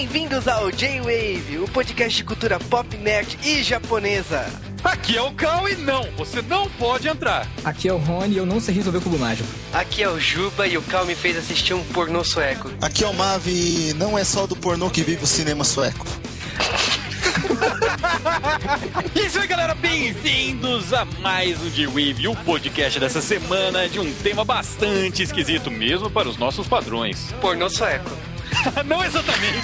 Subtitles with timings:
[0.00, 4.46] Bem-vindos ao J-Wave, o podcast de cultura pop, nerd e japonesa.
[4.82, 7.46] Aqui é o Cal e não, você não pode entrar.
[7.62, 9.46] Aqui é o Rony e eu não sei resolver o cubo mágico.
[9.74, 12.70] Aqui é o Juba e o Cal me fez assistir um pornô sueco.
[12.80, 16.06] Aqui é o Mavi e não é só do pornô que vive o cinema sueco.
[19.14, 24.46] Isso aí, galera, bem-vindos a mais um G-Wave, o podcast dessa semana de um tema
[24.46, 27.34] bastante esquisito, mesmo para os nossos padrões.
[27.42, 28.29] Pornô sueco.
[28.86, 29.58] Não exatamente.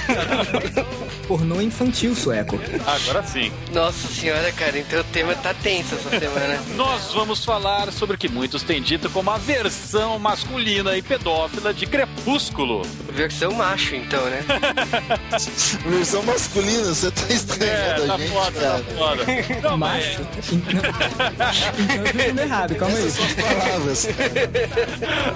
[1.27, 2.59] Pornô infantil sueco.
[2.87, 3.53] Agora sim.
[3.73, 6.63] Nossa senhora, cara, então o tema tá tenso essa semana.
[6.77, 11.75] Nós vamos falar sobre o que muitos têm dito como a versão masculina e pedófila
[11.75, 12.83] de Crepúsculo.
[13.13, 14.45] Versão macho, então, né?
[15.87, 18.79] Versão masculina, você tá É, estranhando tá a gente, foda, cara.
[18.79, 19.25] tá foda.
[19.63, 20.21] Não, mas- Macho?
[20.53, 20.75] Então,
[22.05, 23.07] então eu tô errado, calma aí.
[23.07, 24.09] Essas são as palavras.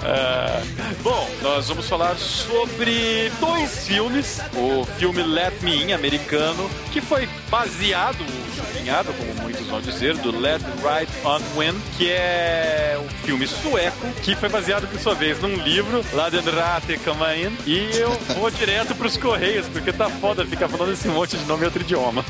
[0.03, 0.61] É,
[1.03, 4.39] bom, nós vamos falar sobre dois filmes.
[4.55, 8.23] O filme Let Me In, americano, que foi baseado,
[8.55, 14.07] chupinhado, como muitos vão dizer, do Let Right On Win, que é um filme sueco,
[14.23, 17.57] que foi baseado, por sua vez, num livro, lá de Rate Kamain.
[17.65, 21.63] E eu vou direto pros Correios, porque tá foda ficar falando esse monte de nome
[21.63, 22.23] em outro idioma.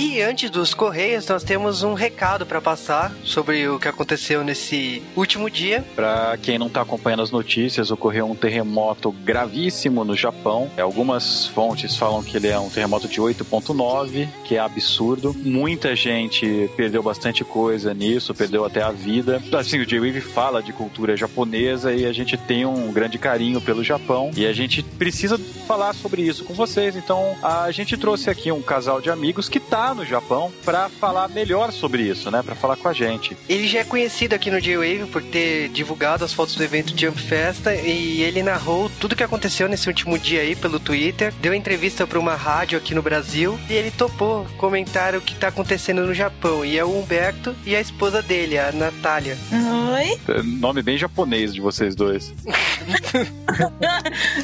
[0.00, 5.02] E antes dos Correios, nós temos um recado pra passar sobre o que aconteceu nesse
[5.14, 5.84] último dia.
[5.94, 10.70] Para quem não está acompanhando as notícias, ocorreu um terremoto gravíssimo no Japão.
[10.80, 15.36] Algumas fontes falam que ele é um terremoto de 8.9, que é absurdo.
[15.36, 19.42] Muita gente perdeu bastante coisa nisso, perdeu até a vida.
[19.52, 23.84] Assim, o J-Wave fala de cultura japonesa e a gente tem um grande carinho pelo
[23.84, 25.36] Japão e a gente precisa
[25.68, 26.96] falar sobre isso com vocês.
[26.96, 31.28] Então, a gente trouxe aqui um casal de amigos que tá no Japão para falar
[31.28, 32.42] melhor sobre isso, né?
[32.42, 33.36] Para falar com a gente.
[33.48, 37.20] Ele já é conhecido aqui no J-Wave por ter divulgado as fotos do evento Jump
[37.20, 42.06] Festa e ele narrou tudo que aconteceu nesse último dia aí pelo Twitter, deu entrevista
[42.06, 46.14] para uma rádio aqui no Brasil e ele topou comentar o que tá acontecendo no
[46.14, 46.64] Japão.
[46.64, 49.36] E é o Humberto e a esposa dele, a Natália.
[49.52, 50.18] Oi?
[50.28, 52.32] É, Nome bem japonês de vocês dois.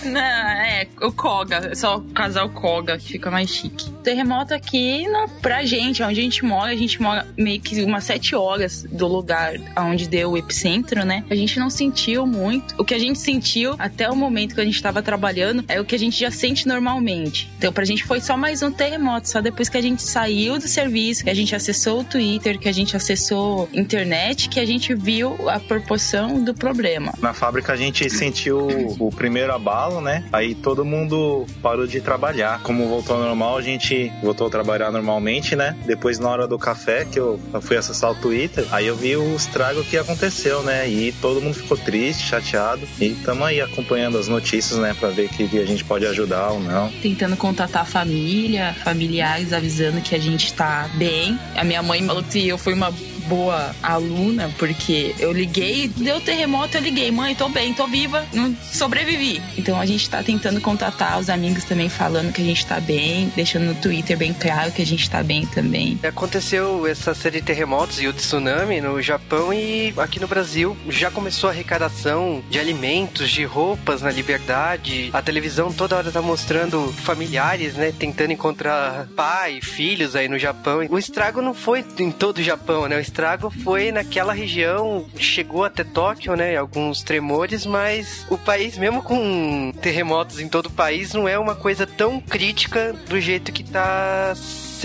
[0.04, 3.90] Não, é, o Koga, só o casal Koga, que fica mais chique.
[4.02, 8.04] Terremoto aqui, não, pra gente, onde a gente mora, a gente mora meio que umas
[8.04, 11.24] sete horas do lugar onde deu o epicentro, né?
[11.30, 12.74] A gente não sentiu muito.
[12.78, 15.84] O que a gente sentiu até o momento que a gente tava trabalhando é o
[15.84, 17.50] que a gente já sente normalmente.
[17.58, 20.68] Então, pra gente foi só mais um terremoto, só depois que a gente saiu do
[20.68, 24.94] serviço, que a gente acessou o Twitter, que a gente acessou internet, que a gente
[24.94, 27.12] viu a proporção do problema.
[27.20, 30.24] Na fábrica a gente sentiu o primeiro abalo, né?
[30.32, 32.62] Aí todo mundo parou de trabalhar.
[32.62, 35.76] Como voltou ao normal, a gente voltou a trabalhar normalmente, né?
[35.86, 39.34] Depois, na hora do café, que eu fui acessar o Twitter, aí eu vi o
[39.34, 40.88] estrago que aconteceu, né?
[40.88, 42.86] E todo mundo ficou triste, chateado.
[43.00, 44.94] E estamos aí acompanhando as notícias, né?
[44.98, 46.90] Pra ver que a gente pode ajudar ou não.
[47.02, 51.38] tentando contatar a família, familiares avisando que a gente tá bem.
[51.56, 52.92] A minha mãe falou que eu fui uma
[53.26, 58.56] boa aluna, porque eu liguei, deu terremoto, eu liguei, mãe, tô bem, tô viva, não
[58.72, 59.40] sobrevivi.
[59.56, 63.32] Então a gente tá tentando contatar os amigos também, falando que a gente tá bem,
[63.34, 65.98] deixando no Twitter bem claro que a gente tá bem também.
[66.02, 71.10] Aconteceu essa série de terremotos e o tsunami no Japão e aqui no Brasil já
[71.10, 75.10] começou a arrecadação de alimentos, de roupas na liberdade.
[75.12, 80.80] A televisão toda hora tá mostrando familiares, né, tentando encontrar pai, filhos aí no Japão.
[80.88, 82.96] O estrago não foi em todo o Japão, né?
[82.96, 89.02] O estrago foi naquela região, chegou até Tóquio, né, alguns tremores, mas o país, mesmo
[89.02, 93.64] com terremotos em todo o país, não é uma coisa tão crítica do jeito que
[93.64, 94.34] tá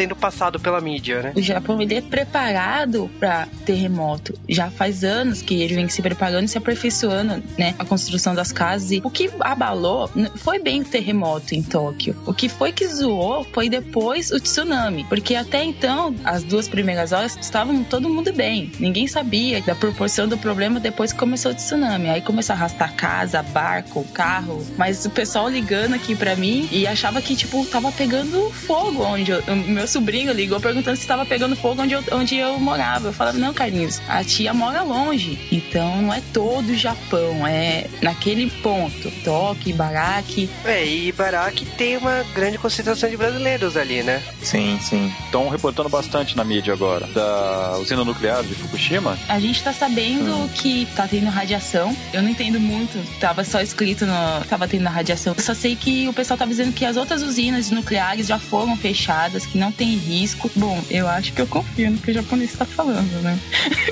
[0.01, 1.33] sendo passado pela mídia, né?
[1.35, 4.33] O Japão ele é preparado para terremoto.
[4.49, 7.75] Já faz anos que ele vem se preparando e se aperfeiçoando, né?
[7.77, 8.91] A construção das casas.
[8.91, 12.15] E o que abalou foi bem o terremoto em Tóquio.
[12.25, 15.05] O que foi que zoou foi depois o tsunami.
[15.07, 18.71] Porque até então, as duas primeiras horas, estavam todo mundo bem.
[18.79, 22.09] Ninguém sabia da proporção do problema depois que começou o tsunami.
[22.09, 24.65] Aí começou a arrastar casa, barco, carro.
[24.77, 29.31] Mas o pessoal ligando aqui pra mim e achava que, tipo, tava pegando fogo onde
[29.31, 33.09] o meu sobrinho ligou perguntando se tava pegando fogo onde eu, onde eu morava.
[33.09, 35.37] Eu falava, não, Carlinhos, a tia mora longe.
[35.51, 39.11] Então não é todo o Japão, é naquele ponto.
[39.23, 40.49] Toque, Baraque.
[40.65, 44.23] É, e Ibaraki tem uma grande concentração de brasileiros ali, né?
[44.41, 45.11] Sim, sim.
[45.25, 47.07] Estão reportando bastante na mídia agora.
[47.07, 49.17] Da usina nuclear de Fukushima.
[49.27, 51.95] A gente tá sabendo que tá tendo radiação.
[52.13, 52.97] Eu não entendo muito.
[53.19, 54.45] Tava só escrito no.
[54.49, 55.33] Tava tendo radiação.
[55.37, 58.75] Eu só sei que o pessoal tá dizendo que as outras usinas nucleares já foram
[58.77, 60.51] fechadas, que não não tem risco.
[60.55, 63.39] Bom, eu acho que eu confio no que o japonês está falando, né?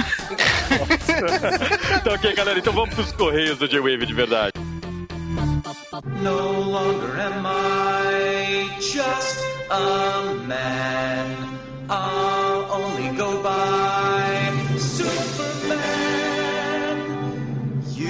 [2.02, 4.54] então, ok, galera, então vamos pros correios do J-Wave de verdade.
[6.24, 9.38] No longer am I just
[9.70, 11.38] a man.
[11.88, 15.78] I'll only go by Superman.
[17.94, 18.10] You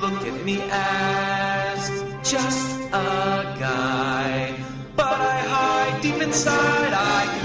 [0.00, 1.90] look at me as
[2.22, 4.53] just a guy,
[6.34, 7.43] inside I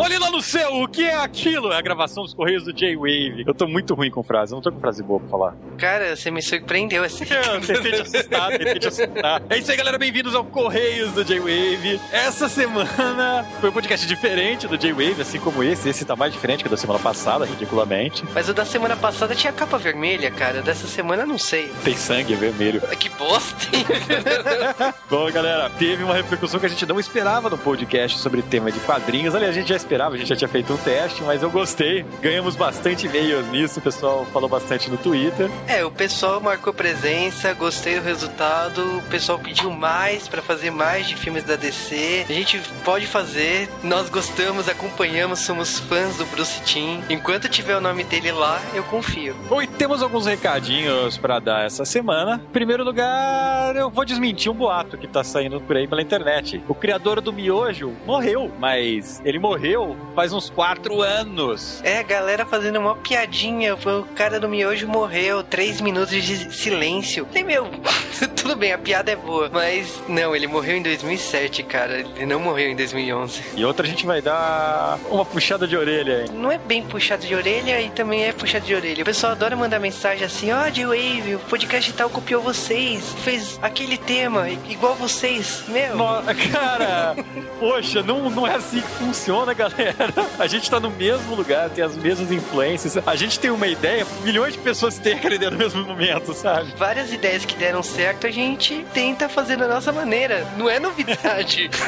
[0.00, 1.72] Olhe lá no céu, o que é aquilo?
[1.72, 3.42] É a gravação dos correios do J-Wave.
[3.44, 5.56] Eu tô muito ruim com frase, eu não tô com frase boa pra falar.
[5.76, 7.24] Cara, você me surpreendeu assim.
[7.28, 9.42] Eu tentei te assustar, tentei te assustar.
[9.50, 9.98] É isso aí, galera.
[9.98, 12.00] Bem-vindos ao Correios do J-Wave.
[12.12, 15.88] Essa semana foi um podcast diferente do J-Wave, assim como esse.
[15.88, 18.24] Esse tá mais diferente que o da semana passada, ridiculamente.
[18.32, 20.62] Mas o da semana passada tinha capa vermelha, cara.
[20.62, 21.72] Dessa semana eu não sei.
[21.82, 22.80] Tem sangue vermelho.
[22.98, 23.84] Que bosta, hein?
[25.08, 28.80] Bom, galera, teve uma repercussão que a gente não esperava no podcast sobre tema de
[28.80, 29.36] quadrinhos.
[29.36, 32.04] Aliás, a gente já esperava, a gente já tinha feito um teste, mas eu gostei.
[32.20, 35.50] Ganhamos bastante e-mails nisso, o pessoal falou bastante no Twitter.
[35.66, 38.98] É, o pessoal marcou presença, gostei do resultado.
[38.98, 42.26] O pessoal pediu mais pra fazer mais de filmes da DC.
[42.28, 47.00] A gente pode fazer, nós gostamos, acompanhamos, somos fãs do Bruce Timm.
[47.08, 49.34] Enquanto tiver o nome dele lá, eu confio.
[49.48, 52.42] Bom, e temos alguns recadinhos pra dar essa semana.
[52.44, 56.62] Em primeiro lugar, eu vou desmentir um boato que tá saindo por aí pela internet.
[56.68, 59.77] O criador do Miojo morreu, mas ele morreu
[60.14, 61.80] faz uns quatro anos.
[61.84, 63.74] É, a galera fazendo uma piadinha.
[63.74, 67.26] O cara do miojo morreu, três minutos de silêncio.
[67.34, 67.68] E meu,
[68.36, 69.50] tudo bem, a piada é boa.
[69.52, 72.00] Mas não, ele morreu em 2007, cara.
[72.00, 73.42] Ele não morreu em 2011.
[73.56, 76.30] E outra a gente vai dar uma puxada de orelha aí.
[76.30, 79.02] Não é bem puxado de orelha e também é puxado de orelha.
[79.02, 83.58] O pessoal adora mandar mensagem assim: Ó, oh, J-Wave, o podcast tal copiou vocês, fez
[83.62, 85.64] aquele tema igual vocês.
[85.68, 85.96] Meu.
[85.96, 86.22] No-
[86.52, 87.16] cara,
[87.58, 90.08] poxa, não, não é assim que funciona, galera.
[90.38, 92.96] A gente tá no mesmo lugar, tem as mesmas influências.
[93.06, 96.72] A gente tem uma ideia, milhões de pessoas têm aquela ideia no mesmo momento, sabe?
[96.76, 100.46] Várias ideias que deram certo, a gente tenta fazer da nossa maneira.
[100.56, 101.68] Não é novidade.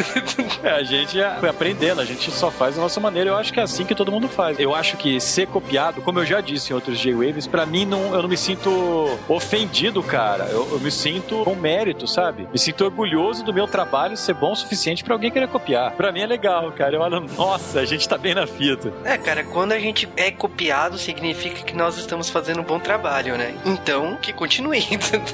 [0.62, 3.30] É, a gente foi aprendendo, a gente só faz da nossa maneira.
[3.30, 4.58] Eu acho que é assim que todo mundo faz.
[4.58, 8.14] Eu acho que ser copiado, como eu já disse em outros J-Waves, pra mim não,
[8.14, 10.44] eu não me sinto ofendido, cara.
[10.44, 12.48] Eu, eu me sinto com mérito, sabe?
[12.52, 15.92] Me sinto orgulhoso do meu trabalho ser bom o suficiente pra alguém querer copiar.
[15.92, 16.96] Pra mim é legal, cara.
[16.96, 18.92] Eu olho, nossa, a gente tá bem na fita.
[19.04, 23.36] É, cara, quando a gente é copiado, significa que nós estamos fazendo um bom trabalho,
[23.36, 23.54] né?
[23.64, 24.84] Então, que continue.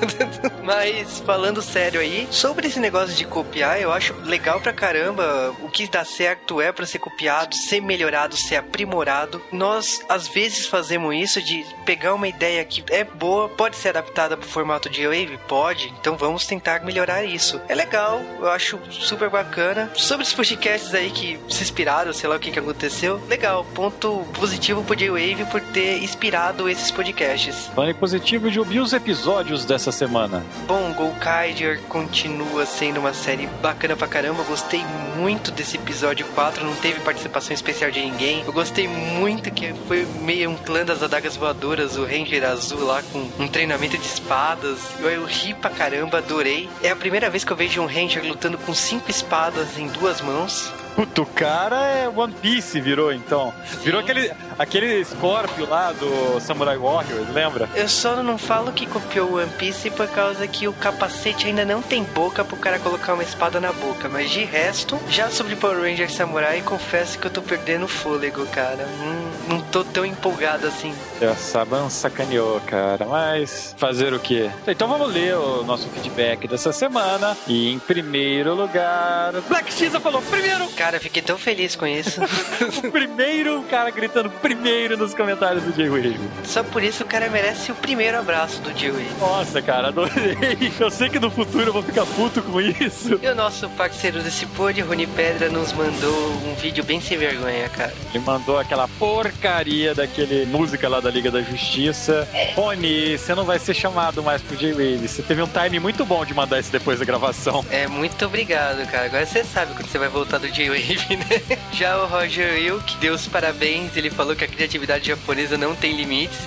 [0.62, 5.54] Mas, falando sério aí, sobre esse negócio de copiar, eu acho legal pra caramba.
[5.62, 9.40] O que dá certo é pra ser copiado, ser melhorado, ser aprimorado.
[9.52, 14.36] Nós, às vezes, fazemos isso de pegar uma ideia que é boa, pode ser adaptada
[14.36, 15.38] pro formato de Wave?
[15.48, 15.92] Pode.
[16.00, 17.60] Então vamos tentar melhorar isso.
[17.68, 19.90] É legal, eu acho super bacana.
[19.94, 23.20] Sobre os podcasts aí que se inspiraram, sei lá o que, que aconteceu.
[23.28, 27.70] Legal, ponto positivo pro J-Wave por ter inspirado esses podcasts.
[27.76, 30.42] Em positivo, de ouvir os episódios dessa semana.
[30.66, 34.42] Bom, Golkaider continua sendo uma série bacana pra caramba.
[34.42, 34.84] Gostei
[35.16, 38.42] muito desse episódio 4, não teve participação especial de ninguém.
[38.44, 43.02] Eu gostei muito que foi meio um clã das adagas voadoras, o Ranger azul lá
[43.12, 44.78] com um treinamento de espadas.
[44.98, 46.68] Eu, eu ri pra caramba, adorei.
[46.82, 50.20] É a primeira vez que eu vejo um Ranger lutando com cinco espadas em duas
[50.20, 50.72] mãos.
[50.96, 53.52] Puta, o cara é One Piece, virou então.
[53.84, 57.68] Virou aquele, aquele Scorpio lá do Samurai Warriors, lembra?
[57.74, 61.64] Eu só não falo que copiou o One Piece por causa que o capacete ainda
[61.64, 64.08] não tem boca pro cara colocar uma espada na boca.
[64.08, 68.46] Mas de resto, já sobre Power Ranger Samurai, confesso que eu tô perdendo o fôlego,
[68.46, 68.86] cara.
[68.98, 70.94] Não, não tô tão empolgado assim.
[71.20, 73.06] A Saban sacaneou, cara.
[73.06, 74.50] Mas fazer o quê?
[74.66, 77.36] Então vamos ler o nosso feedback dessa semana.
[77.46, 80.68] E em primeiro lugar, Black Xisa falou primeiro!
[80.70, 82.20] Cara, fiquei tão feliz com isso.
[82.84, 86.20] o primeiro, o cara gritando primeiro nos comentários do J-Wave.
[86.44, 89.10] Só por isso o cara merece o primeiro abraço do J-Wave.
[89.18, 90.36] Nossa, cara, adorei.
[90.78, 93.18] Eu sei que no futuro eu vou ficar puto com isso.
[93.20, 97.68] E o nosso parceiro desse pod, Rony Pedra, nos mandou um vídeo bem sem vergonha,
[97.70, 97.92] cara.
[98.14, 102.28] Ele mandou aquela porcaria daquele música lá da Liga da Justiça.
[102.54, 105.08] Rony, você não vai ser chamado mais pro J-Wave.
[105.08, 107.64] Você teve um time muito bom de mandar isso depois da gravação.
[107.70, 109.06] É, muito obrigado, cara.
[109.06, 111.58] Agora você sabe quando você vai voltar do J-Wave, né?
[111.72, 113.96] Já o Roger Wilk deu os parabéns.
[113.96, 116.38] Ele falou que a criatividade japonesa não tem limites.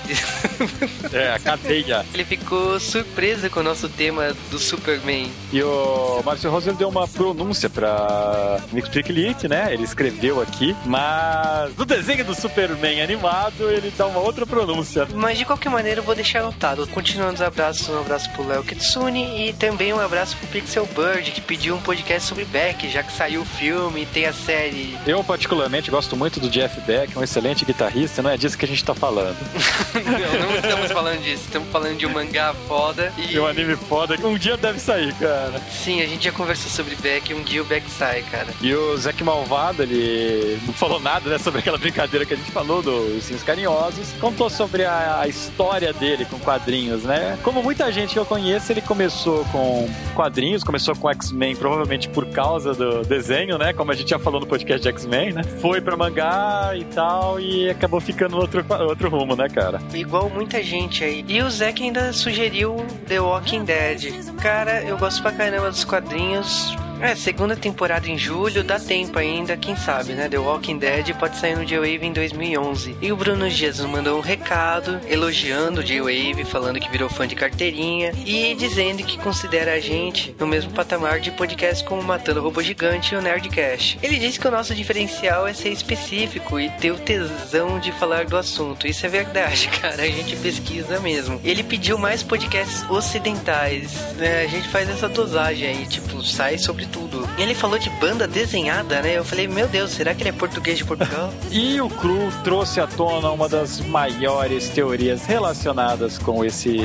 [1.12, 2.04] É, a cadeia.
[2.14, 5.30] Ele ficou surpreso com o nosso tema do Superman.
[5.52, 9.72] E o Márcio Rosa deu uma pronúncia pra Mixtrick Elite, né?
[9.72, 15.08] Ele escreveu aqui, mas no desenho do Superman animado ele dá uma outra pronúncia.
[15.14, 16.86] Mas de qualquer maneira eu vou deixar anotado.
[16.88, 21.30] Continuando os abraços, um abraço pro Léo Kitsune e também um abraço pro Pixel Bird,
[21.32, 24.96] que pediu um podcast sobre Beck, já que saiu o filme e tem a série.
[25.06, 27.79] Eu, particularmente, gosto muito do Jeff Beck, um excelente guitarrista,
[28.22, 29.36] não é disso que a gente tá falando.
[29.94, 33.38] não, não estamos falando disso, estamos falando de um mangá foda e.
[33.38, 35.60] Um anime foda que um dia deve sair, cara.
[35.70, 38.48] Sim, a gente já conversou sobre Beck e um dia o Beck sai, cara.
[38.60, 42.50] E o Zack Malvado, ele não falou nada né, sobre aquela brincadeira que a gente
[42.50, 44.12] falou dos Ursinhos Carinhosos.
[44.20, 47.38] Contou sobre a, a história dele com quadrinhos, né?
[47.42, 52.26] Como muita gente que eu conheço, ele começou com quadrinhos, começou com X-Men provavelmente por
[52.26, 53.72] causa do desenho, né?
[53.72, 55.42] Como a gente já falou no podcast de X-Men, né?
[55.60, 59.80] Foi pra mangá e tal e acabou ficando outro, outro rumo, né, cara?
[59.94, 61.24] Igual muita gente aí.
[61.28, 64.12] E o Zack ainda sugeriu The Walking Dead.
[64.40, 66.76] Cara, eu gosto pra caramba dos quadrinhos.
[67.00, 70.28] É, segunda temporada em julho, dá tempo ainda, quem sabe, né?
[70.28, 72.96] The Walking Dead pode sair no J-Wave em 2011.
[73.00, 77.34] E o Bruno nos mandou um recado elogiando o J-Wave, falando que virou fã de
[77.34, 82.62] carteirinha e dizendo que considera a gente no mesmo patamar de podcast como Matando Robô
[82.62, 83.98] Gigante e o Nerdcast.
[84.02, 88.26] Ele disse que o nosso diferencial é ser específico e ter o tesão de falar
[88.26, 88.86] do assunto.
[88.86, 91.40] Isso é verdade, cara, a gente pesquisa mesmo.
[91.42, 94.42] Ele pediu mais podcasts ocidentais, né?
[94.42, 97.28] A gente faz essa dosagem aí, tipo, sai sobre tudo.
[97.38, 99.16] E ele falou de banda desenhada, né?
[99.16, 101.32] Eu falei, meu Deus, será que ele é português de Portugal?
[101.50, 106.78] E o Cru trouxe à tona uma das maiores teorias relacionadas com esse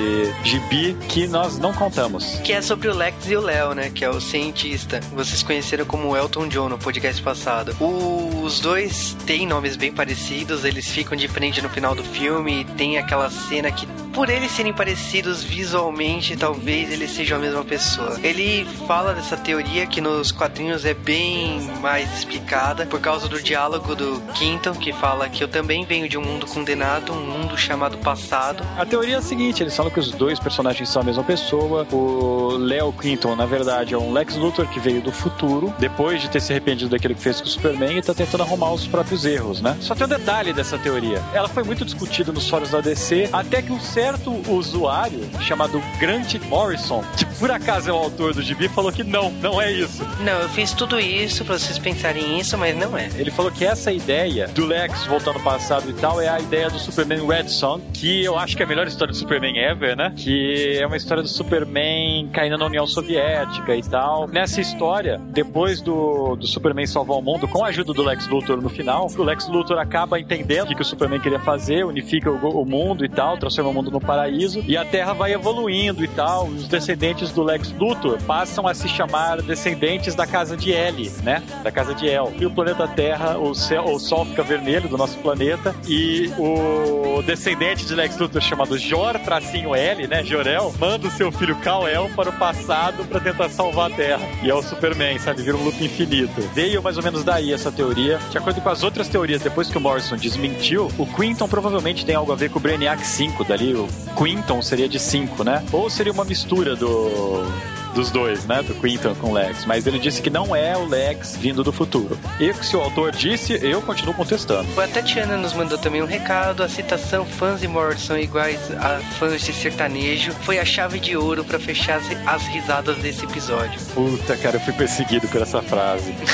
[0.43, 2.39] gibi que nós não contamos.
[2.43, 3.91] que é sobre o Lex e o Léo, né?
[3.93, 4.99] Que é o cientista.
[5.13, 7.75] Vocês conheceram como Elton John no podcast passado.
[7.79, 12.65] Os dois têm nomes bem parecidos, eles ficam de frente no final do filme e
[12.65, 18.19] tem aquela cena que, por eles serem parecidos visualmente, talvez eles sejam a mesma pessoa.
[18.23, 23.95] Ele fala dessa teoria que nos quadrinhos é bem mais explicada por causa do diálogo
[23.95, 27.97] do Quinton, que fala que eu também venho de um mundo condenado, um mundo chamado
[27.97, 28.63] passado.
[28.77, 31.87] A teoria é a seguinte: eles falam que os dois personagens são a mesma pessoa.
[31.91, 36.29] O Leo Clinton, na verdade, é um Lex Luthor que veio do futuro, depois de
[36.29, 39.25] ter se arrependido daquilo que fez com o Superman e tá tentando arrumar os próprios
[39.25, 39.77] erros, né?
[39.81, 41.21] Só tem um detalhe dessa teoria.
[41.33, 46.35] Ela foi muito discutida nos fóruns da DC, até que um certo usuário, chamado Grant
[46.47, 50.03] Morrison, que por acaso é o autor do gibi, falou que não, não é isso.
[50.21, 53.09] Não, eu fiz tudo isso pra vocês pensarem isso, mas não é.
[53.15, 56.69] Ele falou que essa ideia do Lex voltando ao passado e tal é a ideia
[56.69, 59.95] do Superman Red Son, que eu acho que é a melhor história do Superman ever,
[59.95, 60.13] né?
[60.15, 64.27] Que é uma história do Superman caindo na União Soviética e tal.
[64.27, 68.61] Nessa história, depois do, do Superman salvar o mundo, com a ajuda do Lex Luthor
[68.61, 72.31] no final, o Lex Luthor acaba entendendo o que, que o Superman queria fazer, unifica
[72.31, 76.03] o, o mundo e tal, transforma o mundo no paraíso, e a Terra vai evoluindo
[76.03, 76.47] e tal.
[76.47, 81.11] Os descendentes do Lex Luthor passam a se chamar descendentes descendentes da casa de L,
[81.23, 81.43] né?
[81.63, 82.33] Da casa de El.
[82.39, 87.21] E o planeta Terra, o, céu, o Sol fica vermelho do nosso planeta e o
[87.23, 90.23] descendente de Lex Luthor chamado Jor tracinho L, né?
[90.23, 94.27] Jorel, manda o seu filho Kal-El para o passado para tentar salvar a Terra.
[94.43, 95.41] E é o Superman, sabe?
[95.41, 96.41] Vira um loop infinito.
[96.53, 98.19] Veio mais ou menos daí essa teoria.
[98.29, 102.15] De acordo com as outras teorias, depois que o Morrison desmentiu, o Quinton provavelmente tem
[102.15, 103.73] algo a ver com o Brainiac 5 dali.
[103.73, 105.63] O Quinton seria de 5, né?
[105.71, 107.84] Ou seria uma mistura do Oh.
[107.95, 108.61] Dos dois, né?
[108.61, 109.65] Do Quinton com o Lex.
[109.65, 112.17] Mas ele disse que não é o Lex vindo do futuro.
[112.39, 114.67] E se o autor disse, eu continuo contestando.
[114.79, 116.61] A Tatiana nos mandou também um recado.
[116.61, 121.43] A citação fãs e Morrison iguais a fãs de sertanejo foi a chave de ouro
[121.43, 123.79] para fechar as, as risadas desse episódio.
[123.93, 126.13] Puta, cara, eu fui perseguido por essa frase.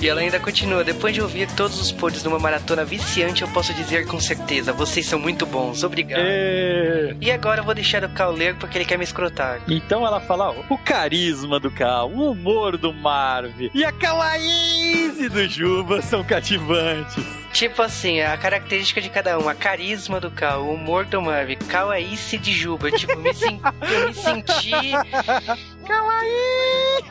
[0.00, 0.84] E ela ainda continua.
[0.84, 5.06] Depois de ouvir todos os pods numa maratona viciante, eu posso dizer com certeza, vocês
[5.06, 5.82] são muito bons.
[5.82, 6.20] Obrigado.
[6.22, 7.16] É.
[7.20, 9.47] E agora eu vou deixar o Cal ler porque ele quer me escrotar.
[9.68, 15.28] Então ela fala, ó, o carisma do Cal, o humor do Marv e a kawaii
[15.28, 17.24] do Juba são cativantes.
[17.58, 21.56] Tipo assim, a característica de cada um, a carisma do Cal, o humor do Marv,
[21.68, 22.92] Kawaiice de Juba.
[22.92, 24.70] Tipo, me sen- eu me senti.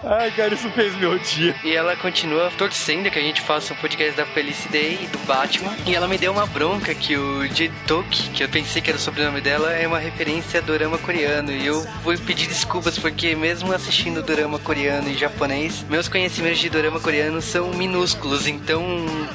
[0.04, 1.54] Ai, cara, isso fez meu dia.
[1.66, 5.76] E ela continua torcendo que a gente faça um podcast da Felicity e do Batman.
[5.86, 9.02] E ela me deu uma bronca que o Jitoki, que eu pensei que era o
[9.02, 11.52] sobrenome dela, é uma referência a dorama coreano.
[11.52, 16.70] E eu vou pedir desculpas porque mesmo assistindo dorama coreano e japonês, meus conhecimentos de
[16.70, 18.48] dorama coreano são minúsculos.
[18.48, 18.82] Então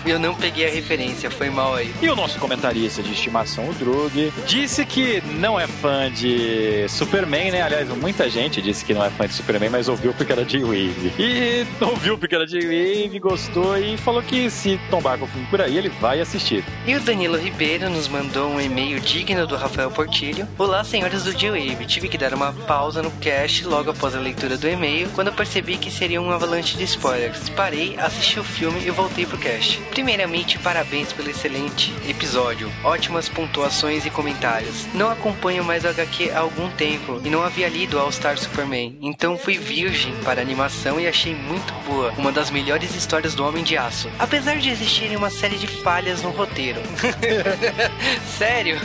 [0.07, 1.93] eu não peguei a referência, foi mal aí.
[2.01, 7.51] E o nosso comentarista de estimação, o Drug, disse que não é fã de Superman,
[7.51, 7.63] né?
[7.63, 11.13] Aliás, muita gente disse que não é fã de Superman, mas ouviu porque era J-Wave.
[11.19, 15.61] E ouviu porque era J-Wave, gostou e falou que se tombar com o filme por
[15.61, 16.65] aí, ele vai assistir.
[16.87, 20.47] E o Danilo Ribeiro nos mandou um e-mail digno do Rafael Portilho.
[20.59, 21.87] Olá, senhores do G-Wave.
[21.87, 25.33] Tive que dar uma pausa no cast logo após a leitura do e-mail, quando eu
[25.33, 27.49] percebi que seria um avalanche de spoilers.
[27.51, 29.79] Parei, assisti o filme e voltei pro cast.
[29.91, 32.69] Primeiramente, parabéns pelo excelente episódio.
[32.83, 34.85] Ótimas pontuações e comentários.
[34.93, 38.99] Não acompanho mais o HQ há algum tempo e não havia lido All Star Superman,
[39.01, 42.13] então fui virgem para a animação e achei muito boa.
[42.19, 44.11] Uma das melhores histórias do Homem de Aço.
[44.19, 46.81] Apesar de existirem uma série de falhas no roteiro.
[48.37, 48.81] Sério?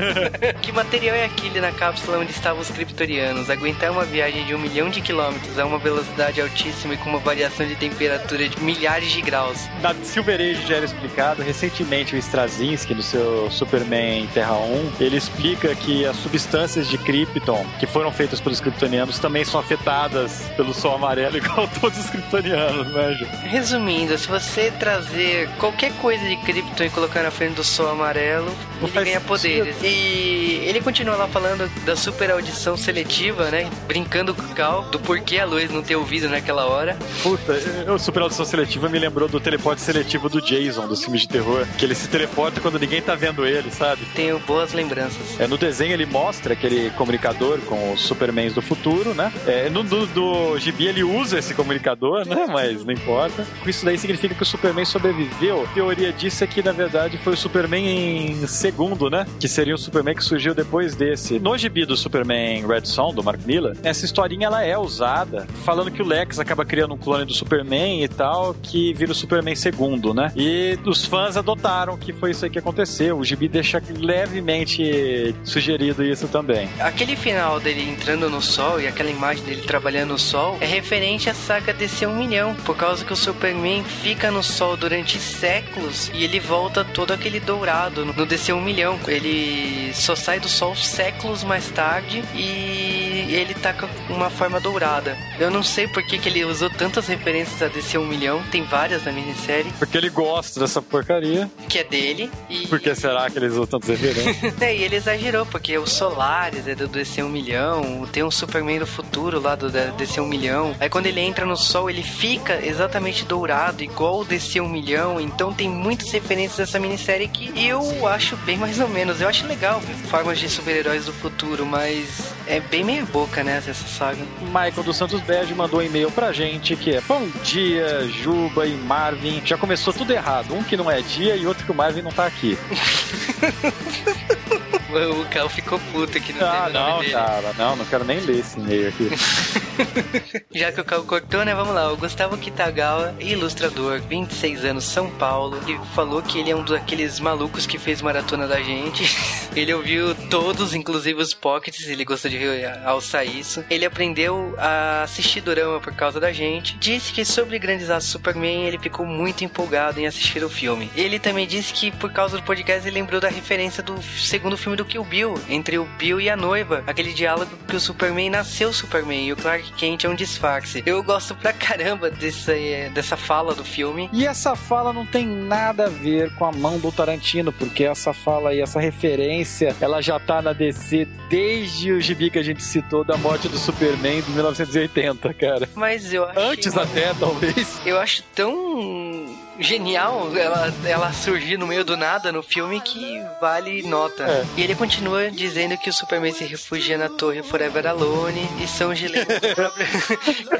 [0.62, 3.50] que material é aquele na cápsula onde estavam os kryptorianos?
[3.50, 7.18] Aguentar uma viagem de um milhão de quilômetros a uma velocidade altíssima e com uma
[7.18, 9.68] variação de temperatura de milhares de graus.
[9.82, 15.16] Na Silver Age já era explicado, recentemente o Straczynski, no seu Superman Terra 1, ele
[15.16, 20.72] explica que as substâncias de Krypton que foram feitas pelos kryptonianos também são afetadas pelo
[20.74, 23.26] sol amarelo, igual todos os kryptonianos, né, Ju?
[23.48, 28.50] Resumindo, se você trazer qualquer coisa de Krypton e colocar na frente do sol amarelo,
[28.80, 29.26] Não ele ganha sentido.
[29.26, 29.76] poderes.
[29.82, 33.68] E ele continua lá falando da super audição seletiva, né?
[33.86, 36.96] Brincando com o Cal, do porquê a Lois não ter ouvido naquela hora.
[37.22, 37.52] Puta,
[37.92, 41.66] o Super Audição Seletiva me lembrou do teleporte seletivo do Jason, dos filmes de terror,
[41.78, 44.04] que ele se teleporta quando ninguém tá vendo ele, sabe?
[44.14, 45.40] Tenho boas lembranças.
[45.40, 49.32] É, no desenho ele mostra aquele comunicador com os Supermans do futuro, né?
[49.46, 52.46] É, no do, do gibi ele usa esse comunicador, né?
[52.48, 53.46] Mas não importa.
[53.66, 55.64] Isso daí significa que o Superman sobreviveu.
[55.64, 59.26] A teoria disso é que, na verdade, foi o Superman em segundo, né?
[59.40, 61.38] Que seria o Superman que surgiu depois desse.
[61.38, 65.90] No gibi do Superman Red Son, do Mark Miller, essa historinha ela é usada, falando
[65.90, 69.54] que o Lex acaba criando um clone do Superman e tal, que vira o Superman
[69.54, 70.32] segundo, né?
[70.36, 73.16] E os fãs adotaram que foi isso aí que aconteceu.
[73.16, 76.68] O gibi deixa levemente sugerido isso também.
[76.80, 81.30] Aquele final dele entrando no sol e aquela imagem dele trabalhando no sol é referente
[81.30, 86.10] à saga DC 1 milhão, por causa que o Superman fica no sol durante séculos
[86.12, 88.98] e ele volta todo aquele dourado no DC 1 milhão.
[89.06, 95.16] Ele só sai do sol séculos mais tarde e ele tá com uma forma dourada.
[95.38, 98.64] Eu não sei por que, que ele usou tantas referências a DC 1 milhão, tem
[98.64, 101.50] várias na minissérie, Porque ele gosta dessa porcaria.
[101.68, 102.30] que é dele.
[102.48, 102.66] E...
[102.66, 104.54] Por que será que eles usam tantos referências?
[104.64, 108.78] É, e ele exagerou, porque o Solaris é do DC 1 milhão, tem um Superman
[108.78, 110.74] do futuro lá do DC 1 milhão.
[110.80, 115.20] Aí quando ele entra no sol, ele fica exatamente dourado, igual o DC 1 milhão.
[115.20, 119.20] Então tem muitas referências dessa minissérie que eu acho bem mais ou menos.
[119.20, 123.74] Eu acho legal formas de super-heróis do futuro, mas é bem meia boca, né, essa
[123.74, 124.22] saga.
[124.40, 128.74] Michael dos Santos Bege mandou um e-mail pra gente que é Bom dia, Juba e
[128.74, 129.42] Marvin.
[129.44, 130.54] Já começou tudo errado.
[130.54, 132.58] Um que não é dia e outro que o Marvin não tá aqui.
[134.94, 137.12] O Cal ficou puto que não Ah, não, dele.
[137.12, 137.52] cara.
[137.58, 139.10] Não, não quero nem ler esse e-mail aqui.
[140.54, 141.54] Já que o Cal cortou, né?
[141.54, 141.92] Vamos lá.
[141.92, 145.58] O Gustavo Kitagawa, ilustrador, 26 anos, São Paulo.
[145.66, 149.04] Ele falou que ele é um daqueles malucos que fez maratona da gente.
[149.54, 152.38] Ele ouviu todos, inclusive os pockets, ele gostou de
[152.84, 153.64] alçar isso.
[153.70, 156.76] Ele aprendeu a assistir Dorama por causa da gente.
[156.76, 160.90] Disse que sobre Grandes Aços Superman ele ficou muito empolgado em assistir o filme.
[160.96, 164.76] Ele também disse que por causa do podcast ele lembrou da referência do segundo filme
[164.76, 166.82] do Kill Bill, entre o Bill e a noiva.
[166.86, 170.82] Aquele diálogo que o Superman nasceu Superman e o Clark Kent é um disfarce.
[170.84, 172.52] Eu gosto pra caramba dessa,
[172.92, 174.08] dessa fala do filme.
[174.12, 178.12] E essa fala não tem nada a ver com a mão do Tarantino, porque essa
[178.12, 182.62] fala e essa referência, ela já tá na DC desde o gibi que a gente
[182.62, 185.68] citou da morte do Superman de 1980, cara.
[185.74, 186.38] Mas eu acho.
[186.38, 187.80] Antes até, talvez.
[187.84, 193.82] Eu acho tão genial ela, ela surgir no meio do nada no filme que vale
[193.82, 194.24] nota.
[194.24, 194.44] É.
[194.56, 198.90] E ele continua dizendo que o Superman se refugia na torre Forever Alone e são
[198.90, 199.86] os giletes do próprio...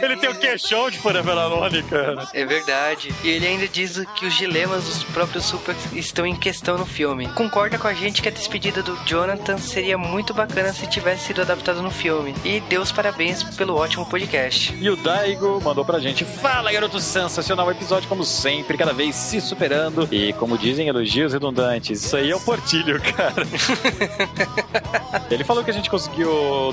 [0.03, 2.29] Ele tem o queixão de Forever Alone, cara.
[2.33, 3.15] É verdade.
[3.23, 7.29] E ele ainda diz que os dilemas dos próprios super estão em questão no filme.
[7.29, 11.43] Concorda com a gente que a despedida do Jonathan seria muito bacana se tivesse sido
[11.43, 12.35] adaptado no filme.
[12.45, 14.75] E deu os parabéns pelo ótimo podcast.
[14.81, 19.41] E o Daigo mandou pra gente: Fala, garoto sensacional episódio, como sempre, cada vez se
[19.41, 20.07] superando.
[20.13, 22.05] E como dizem, elogios redundantes.
[22.05, 23.47] Isso aí é o Portilho, cara.
[25.31, 26.29] ele falou que a gente conseguiu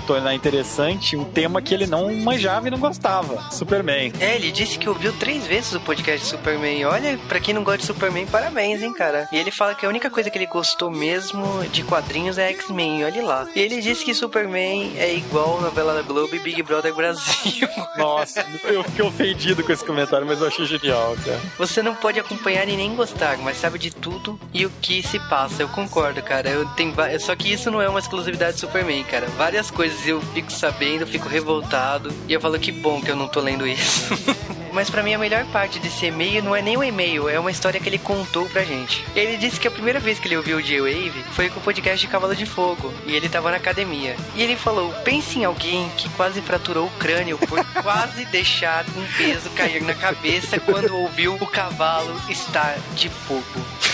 [0.06, 4.12] tornar interessante um tema que ele não manjava e não gostava: Superman.
[4.20, 6.84] É, ele disse que ouviu três vezes o podcast de Superman.
[6.84, 9.30] Olha, pra quem não gosta de Superman, parabéns, hein, cara.
[9.32, 13.06] E ele fala que a única coisa que ele gostou mesmo de quadrinhos é X-Men,
[13.06, 13.48] olha lá.
[13.56, 17.70] E ele disse que Superman é igual novela da Globo e Big Brother Brasil.
[17.98, 21.40] Nossa, eu fiquei ofendido com esse comentário, mas eu achei genial, cara.
[21.58, 25.20] Você não pode acompanhar e nem gostar, mas sabe de tudo e o que se
[25.20, 25.62] passa.
[25.62, 26.50] Eu concordo, cara.
[26.50, 29.28] Eu tenho Só que isso não é uma exclusividade do Superman, cara.
[29.38, 32.12] Várias coisas eu fico sabendo, fico revoltado.
[32.28, 34.10] E eu falo que bom que eu não tô lendo isso.
[34.74, 37.52] Mas pra mim a melhor parte desse e-mail não é nem o e-mail, é uma
[37.52, 39.04] história que ele contou pra gente.
[39.14, 42.00] Ele disse que a primeira vez que ele ouviu o J-Wave foi com o podcast
[42.00, 44.16] de Cavalo de Fogo, e ele tava na academia.
[44.34, 49.18] E ele falou: pense em alguém que quase fraturou o crânio por quase deixar um
[49.18, 51.91] peso cair na cabeça quando ouviu o cavalo
[52.30, 53.91] estar de fogo.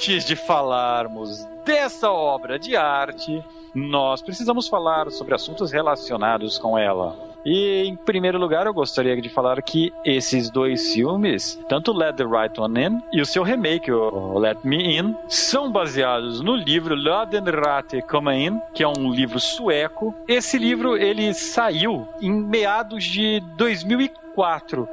[0.00, 7.16] Antes de falarmos dessa obra de arte, nós precisamos falar sobre assuntos relacionados com ela.
[7.44, 12.24] E em primeiro lugar, eu gostaria de falar que esses dois filmes, tanto Let the
[12.24, 16.94] Right One In e o seu remake, o Let Me In, são baseados no livro
[16.94, 20.14] Let den Rate Komma In, que é um livro sueco.
[20.28, 24.20] Esse livro ele saiu em meados de 2004,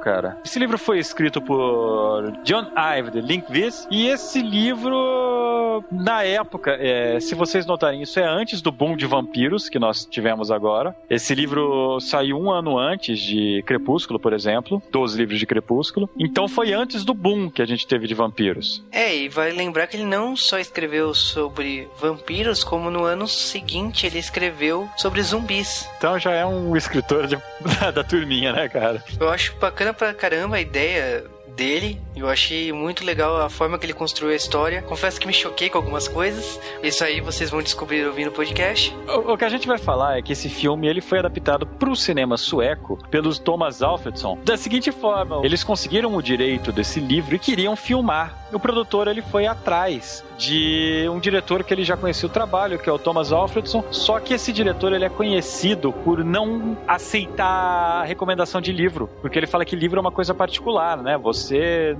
[0.02, 0.38] cara.
[0.44, 7.18] Esse livro foi escrito por John Ive de Linkvis e esse livro, na época, é,
[7.20, 10.94] se vocês notarem, isso é antes do boom de vampiros que nós tivemos agora.
[11.08, 16.08] Esse livro saiu um ano antes de Crepúsculo, por exemplo, dos livros de Crepúsculo.
[16.18, 18.84] Então foi antes do boom que a gente teve de vampiros.
[18.90, 24.06] É, e vai lembrar que ele não só escreveu sobre vampiros, como no ano seguinte
[24.06, 25.88] ele escreveu sobre zumbis.
[25.98, 27.38] Então já é um escritor de-
[27.80, 29.02] da, da turminha, né, cara?
[29.18, 31.24] Eu acho bacana pra caramba a ideia
[31.58, 32.00] dele.
[32.14, 34.80] Eu achei muito legal a forma que ele construiu a história.
[34.82, 36.58] Confesso que me choquei com algumas coisas.
[36.82, 38.94] Isso aí vocês vão descobrir ouvindo o podcast.
[39.08, 41.90] O, o que a gente vai falar é que esse filme ele foi adaptado para
[41.90, 47.34] o cinema sueco pelos Thomas Alfredson da seguinte forma: eles conseguiram o direito desse livro
[47.34, 52.28] e queriam filmar o produtor ele foi atrás de um diretor que ele já conhecia
[52.28, 53.84] o trabalho, que é o Thomas Alfredson.
[53.90, 59.46] Só que esse diretor ele é conhecido por não aceitar recomendação de livro, porque ele
[59.46, 61.18] fala que livro é uma coisa particular, né?
[61.18, 61.47] Você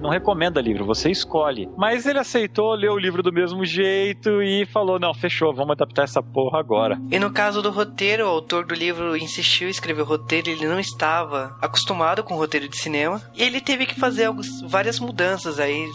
[0.00, 1.68] não recomenda livro, você escolhe.
[1.76, 6.04] Mas ele aceitou, leu o livro do mesmo jeito e falou: "Não, fechou, vamos adaptar
[6.04, 6.98] essa porra agora".
[7.10, 10.66] E no caso do roteiro, o autor do livro insistiu em escrever o roteiro, ele
[10.66, 15.58] não estava acostumado com roteiro de cinema, e ele teve que fazer alguns, várias mudanças
[15.58, 15.86] aí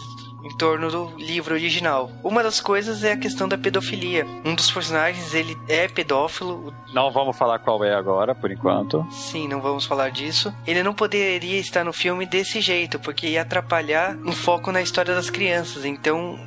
[0.44, 2.10] em torno do livro original.
[2.22, 4.26] Uma das coisas é a questão da pedofilia.
[4.44, 6.72] Um dos personagens, ele é pedófilo.
[6.92, 9.06] Não vamos falar qual é agora, por enquanto.
[9.10, 10.54] Sim, não vamos falar disso.
[10.66, 15.14] Ele não poderia estar no filme desse jeito, porque ia atrapalhar um foco na história
[15.14, 15.84] das crianças.
[15.84, 16.38] Então,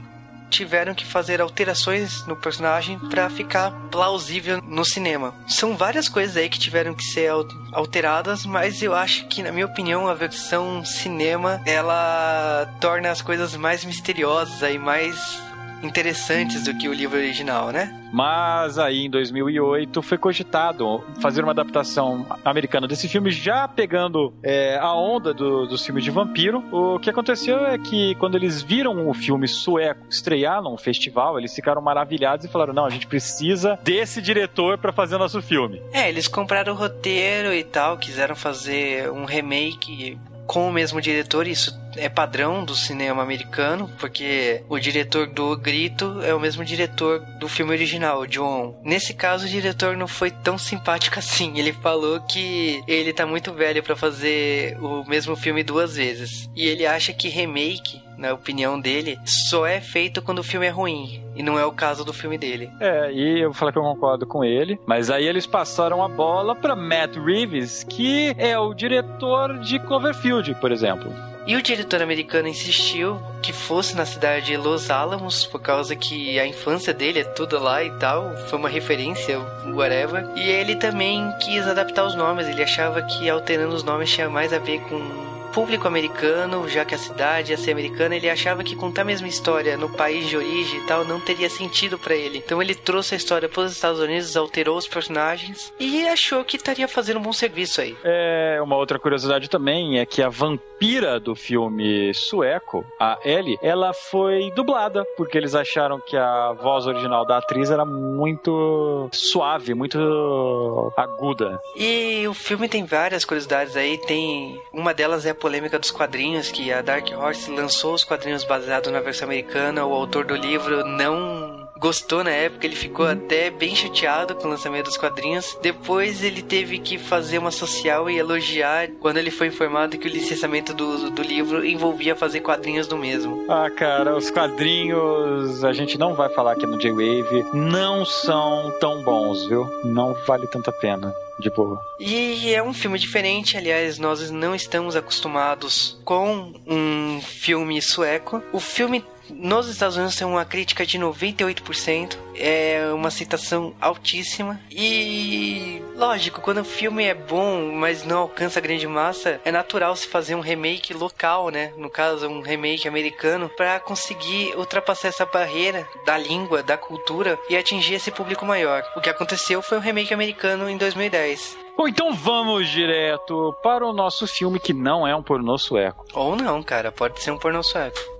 [0.49, 5.33] tiveram que fazer alterações no personagem para ficar plausível no cinema.
[5.47, 9.51] São várias coisas aí que tiveram que ser al- alteradas, mas eu acho que, na
[9.51, 15.41] minha opinião, a versão cinema ela torna as coisas mais misteriosas aí, mais
[15.83, 17.93] interessantes do que o livro original, né?
[18.11, 24.77] Mas aí em 2008 foi cogitado fazer uma adaptação americana desse filme, já pegando é,
[24.77, 26.63] a onda do, dos filmes de vampiro.
[26.71, 31.53] O que aconteceu é que quando eles viram o filme sueco estrear num festival, eles
[31.53, 35.81] ficaram maravilhados e falaram: não, a gente precisa desse diretor para fazer nosso filme.
[35.91, 41.45] É, eles compraram o roteiro e tal, quiseram fazer um remake com o mesmo diretor,
[41.45, 47.19] isso é padrão do cinema americano, porque o diretor do Grito é o mesmo diretor
[47.39, 48.79] do filme original, John.
[48.83, 51.57] Nesse caso, o diretor não foi tão simpático assim.
[51.57, 56.49] Ele falou que ele tá muito velho para fazer o mesmo filme duas vezes.
[56.55, 60.69] E ele acha que remake, na opinião dele, só é feito quando o filme é
[60.69, 61.23] ruim.
[61.35, 62.71] E não é o caso do filme dele.
[62.79, 66.07] É, e eu vou falar que eu concordo com ele, mas aí eles passaram a
[66.07, 71.11] bola para Matt Reeves, que é o diretor de Cloverfield, por exemplo.
[71.47, 76.37] E o diretor americano insistiu que fosse na cidade de Los Alamos, por causa que
[76.37, 79.39] a infância dele é tudo lá e tal, foi uma referência,
[79.73, 80.27] whatever.
[80.35, 84.51] E ele também quis adaptar os nomes, ele achava que alterando os nomes tinha mais
[84.51, 88.75] a ver com público americano, já que a cidade ia ser americana, ele achava que
[88.75, 92.37] contar a mesma história no país de origem e tal não teria sentido para ele.
[92.37, 96.57] Então ele trouxe a história para os Estados Unidos, alterou os personagens e achou que
[96.57, 97.97] estaria fazendo um bom serviço aí.
[98.03, 103.93] É, uma outra curiosidade também é que a vampira do filme sueco, a Ellie, ela
[103.93, 110.93] foi dublada, porque eles acharam que a voz original da atriz era muito suave, muito
[110.95, 111.59] aguda.
[111.75, 116.51] E o filme tem várias curiosidades aí, tem uma delas é a polêmica dos quadrinhos,
[116.51, 120.85] que a Dark Horse lançou os quadrinhos baseados na versão americana, o autor do livro
[120.85, 125.57] não gostou na época, ele ficou até bem chateado com o lançamento dos quadrinhos.
[125.61, 130.11] Depois ele teve que fazer uma social e elogiar quando ele foi informado que o
[130.11, 133.45] licenciamento do, do livro envolvia fazer quadrinhos do mesmo.
[133.47, 139.01] Ah, cara, os quadrinhos, a gente não vai falar aqui no J-Wave, não são tão
[139.01, 139.65] bons, viu?
[139.85, 141.15] Não vale tanta pena.
[141.39, 141.79] De boa.
[141.99, 148.41] E é um filme diferente, aliás, nós não estamos acostumados com um filme sueco.
[148.51, 154.59] O filme nos Estados Unidos tem uma crítica de 98%, é uma aceitação altíssima.
[154.71, 159.95] E lógico, quando o filme é bom, mas não alcança a grande massa, é natural
[159.95, 161.73] se fazer um remake local, né?
[161.77, 167.57] No caso, um remake americano, para conseguir ultrapassar essa barreira da língua, da cultura e
[167.57, 168.83] atingir esse público maior.
[168.95, 171.57] O que aconteceu foi um remake americano em 2010.
[171.77, 176.05] Bom, então vamos direto para o nosso filme que não é um pornô sueco.
[176.11, 178.16] Ou não, cara, pode ser um pornô sueco.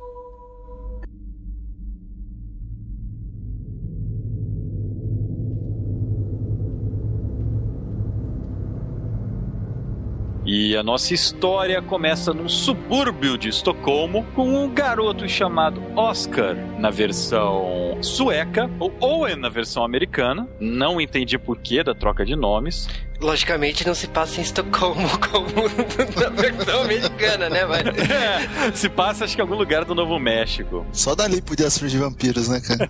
[10.59, 16.89] E a nossa história começa num subúrbio de Estocolmo com um garoto chamado Oscar na
[16.89, 20.49] versão sueca, ou Owen na versão americana.
[20.59, 22.89] Não entendi porquê da troca de nomes.
[23.19, 25.47] Logicamente não se passa em Estocolmo como
[26.19, 27.87] na versão americana, né, mas...
[28.09, 30.85] É, se passa acho que em algum lugar do Novo México.
[30.91, 32.89] Só dali podia surgir vampiros, né, cara?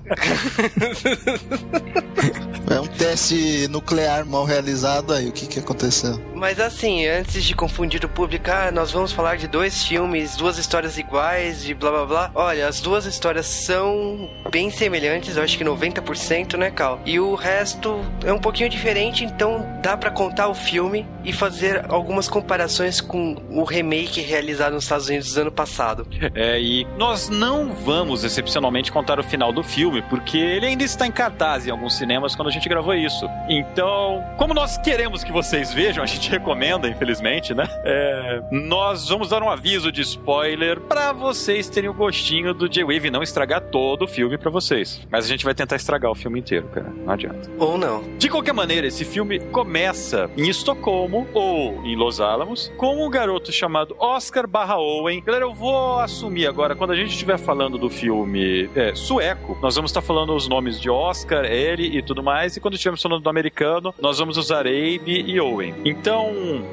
[2.76, 6.22] é um teste nuclear mal realizado aí, o que que aconteceu?
[6.36, 10.58] Mas assim, antes de confundir o público, ah, nós vamos falar de dois filmes, duas
[10.58, 12.32] histórias iguais, de blá blá blá.
[12.36, 17.02] Olha, as duas histórias são bem semelhantes, eu acho que 90%, né, Cal?
[17.06, 21.86] E o resto é um pouquinho diferente, então dá pra contar o filme e fazer
[21.89, 26.08] algumas comparações com o remake realizado nos Estados Unidos do ano passado.
[26.36, 31.08] É, e nós não vamos excepcionalmente contar o final do filme, porque ele ainda está
[31.08, 33.27] em cartaz em alguns cinemas quando a gente gravou isso.
[33.49, 37.67] Então, como nós queremos que vocês vejam, a gente recomenda, infelizmente, né?
[37.84, 43.10] É, nós vamos dar um aviso de spoiler pra vocês terem o gostinho do J-Wave
[43.10, 45.01] não estragar todo o filme pra vocês.
[45.10, 46.89] Mas a gente vai tentar estragar o filme inteiro, cara.
[46.89, 47.49] Não adianta.
[47.58, 48.03] Ou não.
[48.17, 50.07] De qualquer maneira, esse filme começa
[50.38, 55.22] em Estocolmo ou em Los Alamos com um garoto chamado Oscar Barra Owen.
[55.24, 59.76] Galera, eu vou assumir agora, quando a gente estiver falando do filme é, sueco, nós
[59.76, 63.22] vamos estar falando os nomes de Oscar, ele e tudo mais, e quando estivermos falando
[63.22, 65.76] do americano, nós vamos usar Abe e Owen.
[65.86, 66.32] Então,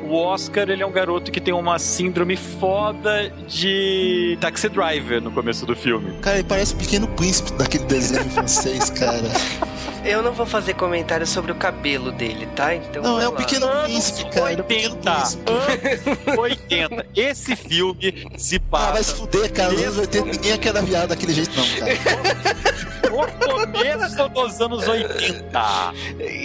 [0.08, 5.30] o Oscar, ele é um garoto que tem uma síndrome foda de Taxi Driver no
[5.30, 6.12] começo do filme.
[6.20, 9.28] Cara, ele parece o pequeno príncipe daquele desenho francês, cara.
[10.04, 12.74] Eu não vou fazer comentário sobre o cabelo dele, tá?
[12.74, 13.02] Então.
[13.02, 13.36] Não, é o lá.
[13.38, 14.52] pequeno príncipe, cara.
[14.52, 15.12] É o pequeno 80.
[15.12, 15.42] príncipe.
[16.26, 17.06] Anos 80.
[17.16, 19.72] Esse filme se Ah, vai passa se fuder, cara.
[19.72, 21.94] Nos anos 80 ninguém ia querer viado daquele jeito, não, cara.
[23.14, 25.92] no começo dos anos 80.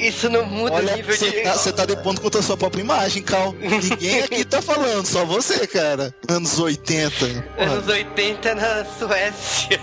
[0.04, 1.42] Isso não muda o Olha, nível você de.
[1.42, 3.54] tá, você tá depondo contra a sua própria imagem, Cal.
[3.60, 6.14] Ninguém aqui tá falando, só você, cara.
[6.28, 7.10] Anos 80.
[7.58, 7.72] Porra.
[7.72, 9.80] Anos 80 na Suécia.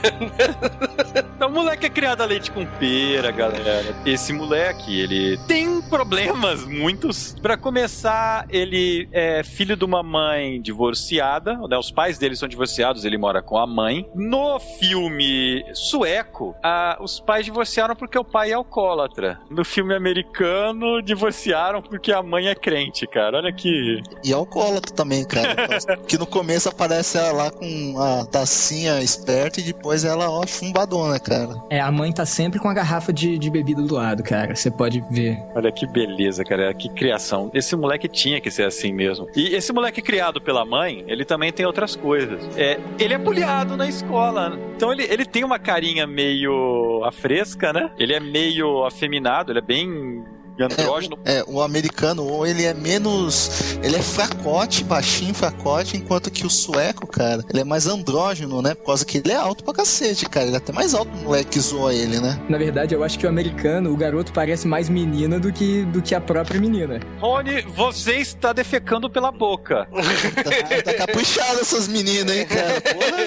[1.36, 3.65] Então, o moleque é criado a leite com pera, galera.
[4.04, 7.34] Esse moleque, ele tem problemas, muitos.
[7.40, 11.76] Pra começar, ele é filho de uma mãe divorciada, né?
[11.78, 14.08] Os pais dele são divorciados, ele mora com a mãe.
[14.14, 19.38] No filme sueco, a- os pais divorciaram porque o pai é alcoólatra.
[19.50, 23.38] No filme americano, divorciaram porque a mãe é crente, cara.
[23.38, 24.00] Olha que.
[24.24, 25.54] E alcoólatra também, cara.
[26.06, 31.18] que no começo aparece ela lá com a tacinha esperta e depois ela, ó, chumbadona,
[31.18, 31.54] cara.
[31.70, 34.54] É, a mãe tá sempre com a garrafa de, de bebida do lado, cara.
[34.54, 35.38] Você pode ver.
[35.54, 36.72] Olha que beleza, cara.
[36.74, 37.50] Que criação.
[37.54, 39.28] Esse moleque tinha que ser assim mesmo.
[39.34, 42.40] E esse moleque criado pela mãe, ele também tem outras coisas.
[42.56, 44.58] É, ele é bulhado na escola.
[44.76, 47.90] Então ele, ele tem uma carinha meio afresca, né?
[47.98, 50.24] Ele é meio afeminado, ele é bem
[50.64, 51.18] andrógeno.
[51.24, 53.76] É, o americano, ou ele é menos.
[53.82, 58.74] Ele é fracote, baixinho, fracote, enquanto que o sueco, cara, ele é mais andrógeno, né?
[58.74, 60.46] Por causa que ele é alto pra cacete, cara.
[60.46, 62.40] Ele é até mais alto o moleque que zoa ele, né?
[62.48, 66.02] Na verdade, eu acho que o americano, o garoto parece mais menina do que, do
[66.02, 67.00] que a própria menina.
[67.20, 69.86] Rony, você está defecando pela boca.
[69.86, 72.80] Tá, tá caprichado essas meninas, hein, cara?
[72.80, 73.26] Porra.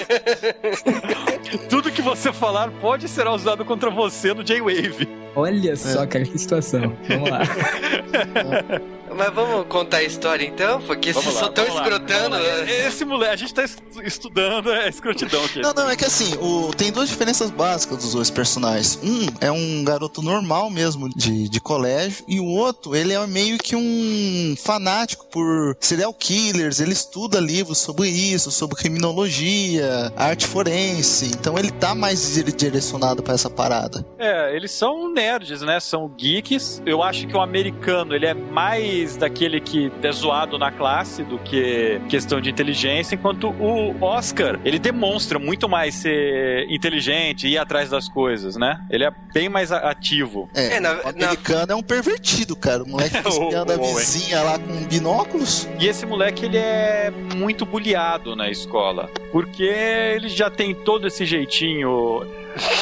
[1.68, 5.08] Tudo que você falar pode ser usado contra você no J-Wave.
[5.34, 6.92] Olha só, cara, que situação.
[7.08, 7.40] Vamos lá.
[9.16, 10.80] Mas vamos contar a história então?
[10.82, 12.36] Porque vocês só estão lá, escrotando.
[12.36, 12.40] lá.
[12.70, 15.60] Esse moleque, a gente tá est- estudando a escrotidão aqui.
[15.60, 18.98] Não, não, é que assim, o, tem duas diferenças básicas dos dois personagens.
[19.02, 23.58] Um é um garoto normal mesmo, de, de colégio, e o outro, ele é meio
[23.58, 31.26] que um fanático por serial killers, ele estuda livros sobre isso, sobre criminologia, arte forense,
[31.26, 34.04] então ele tá mais dire- direcionado pra essa parada.
[34.18, 35.78] É, eles são nerds, né?
[35.80, 36.82] São geeks.
[36.86, 41.38] Eu acho que o americano, ele é mais daquele que é zoado na classe do
[41.38, 47.58] que questão de inteligência, enquanto o Oscar, ele demonstra muito mais ser inteligente e ir
[47.58, 48.80] atrás das coisas, né?
[48.90, 50.48] Ele é bem mais ativo.
[50.54, 52.82] É, É, na- o americano é um pervertido, cara.
[52.82, 55.68] O moleque espiando a vizinha lá com binóculos.
[55.78, 59.10] E esse moleque, ele é muito bulliado na escola.
[59.32, 62.24] Porque ele já tem todo esse jeitinho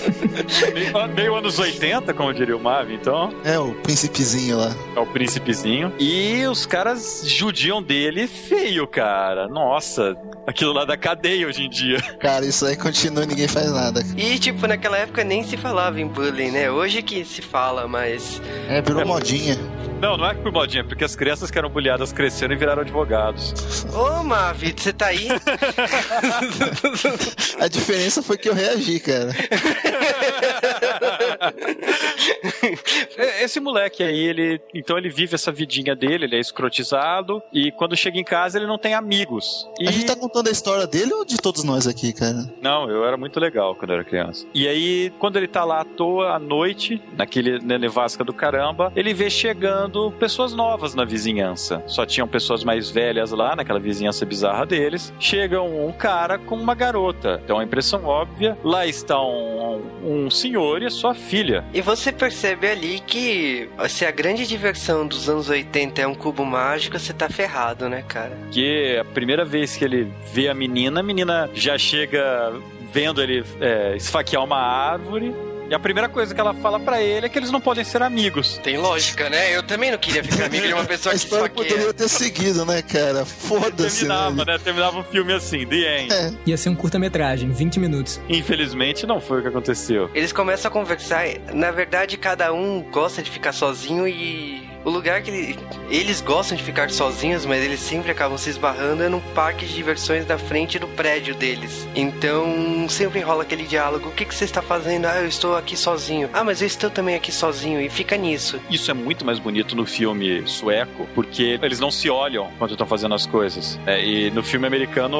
[0.75, 3.33] Meio, meio anos 80, como diria o Marvin, então.
[3.45, 4.75] É, o príncipezinho lá.
[4.97, 5.93] É o príncipezinho.
[5.99, 9.49] E os caras judiam dele feio, cara.
[9.49, 10.17] Nossa,
[10.47, 12.01] aquilo lá da cadeia hoje em dia.
[12.21, 14.03] Cara, isso aí continua e ninguém faz nada.
[14.17, 16.71] E, tipo, naquela época nem se falava em bullying, né?
[16.71, 18.41] Hoje que se fala, mas.
[18.69, 19.57] É, virou modinha.
[20.01, 23.85] Não, não é por modinha, porque as crianças que eram bulhadas cresceram e viraram advogados.
[23.93, 25.29] Ô, Mavi, você tá aí?
[27.61, 29.31] A diferença foi que eu reagi, cara.
[33.17, 34.61] É, Esse moleque aí, ele.
[34.75, 37.43] Então ele vive essa vidinha dele, ele é escrotizado.
[37.53, 39.69] E quando chega em casa, ele não tem amigos.
[39.79, 39.89] E.
[39.89, 42.51] A gente tá contando a história dele ou de todos nós aqui, cara?
[42.61, 44.47] Não, eu era muito legal quando eu era criança.
[44.55, 48.93] E aí, quando ele tá lá à toa, à noite, naquele na nevasca do caramba,
[48.95, 51.83] ele vê chegando pessoas novas na vizinhança.
[51.87, 55.13] Só tinham pessoas mais velhas lá, naquela vizinhança bizarra deles.
[55.19, 57.41] Chega um cara com uma garota.
[57.45, 61.30] Então a impressão óbvia, lá está um, um senhor e a sua filha.
[61.73, 66.45] E você percebe ali que se a grande diversão dos anos 80 é um cubo
[66.45, 68.37] mágico, você tá ferrado, né, cara?
[68.45, 72.53] Porque a primeira vez que ele vê a menina, a menina já chega
[72.93, 75.35] vendo ele é, esfaquear uma árvore.
[75.71, 78.03] E a primeira coisa que ela fala pra ele é que eles não podem ser
[78.03, 78.59] amigos.
[78.61, 79.57] Tem lógica, né?
[79.57, 81.49] Eu também não queria ficar amigo de uma pessoa que esfaqueia.
[81.51, 83.25] poderia ter seguido, né, cara?
[83.25, 84.53] Foda-se, Terminava, né?
[84.55, 84.59] né?
[84.59, 86.13] Terminava o filme assim, the end.
[86.13, 86.33] É.
[86.45, 88.21] Ia ser um curta-metragem, 20 minutos.
[88.29, 90.11] Infelizmente, não foi o que aconteceu.
[90.13, 91.27] Eles começam a conversar.
[91.55, 94.69] Na verdade, cada um gosta de ficar sozinho e.
[94.85, 95.59] O lugar que ele-
[95.91, 99.75] eles gostam de ficar sozinhos, mas eles sempre acabam se esbarrando é num parque de
[99.75, 101.87] diversões na frente do prédio deles.
[101.95, 105.07] Então sempre rola aquele diálogo: o que, que você está fazendo?
[105.07, 106.31] Ah, eu estou aqui sozinho.
[106.33, 107.81] Ah, mas eu estou também aqui sozinho.
[107.81, 108.59] E fica nisso.
[108.71, 112.87] Isso é muito mais bonito no filme sueco, porque eles não se olham quando estão
[112.87, 113.79] fazendo as coisas.
[113.87, 115.19] É, e no filme americano,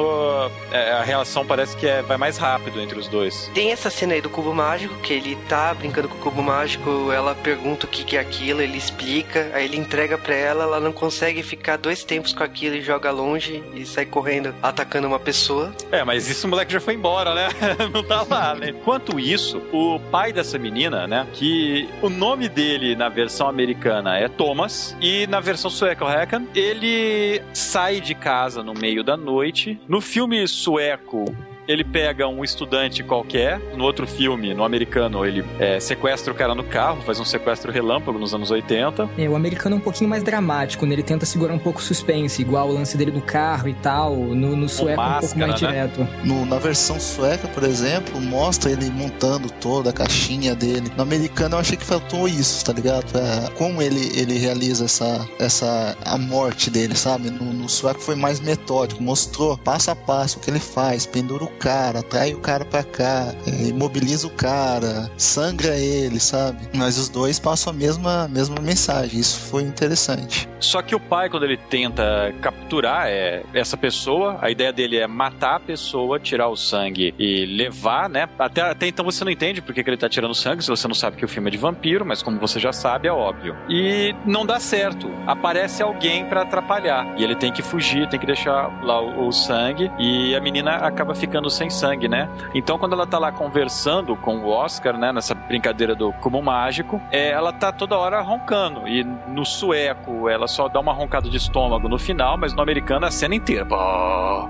[0.71, 3.49] é, a relação parece que é- vai mais rápido entre os dois.
[3.53, 7.11] Tem essa cena aí do cubo mágico, que ele tá brincando com o cubo mágico,
[7.11, 10.79] ela pergunta o que, que é aquilo, ele explica, aí ele entrega pra ela, ela
[10.79, 15.19] não consegue ficar dois tempos com aquilo e joga longe e sai correndo atacando uma
[15.19, 15.73] pessoa.
[15.91, 17.49] É, mas isso o moleque já foi embora, né?
[17.93, 18.69] Não tá lá, né?
[18.69, 21.27] Enquanto isso, o pai dessa menina, né?
[21.33, 26.45] Que o nome dele na versão americana é Thomas e na versão sueca, o Hakan,
[26.55, 29.79] ele sai de casa no meio da noite.
[29.87, 31.25] No filme sueco,
[31.67, 33.59] ele pega um estudante qualquer.
[33.75, 37.71] No outro filme, no americano, ele é, sequestra o cara no carro, faz um sequestro
[37.71, 39.09] relâmpago nos anos 80.
[39.17, 40.93] É, o americano é um pouquinho mais dramático, né?
[40.93, 44.15] Ele tenta segurar um pouco o suspense, igual o lance dele no carro e tal.
[44.15, 45.67] No, no sueco é um pouco máscara, mais né?
[45.69, 46.07] direto.
[46.23, 50.91] No- na versão sueca, por exemplo, mostra ele montando toda a caixinha dele.
[50.97, 53.05] No americano eu achei que faltou isso, tá ligado?
[53.17, 57.29] É, como ele, ele realiza essa, essa a morte dele, sabe?
[57.29, 61.45] No, no sueco foi mais metódico, mostrou passo a passo o que ele faz, pendura
[61.45, 66.59] o cara, atrai o cara pra cá, é, imobiliza o cara, sangra ele, sabe?
[66.73, 69.19] Mas os dois passam a mesma, mesma mensagem.
[69.19, 70.47] Isso foi interessante.
[70.59, 75.07] Só que o pai, quando ele tenta capturar é, essa pessoa, a ideia dele é
[75.07, 78.27] matar a pessoa, tirar o sangue e levar, né?
[78.37, 80.95] Até, até então você não entende por que, ele tá tirando sangue, se você não
[80.95, 83.55] sabe que o filme é de vampiro, mas como você já sabe, é óbvio.
[83.69, 85.09] E não dá certo.
[85.25, 87.13] Aparece alguém pra atrapalhar.
[87.17, 89.91] E ele tem que fugir, tem que deixar lá o, o sangue.
[89.99, 92.29] E a menina acaba ficando sem sangue, né?
[92.53, 95.11] Então, quando ela tá lá conversando com o Oscar, né?
[95.11, 98.87] Nessa brincadeira do cubo mágico, é, ela tá toda hora roncando.
[98.87, 103.05] E no sueco, ela só dá uma roncada de estômago no final, mas no americano
[103.05, 103.65] a cena inteira.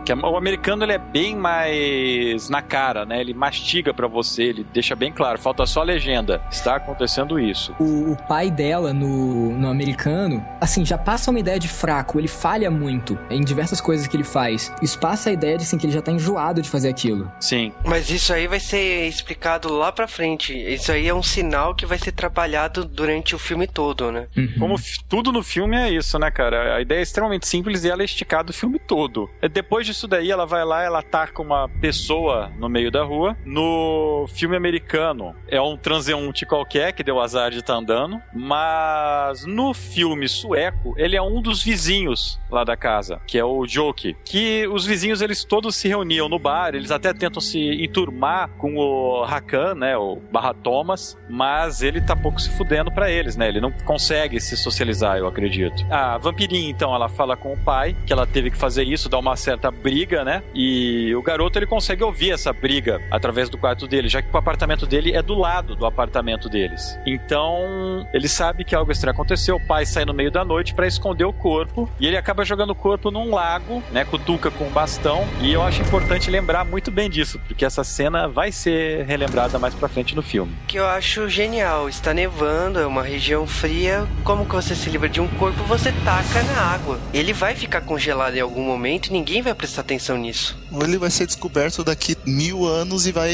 [0.05, 3.19] Que o americano ele é bem mais na cara, né?
[3.19, 5.39] Ele mastiga pra você, ele deixa bem claro.
[5.39, 6.41] Falta só a legenda.
[6.49, 7.73] Está acontecendo isso.
[7.79, 12.19] O, o pai dela no, no americano, assim, já passa uma ideia de fraco.
[12.19, 14.73] Ele falha muito em diversas coisas que ele faz.
[14.81, 17.31] Isso passa a ideia de assim, que ele já tá enjoado de fazer aquilo.
[17.39, 17.73] Sim.
[17.85, 20.53] Mas isso aí vai ser explicado lá pra frente.
[20.53, 24.27] Isso aí é um sinal que vai ser trabalhado durante o filme todo, né?
[24.35, 24.53] Uhum.
[24.59, 24.75] Como
[25.07, 26.75] tudo no filme é isso, né, cara?
[26.75, 29.29] A ideia é extremamente simples e ela é esticada o filme todo.
[29.41, 33.35] É, Depois disso daí, ela vai lá, ela ataca uma pessoa no meio da rua.
[33.45, 38.21] No filme americano, é um transeunte qualquer que deu azar de estar andando.
[38.33, 43.65] Mas no filme sueco, ele é um dos vizinhos lá da casa, que é o
[43.65, 44.15] Joke.
[44.25, 48.77] Que os vizinhos, eles todos se reuniam no bar, eles até tentam se enturmar com
[48.77, 53.47] o Hakan, né, o barra Thomas, mas ele tá pouco se fudendo pra eles, né?
[53.47, 55.85] Ele não consegue se socializar, eu acredito.
[55.89, 59.17] A vampirinha, então, ela fala com o pai que ela teve que fazer isso, dá
[59.17, 60.43] uma certa briga, né?
[60.53, 64.37] E o garoto ele consegue ouvir essa briga através do quarto dele, já que o
[64.37, 66.97] apartamento dele é do lado do apartamento deles.
[67.05, 70.87] Então, ele sabe que algo estranho aconteceu, o pai sai no meio da noite pra
[70.87, 74.69] esconder o corpo e ele acaba jogando o corpo num lago, né, cutuca com um
[74.69, 79.59] bastão, e eu acho importante lembrar muito bem disso, porque essa cena vai ser relembrada
[79.59, 80.55] mais pra frente no filme.
[80.67, 81.89] Que eu acho genial.
[81.89, 84.07] Está nevando, é uma região fria.
[84.23, 85.63] Como que você se livra de um corpo?
[85.63, 86.99] Você taca na água.
[87.13, 90.57] Ele vai ficar congelado em algum momento e ninguém vai prestar atenção nisso.
[90.71, 93.31] Ou ele vai ser descoberto daqui mil anos e vai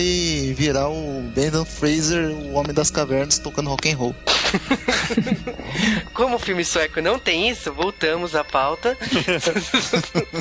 [0.55, 4.15] virar o Brendan Fraser, o Homem das Cavernas, tocando rock and roll.
[6.13, 8.97] Como o filme sueco não tem isso, voltamos à pauta.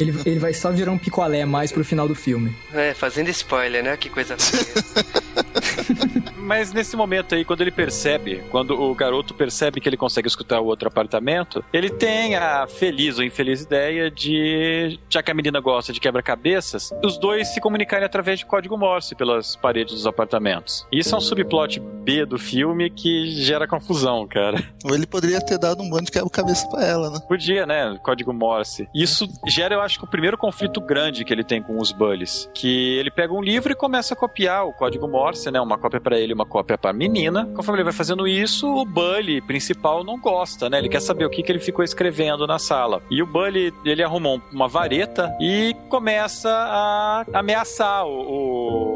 [0.00, 2.54] Ele, ele vai só virar um picolé mais pro final do filme.
[2.76, 3.96] É, fazendo spoiler, né?
[3.96, 4.66] Que coisa feia.
[6.46, 10.60] Mas nesse momento aí, quando ele percebe, quando o garoto percebe que ele consegue escutar
[10.60, 15.58] o outro apartamento, ele tem a feliz ou infeliz ideia de, já que a menina
[15.58, 20.86] gosta de quebra-cabeças, os dois se comunicarem através de código Morse pelas paredes dos apartamentos.
[20.92, 24.62] Isso é um subplot B do filme que gera confusão, cara.
[24.84, 27.18] Ou ele poderia ter dado um bando de quebra-cabeça pra ela, né?
[27.26, 27.98] Podia, né?
[28.04, 28.88] Código Morse.
[28.94, 32.48] Isso gera, eu acho que o primeiro conflito grande que ele tem com os bullies.
[32.54, 35.60] Que ele pega um livro e começa a copiar o código Morse, né?
[35.60, 37.46] Uma cópia pra ele, uma cópia pra menina.
[37.54, 40.78] Conforme ele vai fazendo isso, o bully principal não gosta, né?
[40.78, 43.02] Ele quer saber o que, que ele ficou escrevendo na sala.
[43.10, 48.94] E o bully, ele arrumou uma vareta e começa a ameaçar o, o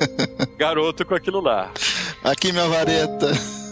[0.56, 1.70] garoto com aquilo lá.
[2.24, 3.65] Aqui minha vareta.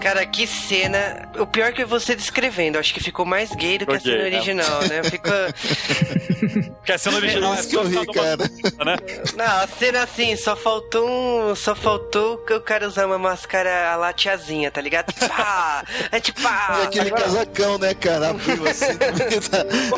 [0.00, 1.28] Cara, que cena.
[1.38, 2.78] O pior que é você descrevendo.
[2.78, 4.36] Acho que ficou mais gay do que a Ficou cena né?
[4.36, 5.04] original, né?
[5.04, 5.54] Fica.
[6.82, 8.36] Porque a cena original é isso que eu ri, cara.
[8.48, 8.96] música, né?
[9.36, 11.54] Não, a cena assim, só faltou um.
[11.54, 15.12] Só faltou que o cara usar uma máscara a lá tiazinha, tá ligado?
[15.28, 15.84] Pá!
[16.10, 16.80] É tipo, E pá!
[16.82, 18.30] aquele casacão, né, cara?
[18.30, 18.86] Abriu assim.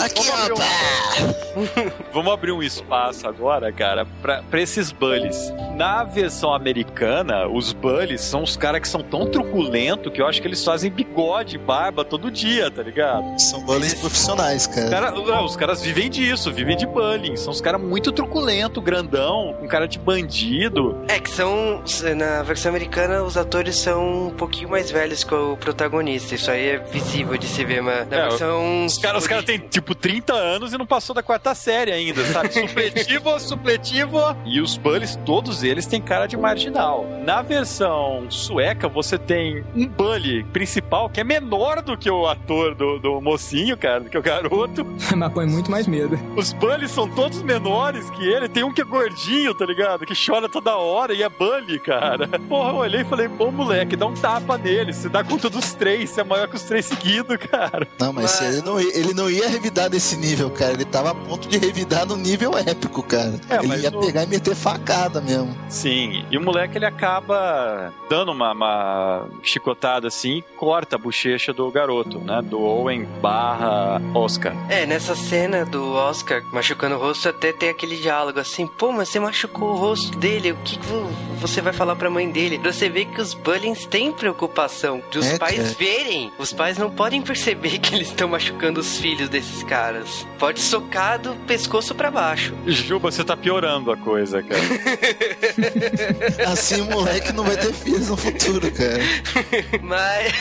[0.05, 0.57] Aqui, Vamos abrir ó.
[0.59, 1.91] um-.
[2.13, 5.53] Vamos abrir um espaço agora, cara, pra, pra esses bullies.
[5.75, 10.41] Na versão americana, os bullies são os caras que são tão truculentos que eu acho
[10.43, 13.39] que eles fazem bigode, barba todo dia, tá ligado?
[13.41, 14.91] São bullies profissionais, Os, cara.
[14.91, 17.37] cara, não, os caras vivem disso, vivem de bullying.
[17.37, 20.99] São os caras muito truculento, grandão, com cara de bandido.
[21.09, 21.83] É que são.
[22.17, 26.35] Na versão americana, os atores são um pouquinho mais velhos que o protagonista.
[26.35, 28.85] Isso aí é visível de se ver, mas na É, versão.
[28.85, 32.25] Os caras os cara têm, tipo, 30 anos e não passou da quarta série ainda,
[32.27, 32.53] sabe?
[32.55, 34.19] Supletivo, supletivo.
[34.45, 37.07] E os bullies, todos eles têm cara de marginal.
[37.25, 39.44] Na versão sueca, você tem
[39.75, 44.11] um bully principal que é menor do que o ator do, do mocinho, cara, do
[44.11, 44.87] que o garoto.
[45.17, 46.19] Mas põe muito mais medo.
[46.37, 48.49] Os bullies são todos menores que ele.
[48.49, 50.07] Tem um que é gordinho, tá ligado?
[50.07, 52.29] Que chora toda hora e é bully, cara.
[52.49, 54.93] Porra, eu olhei e falei, pô, moleque, dá um tapa nele.
[54.93, 57.87] Você dá conta dos três, você é maior que os três seguidos, cara.
[57.99, 60.73] Não, mas Mas- ele não, ia- ele não ia revidar nesse nível, cara.
[60.73, 63.35] Ele tava a ponto de revidar no nível épico, cara.
[63.49, 65.55] É, ele ia o- pegar e meter facada mesmo.
[65.69, 71.71] Sim, e o moleque ele acaba dando uma, uma chicotada assim corta a bochecha do
[71.71, 72.41] garoto, né?
[72.43, 74.55] Do Owen barra Oscar.
[74.69, 79.09] É, nessa cena do Oscar machucando o rosto, até tem aquele diálogo assim: pô, mas
[79.09, 81.09] você machucou o rosto dele, o que, que vo-
[81.41, 82.59] você vai falar pra mãe dele?
[82.59, 85.75] Pra você ver que os Bullings têm preocupação de os É, pais cara.
[85.79, 86.33] verem.
[86.39, 90.27] Os pais não podem perceber que eles estão machucando os filhos desses caras.
[90.39, 92.55] Pode socar do pescoço pra baixo.
[92.67, 94.61] Juba, você tá piorando a coisa, cara.
[96.51, 98.99] Assim o moleque não vai ter filhos no futuro, cara.
[99.83, 100.33] Mas.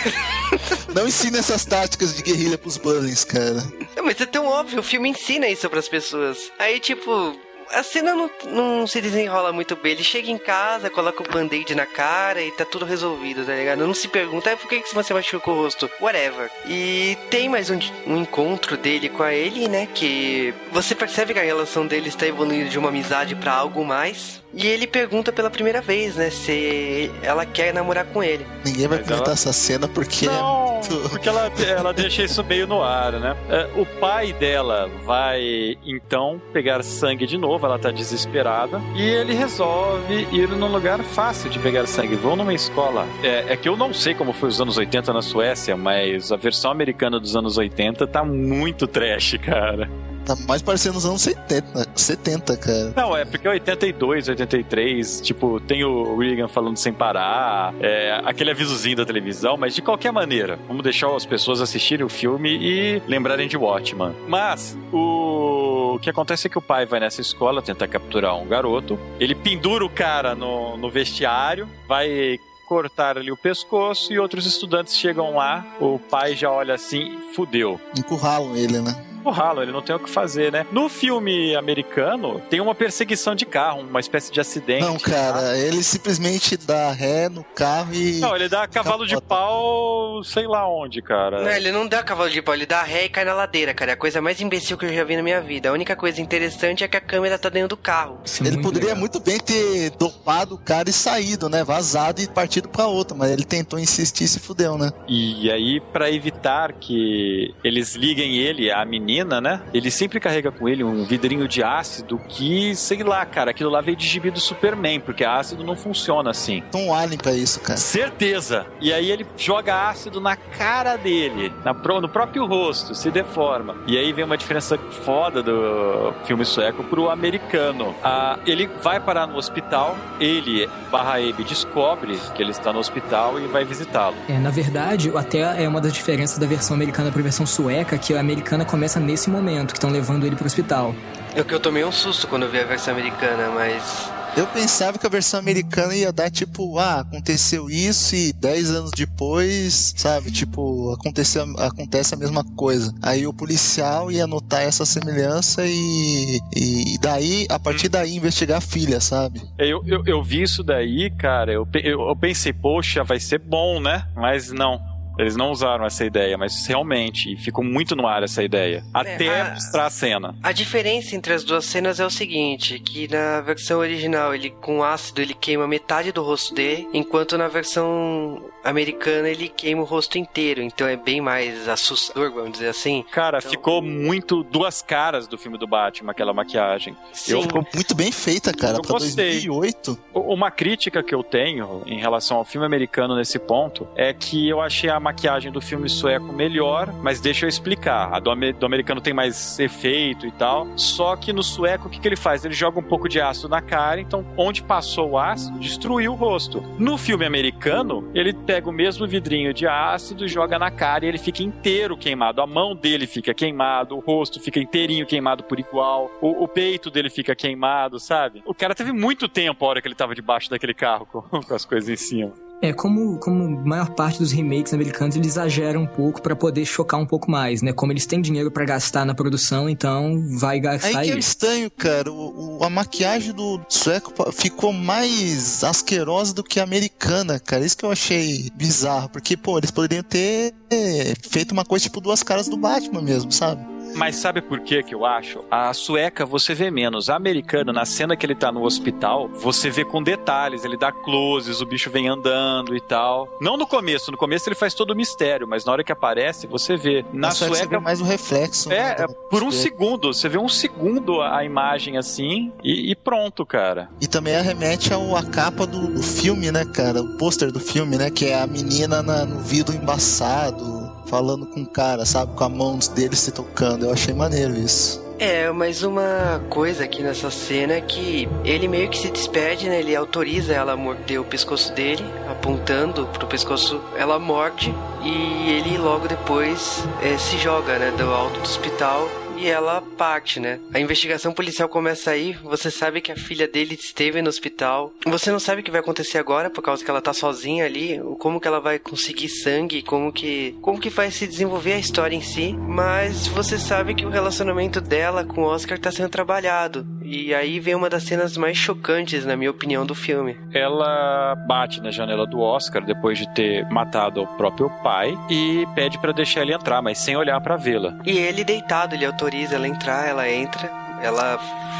[0.93, 3.63] Não ensina essas táticas de guerrilha pros bullies, cara.
[3.95, 6.51] Não, mas é tão óbvio, o filme ensina isso pras pessoas.
[6.59, 7.35] Aí, tipo,
[7.73, 9.93] a cena não, não se desenrola muito bem.
[9.93, 13.85] Ele chega em casa, coloca o band-aid na cara e tá tudo resolvido, tá ligado?
[13.85, 15.89] Não se pergunta, ah, por que, que você machucou o rosto?
[15.99, 16.51] Whatever.
[16.67, 19.87] E tem mais um, um encontro dele com a Ellie, né?
[19.93, 24.42] Que você percebe que a relação deles está evoluindo de uma amizade pra algo mais.
[24.55, 26.29] E ele pergunta pela primeira vez, né?
[26.29, 28.45] Se ela quer namorar com ele.
[28.63, 30.33] Ninguém vai Mas comentar ela- essa cena porque Não,
[30.67, 31.09] é muito.
[31.09, 33.35] porque ela, ela deixa isso meio no ar, né?
[33.49, 39.33] É, o pai dela vai então pegar sangue de novo, ela tá desesperada, e ele
[39.33, 42.15] resolve ir num lugar fácil de pegar sangue.
[42.15, 43.07] Vão numa escola.
[43.23, 46.35] É, é que eu não sei como foi os anos 80 na Suécia, mas a
[46.35, 49.89] versão americana dos anos 80 tá muito trash, cara.
[50.25, 52.93] Tá mais parecendo nos anos 70, 70 cara.
[52.95, 58.95] Não, é porque 82, 83, tipo, tem o Reagan falando sem parar, é, aquele avisozinho
[58.97, 63.47] da televisão, mas de qualquer maneira, vamos deixar as pessoas assistirem o filme e lembrarem
[63.47, 64.13] de Watchman.
[64.27, 68.47] Mas o, o que acontece é que o pai vai nessa escola tentar capturar um
[68.47, 74.45] garoto, ele pendura o cara no, no vestiário, vai cortar ali o pescoço e outros
[74.45, 77.79] estudantes chegam lá, o pai já olha assim, fudeu.
[77.97, 79.12] Encurralam ele, né?
[79.23, 80.65] O ralo, ele não tem o que fazer, né?
[80.71, 84.81] No filme americano, tem uma perseguição de carro, uma espécie de acidente.
[84.83, 88.19] Não, cara, ele simplesmente dá ré no carro e.
[88.19, 91.41] Não, ele dá cavalo de pau, sei lá onde, cara.
[91.43, 93.91] Não, ele não dá cavalo de pau, ele dá ré e cai na ladeira, cara.
[93.91, 95.69] É a coisa mais imbecil que eu já vi na minha vida.
[95.69, 98.19] A única coisa interessante é que a câmera tá dentro do carro.
[98.25, 98.99] Isso é Ele muito poderia legal.
[98.99, 101.63] muito bem ter dopado o cara e saído, né?
[101.63, 104.91] Vazado e partido pra outra, mas ele tentou insistir e se fudeu, né?
[105.07, 109.61] E aí, pra evitar que eles liguem ele à menina, né?
[109.73, 113.81] Ele sempre carrega com ele um vidrinho de ácido que, sei lá, cara, aquilo lá
[113.81, 116.63] veio de gibi do Superman, porque ácido não funciona assim.
[116.73, 117.77] Um alien pra isso, cara.
[117.77, 118.65] Certeza.
[118.79, 123.75] E aí ele joga ácido na cara dele, na no próprio rosto, se deforma.
[123.85, 127.93] E aí vem uma diferença foda do filme sueco pro americano.
[128.03, 133.39] Ah, ele vai parar no hospital, ele, barra Abe, descobre que ele está no hospital
[133.39, 134.15] e vai visitá-lo.
[134.27, 138.13] É, na verdade, até é uma das diferenças da versão americana pra versão sueca, que
[138.13, 140.95] a americana começa nesse momento, que estão levando ele pro hospital.
[141.35, 144.11] Eu que eu tomei um susto quando eu vi a versão americana, mas.
[144.35, 148.91] Eu pensava que a versão americana ia dar tipo, ah, aconteceu isso e 10 anos
[148.91, 150.31] depois, sabe?
[150.31, 152.91] Tipo, aconteceu, acontece a mesma coisa.
[153.01, 158.61] Aí o policial ia notar essa semelhança e, e daí, a partir daí, investigar a
[158.61, 159.41] filha, sabe?
[159.57, 163.79] Eu, eu, eu vi isso daí, cara, eu, eu, eu pensei, poxa, vai ser bom,
[163.79, 164.07] né?
[164.15, 164.92] Mas não.
[165.17, 168.83] Eles não usaram essa ideia, mas realmente ficou muito no ar essa ideia.
[168.93, 170.35] Até a- mostrar a cena.
[170.41, 174.83] A diferença entre as duas cenas é o seguinte, que na versão original ele com
[174.83, 180.17] ácido ele queima metade do rosto dele, enquanto na versão americana ele queima o rosto
[180.17, 183.03] inteiro, então é bem mais assustador, vamos dizer assim.
[183.11, 186.95] Cara, Então- ficou muito duas caras do filme do Batman, aquela maquiagem.
[187.11, 188.77] Sim, Ficou muito bem feita, cara.
[188.77, 189.31] Eu pra gostei.
[189.41, 189.97] 2008.
[190.13, 194.47] U- Uma crítica que eu tenho em relação ao filme americano nesse ponto é que
[194.49, 198.09] eu achei a maquiagem do filme sueco melhor, mas deixa eu explicar.
[198.13, 200.67] A do, do americano tem mais efeito e tal.
[200.75, 202.43] Só que no sueco, o que, que ele faz?
[202.45, 206.15] Ele joga um pouco de ácido na cara, então onde passou o ácido, destruiu o
[206.15, 206.61] rosto.
[206.79, 211.17] No filme americano, ele pega o mesmo vidrinho de ácido, joga na cara e ele
[211.17, 212.41] fica inteiro queimado.
[212.41, 216.91] A mão dele fica queimado, o rosto fica inteirinho queimado por igual, o, o peito
[216.91, 218.43] dele fica queimado, sabe?
[218.45, 221.53] O cara teve muito tempo a hora que ele tava debaixo daquele carro com, com
[221.53, 222.33] as coisas em cima.
[222.63, 226.63] É, como, como a maior parte dos remakes americanos, eles exageram um pouco pra poder
[226.65, 227.73] chocar um pouco mais, né?
[227.73, 231.69] Como eles têm dinheiro pra gastar na produção, então vai Aí gastar que é estranho,
[231.69, 232.09] cara.
[232.09, 237.65] O, o- a maquiagem do sueco ficou mais asquerosa do que a americana, cara.
[237.65, 239.09] Isso que eu achei bizarro.
[239.09, 243.29] Porque, pô, eles poderiam ter é, feito uma coisa tipo duas caras do Batman mesmo,
[243.31, 243.61] sabe?
[243.95, 245.43] Mas sabe por que que eu acho?
[245.51, 247.09] A sueca você vê menos.
[247.09, 250.65] A americana, na cena que ele tá no hospital, você vê com detalhes.
[250.65, 253.27] Ele dá closes, o bicho vem andando e tal.
[253.39, 254.11] Não no começo.
[254.11, 257.05] No começo ele faz todo o mistério, mas na hora que aparece, você vê.
[257.13, 258.69] Na você sueca vê mais o reflexo.
[258.69, 259.69] né, É, da- é por um sueca.
[259.69, 260.13] segundo.
[260.13, 263.89] Você vê um segundo a imagem assim e, e pronto, cara.
[264.01, 267.01] E também remete ao, a capa do, do filme, né, cara?
[267.01, 268.09] O pôster do filme, né?
[268.09, 272.33] Que é a menina na- no vidro embaçado, falando com o cara, sabe?
[272.35, 273.85] Com a mão dele se tocando.
[273.85, 275.03] Eu achei maneiro isso.
[275.19, 279.79] É, mas uma coisa aqui nessa cena é que ele meio que se despede, né?
[279.79, 285.77] Ele autoriza ela a morder o pescoço dele, apontando pro pescoço, ela morde e ele
[285.77, 289.07] logo depois eh, se joga, né, do alto do hospital
[289.43, 290.57] e ela parte, né?
[290.73, 294.93] A investigação policial começa aí, você sabe que a filha dele esteve no hospital.
[295.05, 297.99] Você não sabe o que vai acontecer agora por causa que ela tá sozinha ali,
[298.19, 302.15] como que ela vai conseguir sangue, como que como que vai se desenvolver a história
[302.15, 306.87] em si, mas você sabe que o relacionamento dela com o Oscar tá sendo trabalhado.
[307.03, 310.37] E aí vem uma das cenas mais chocantes, na minha opinião, do filme.
[310.53, 315.99] Ela bate na janela do Oscar depois de ter matado o próprio pai e pede
[315.99, 317.99] pra deixar ele entrar, mas sem olhar pra vê-la.
[318.05, 320.71] E ele deitado, ele autoriza ela a entrar, ela entra,
[321.03, 321.37] ela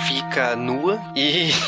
[0.07, 1.51] fica nua e.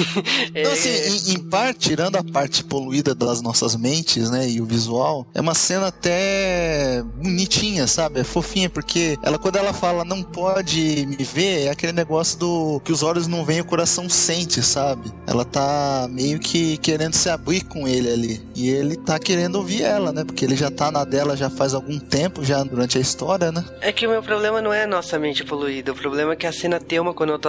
[0.54, 4.66] Então, assim, em, em parte, tirando a parte poluída das nossas mentes, né, e o
[4.66, 8.20] visual, é uma cena até bonitinha, sabe?
[8.20, 12.82] É fofinha, porque ela, quando ela fala não pode me ver, é aquele negócio do
[12.84, 15.12] que os olhos não veem, o coração sente, sabe?
[15.28, 18.46] Ela tá meio que querendo se abrir com ele ali.
[18.56, 20.24] E ele tá querendo ouvir ela, né?
[20.24, 23.64] Porque ele já tá na dela já faz algum tempo, já durante a história, né?
[23.82, 26.48] É que o meu problema não é a nossa mente poluída, o problema é que
[26.48, 27.45] a cena tem uma conotação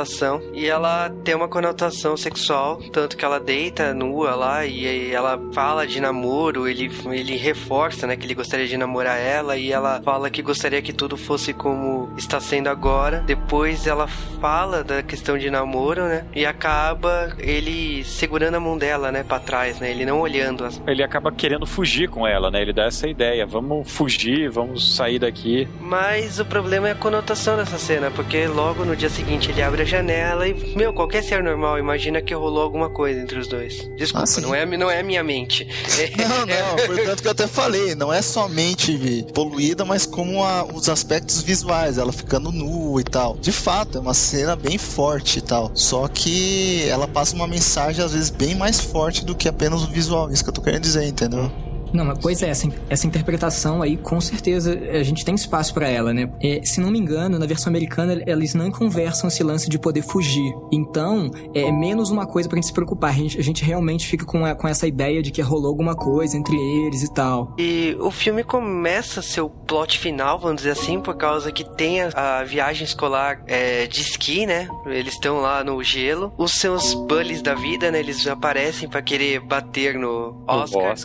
[0.53, 5.87] e ela tem uma conotação sexual, tanto que ela deita nua lá e ela fala
[5.87, 10.31] de namoro, ele, ele reforça, né, que ele gostaria de namorar ela e ela fala
[10.31, 13.23] que gostaria que tudo fosse como está sendo agora.
[13.27, 19.11] Depois ela fala da questão de namoro, né, e acaba ele segurando a mão dela,
[19.11, 22.63] né, para trás, né, ele não olhando as Ele acaba querendo fugir com ela, né?
[22.63, 25.69] Ele dá essa ideia, vamos fugir, vamos sair daqui.
[25.81, 29.76] Mas o problema é a conotação dessa cena, porque logo no dia seguinte ele abre
[29.83, 33.89] a janela e, meu, qualquer ser normal imagina que rolou alguma coisa entre os dois.
[33.97, 35.67] Desculpa, Ah, não, é, não é a minha mente.
[36.17, 40.89] Não, não, portanto que eu até falei, não é somente poluída, mas como a- os
[40.89, 43.37] aspectos visuais, ela ficando nua e tal.
[43.37, 45.71] De fato, é uma cena bem forte e tal.
[45.75, 49.87] Só que ela passa uma mensagem, às vezes, bem mais forte do que apenas o
[49.87, 50.31] visual.
[50.31, 51.51] Isso que eu tô querendo dizer, entendeu?
[51.93, 55.89] Não, mas pois é, essa, essa interpretação aí, com certeza, a gente tem espaço pra
[55.89, 56.31] ela, né?
[56.43, 60.03] É, se não me engano, na versão americana, eles não conversam esse lance de poder
[60.03, 60.53] fugir.
[60.73, 63.11] Então, é menos uma coisa pra gente se preocupar.
[63.11, 65.95] A gente, a gente realmente fica com, a- com essa ideia de que rolou alguma
[65.95, 67.55] coisa entre eles e tal.
[67.59, 72.41] E o filme começa seu plot final, vamos dizer assim, por causa que tem a,
[72.41, 74.69] a viagem escolar é, de esqui, né?
[74.87, 76.33] Eles estão lá no gelo.
[76.37, 78.01] Os seus bullies da vida, né?
[78.01, 80.97] Eles aparecem pra querer bater no no Oscar.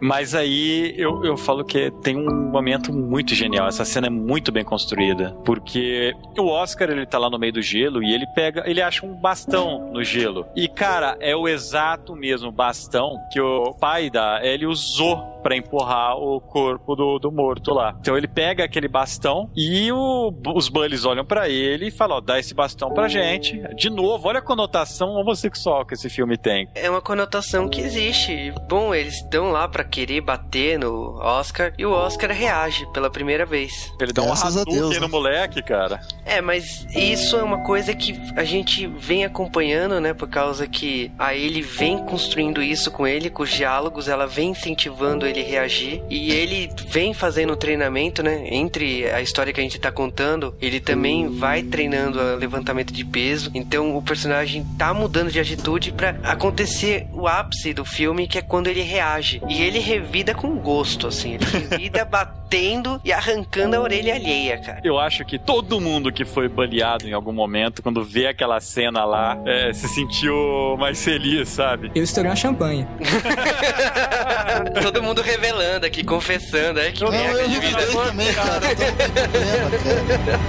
[0.00, 3.66] Mas aí eu, eu falo que tem um momento muito genial.
[3.66, 5.36] Essa cena é muito bem construída.
[5.44, 9.04] Porque o Oscar, ele tá lá no meio do gelo e ele pega, ele acha
[9.04, 10.46] um bastão no gelo.
[10.54, 16.16] E, cara, é o exato mesmo bastão que o pai da ele usou pra empurrar
[16.16, 17.94] o corpo do, do morto lá.
[18.00, 22.20] Então ele pega aquele bastão e o- os bullies olham pra ele e falam: Ó,
[22.20, 23.56] dá esse bastão pra gente.
[23.76, 26.68] De novo, olha a conotação homossexual que esse filme tem.
[26.74, 28.52] É uma conotação que existe.
[28.68, 33.46] Bom, eles estão lá pra querer bater no Oscar, e o Oscar reage pela primeira
[33.46, 33.92] vez.
[34.00, 35.08] Ele dá um Graças a Hadouken Deus, no né?
[35.08, 36.00] moleque, cara.
[36.24, 40.12] É, mas isso é uma coisa que a gente vem acompanhando, né?
[40.12, 44.50] Por causa que a ele vem construindo isso com ele, com os diálogos, ela vem
[44.50, 46.02] incentivando ele a reagir.
[46.08, 48.46] E ele vem fazendo o treinamento, né?
[48.50, 53.04] Entre a história que a gente tá contando, ele também vai treinando o levantamento de
[53.04, 53.50] peso.
[53.54, 58.42] Então o personagem tá mudando de atitude pra acontecer o ápice do filme, que é
[58.42, 59.42] quando ele reage.
[59.48, 61.34] E ele revida com gosto, assim.
[61.34, 64.80] Ele revida batendo e arrancando a orelha alheia, cara.
[64.84, 69.04] Eu acho que todo mundo que foi baleado em algum momento, quando vê aquela cena
[69.04, 71.90] lá, é, se sentiu mais feliz, sabe?
[71.94, 72.86] Eu estourei uma champanhe.
[74.82, 76.80] Todo mundo revelando aqui, confessando.
[76.80, 77.86] Ai, que Não, merda eu de vida.
[77.86, 78.60] também, cara.
[78.60, 80.40] Tem problema, cara.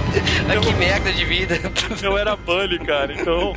[0.48, 1.60] Ai, que merda de vida.
[2.02, 3.52] Eu era bully, cara, então.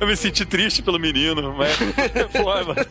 [0.00, 1.76] eu me senti triste pelo menino, mas.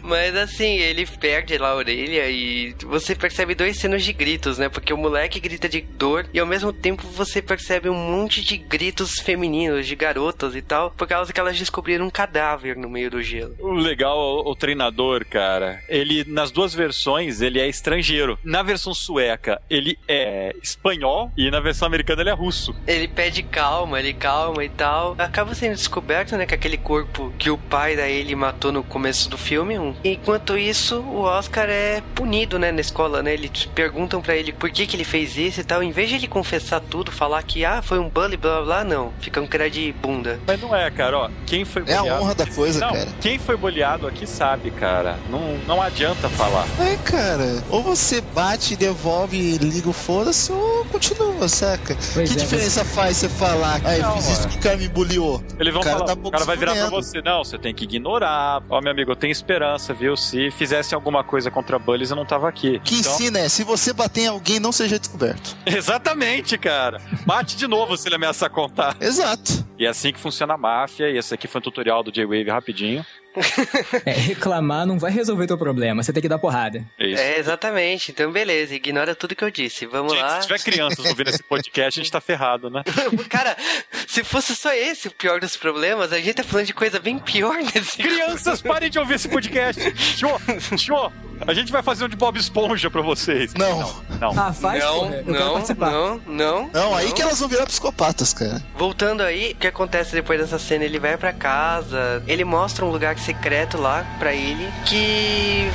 [0.02, 4.70] Mas assim, ele perde lá a orelha e você percebe dois cenas de gritos, né?
[4.70, 8.58] Porque o moleque grita de dor e ao mesmo tempo você percebe um monte de
[8.58, 13.10] gritos femininos, de garotas e tal, por causa que elas descobriram um cadáver no meio
[13.10, 13.56] do gelo.
[13.60, 18.38] O legal, o, o treinador, cara, ele, nas duas versões, ele é estrangeiro.
[18.44, 22.76] Na versão sueca, ele é espanhol e na versão americana ele é russo.
[22.88, 25.16] Ele pede calma, ele calma e tal.
[25.18, 29.30] Acaba sendo descoberto, né, que aquele corpo que o pai da ele matou no começo
[29.30, 29.78] do filme.
[29.78, 29.96] um.
[30.04, 33.34] Enquanto isso, o Oscar é punido, né, na escola, né?
[33.34, 35.82] Eles perguntam pra ele por que que ele fez isso e tal.
[35.84, 38.84] Em vez de ele confessar tudo, falar que, ah, foi um bully, blá blá blá,
[38.84, 39.14] não.
[39.20, 40.40] Fica um cara de bunda.
[40.46, 41.30] Mas não é, cara, ó.
[41.46, 43.10] Quem foi É a honra da coisa, não, cara.
[43.22, 45.18] Quem foi boleado aqui sabe, cara.
[45.30, 46.63] Não, não adianta falar.
[46.80, 47.64] É, cara.
[47.70, 51.96] Ou você bate, devolve e liga o foda-se, ou continua, saca?
[52.14, 54.88] Pois que é, diferença faz você falar, ah, eu fiz isso que o cara me
[54.88, 55.44] bullyou?
[55.60, 57.22] Eles vão O cara falar, tá o cara vai virar pra você.
[57.22, 58.62] Não, você tem que ignorar.
[58.70, 60.16] Ó, meu amigo, eu tenho esperança, viu?
[60.18, 62.80] Se fizessem alguma coisa contra bullies, eu não tava aqui.
[62.84, 65.56] Que Então- ensina é, se você bater em alguém, não seja descoberto.
[65.66, 67.02] Exatamente, cara.
[67.26, 68.96] Bate de novo se ele ameaçar contar.
[69.00, 69.66] Exato.
[69.78, 71.10] E é assim que funciona a máfia.
[71.10, 73.06] E esse aqui foi um tutorial do J-Wave rapidinho.
[74.06, 76.84] É, reclamar não vai resolver teu problema, você tem que dar porrada.
[77.00, 77.22] É isso.
[77.22, 78.12] É, exatamente.
[78.12, 78.76] Então, beleza.
[78.76, 79.86] Ignora tudo que eu disse.
[79.86, 80.42] Vamos Gente, lá.
[80.42, 82.84] se tiver crianças ouvindo esse podcast, a gente tá ferrado, né?
[83.30, 83.56] Cara,
[84.08, 87.18] se fosse só esse o pior dos problemas, a gente tá falando de coisa bem
[87.20, 89.82] pior nesse Crianças, parem de ouvir esse podcast.
[89.98, 90.40] Show,
[90.78, 91.12] show.
[91.46, 93.54] A gente vai fazer um de Bob Esponja pra vocês.
[93.54, 93.94] Não.
[94.20, 94.32] Não.
[94.38, 95.16] Ah, faz, não, porra.
[95.16, 96.70] Eu quero não, não, não.
[96.74, 98.62] Não, aí que elas vão virar psicopatas, cara.
[98.78, 100.84] Voltando aí, o que acontece depois dessa cena?
[100.86, 105.70] Ele vai pra casa, ele mostra um lugar secreto lá pra ele que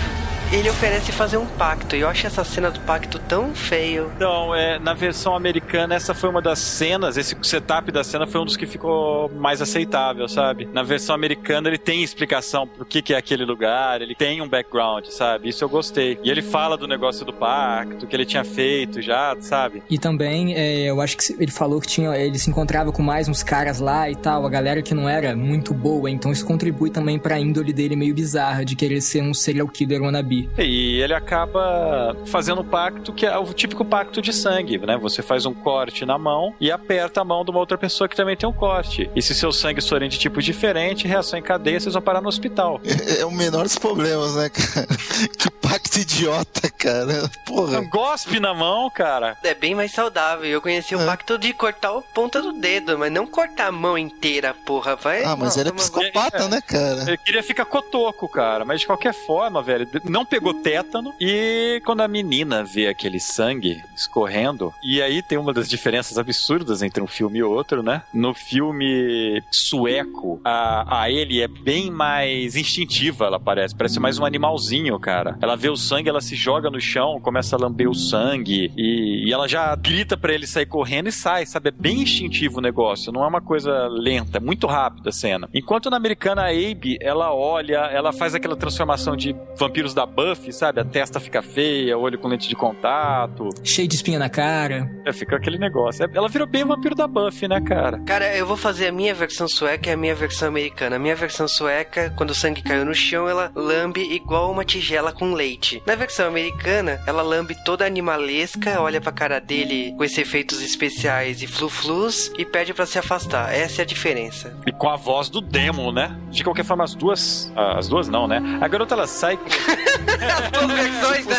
[0.50, 1.94] ele oferece fazer um pacto.
[1.94, 4.10] E eu acho essa cena do pacto tão feio.
[4.16, 8.40] Então, é, na versão americana, essa foi uma das cenas, esse setup da cena foi
[8.40, 10.68] um dos que ficou mais aceitável, sabe?
[10.72, 14.48] Na versão americana, ele tem explicação pro que, que é aquele lugar, ele tem um
[14.48, 15.48] background, sabe?
[15.48, 16.18] Isso eu gostei.
[16.22, 19.82] E ele fala do negócio do pacto, que ele tinha feito já, sabe?
[19.90, 23.28] E também, é, eu acho que ele falou que tinha, ele se encontrava com mais
[23.28, 26.90] uns caras lá e tal, a galera que não era muito boa, então isso contribui
[26.90, 30.37] também pra índole dele meio bizarra de querer ser um serial killer wannabe.
[30.58, 34.96] E ele acaba fazendo um pacto que é o típico pacto de sangue, né?
[34.98, 38.16] Você faz um corte na mão e aperta a mão de uma outra pessoa que
[38.16, 39.10] também tem um corte.
[39.14, 42.28] E se seus sangues forem de tipo diferente, reação em cadeia, vocês vão parar no
[42.28, 42.80] hospital.
[42.84, 44.86] É, é o menor dos problemas, né, cara?
[45.38, 47.30] que pacto idiota, cara.
[47.46, 47.80] Porra.
[47.82, 49.36] Gospe na mão, cara.
[49.42, 50.44] É bem mais saudável.
[50.46, 51.06] Eu conheci o É.
[51.06, 54.96] pacto de cortar a ponta do dedo, mas não cortar a mão inteira, porra.
[54.96, 55.24] Vai.
[55.24, 56.48] Ah, mas não, ele é psicopata, É.
[56.48, 57.02] né, cara?
[57.08, 58.64] Ele queria ficar cotoco, cara.
[58.64, 61.12] Mas de qualquer forma, velho, não pegou tétano.
[61.20, 66.82] E quando a menina vê aquele sangue escorrendo, e aí tem uma das diferenças absurdas
[66.82, 68.02] entre um filme e outro, né?
[68.12, 73.74] No filme sueco, a, a ele é bem mais instintiva, ela parece.
[73.74, 75.36] Parece mais um animalzinho, cara.
[75.40, 79.28] Ela vê o sangue, ela se joga no chão, começa a lamber o sangue, e,
[79.28, 81.68] e ela já grita pra ele sair correndo e sai, sabe?
[81.68, 85.48] É bem instintivo o negócio, não é uma coisa lenta, é muito rápida a cena.
[85.54, 90.52] Enquanto na americana, a Abe, ela olha, ela faz aquela transformação de vampiros da Buffy,
[90.52, 90.80] sabe?
[90.80, 94.90] A testa fica feia, olho com lente de contato, Cheio de espinha na cara.
[95.04, 96.04] é, fica aquele negócio.
[96.04, 98.00] É- Ela virou bem o vampiro da Buffy, né, cara?
[98.00, 100.96] Cara, eu vou fazer a minha versão sueca e a minha versão americana.
[100.96, 105.12] A minha versão sueca, quando o sangue caiu no chão, ela lambe igual uma tigela
[105.12, 105.80] com leite.
[105.86, 111.42] Na versão americana, ela lambe toda animalesca, olha pra cara dele com esses efeitos especiais
[111.42, 113.54] e flu-flus e pede pra se afastar.
[113.54, 114.56] Essa é a diferença.
[114.66, 116.16] E com a voz do Demon, né?
[116.30, 117.52] De qualquer forma, as duas.
[117.54, 118.40] ah, As duas não, né?
[118.60, 119.38] A garota ela sai.
[120.52, 121.36] Duas versões, né?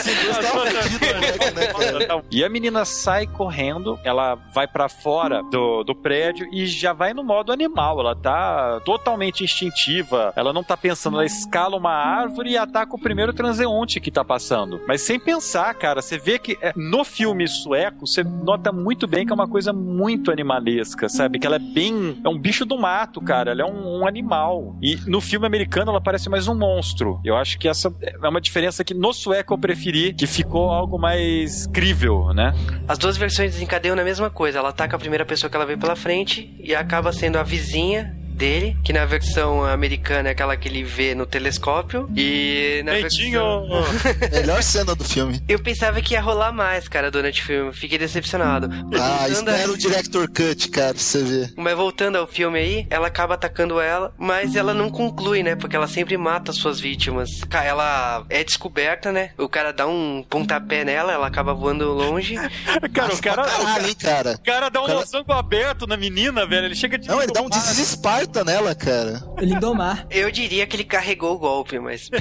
[2.32, 7.14] E a menina sai correndo, ela vai pra fora do, do prédio e já vai
[7.14, 8.00] no modo animal.
[8.00, 10.34] Ela tá totalmente instintiva.
[10.36, 14.24] Ela não tá pensando, ela escala uma árvore e ataca o primeiro transeunte que tá
[14.24, 14.82] passando.
[14.88, 19.26] Mas sem pensar, cara, você vê que é, no filme sueco, você nota muito bem
[19.26, 21.40] que é uma coisa muito animalesca, sabe?
[21.40, 22.20] Que ela é bem.
[22.24, 23.52] É um bicho do mato, cara.
[23.52, 24.76] Ela é um, um animal.
[24.82, 27.20] E no filme americano ela parece mais um monstro.
[27.24, 30.98] Eu acho que essa é uma diferença que no sueco eu preferi, que ficou algo
[30.98, 32.54] mais crível, né?
[32.88, 34.60] As duas versões desencadeiam na mesma coisa.
[34.60, 38.16] Ela ataca a primeira pessoa que ela vê pela frente e acaba sendo a vizinha
[38.40, 42.10] dele, que na versão americana é aquela que ele vê no telescópio.
[42.16, 43.42] E na Peitinho!
[43.68, 44.30] versão.
[44.32, 45.42] Melhor cena do filme.
[45.48, 47.74] Eu pensava que ia rolar mais, cara, durante o filme.
[47.74, 48.70] Fiquei decepcionado.
[48.98, 51.54] Ah, Voltando a- espera o Director Cut, cara, pra você ver.
[51.58, 55.56] Mas voltando ao filme aí, ela acaba atacando ela, mas ela não conclui, né?
[55.58, 57.30] Porque ela sempre mata as suas vítimas.
[57.52, 59.32] Ela é descoberta, né?
[59.38, 62.36] O cara dá um pontapé nela, ela acaba voando longe.
[62.94, 64.32] Cara, o Acho cara, caralho, hein, cara.
[64.36, 66.66] o cara dá um cara- losango aberto na menina, velho.
[66.66, 67.08] Ele chega de.
[67.08, 67.50] Não, ele dá um
[68.46, 69.22] nela, cara.
[69.40, 70.06] Lindomar.
[70.10, 72.10] Eu diria que ele carregou o golpe, mas.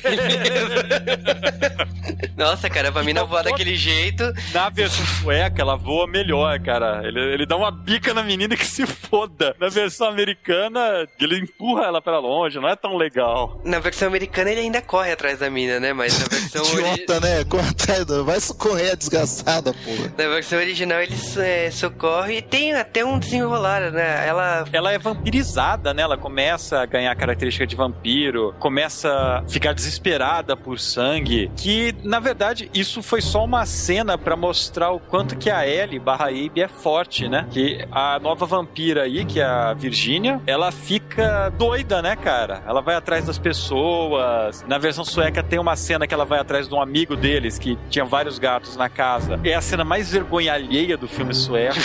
[2.37, 4.25] Nossa, cara, pra mim não voar daquele jeito.
[4.53, 7.03] Na versão sueca, ela voa melhor, cara.
[7.05, 9.55] Ele, ele dá uma bica na menina que se foda.
[9.61, 13.61] Na versão americana, ele empurra ela pra longe, não é tão legal.
[13.65, 15.93] Na versão americana ele ainda corre atrás da mina, né?
[15.93, 17.45] Mas na versão, ori- Idiota, né?
[17.45, 20.13] Corre atrás Vai socorrer a desgraçada, porra.
[20.17, 24.27] na versão original ele é, socorre e tem até um desenrolar, né?
[24.27, 25.97] Ela Ela é vampirizada, né?
[26.03, 31.51] Ela começa a ganhar característica de vampiro, começa a ficar desesperada por sangue.
[31.57, 35.99] Que, na verdade, isso foi só uma cena pra mostrar o quanto que a Ellie
[35.99, 37.46] barra Abe é forte, né?
[37.51, 42.62] Que a nova vampira aí, que é a Virginia, ela fica doida, né, cara?
[42.66, 44.64] Ela vai atrás das pessoas.
[44.68, 47.78] Na versão sueca tem uma cena que ela vai atrás de um amigo deles que
[47.88, 49.40] tinha vários gatos na casa.
[49.44, 51.76] É a cena mais vergonha alheia do filme sueco.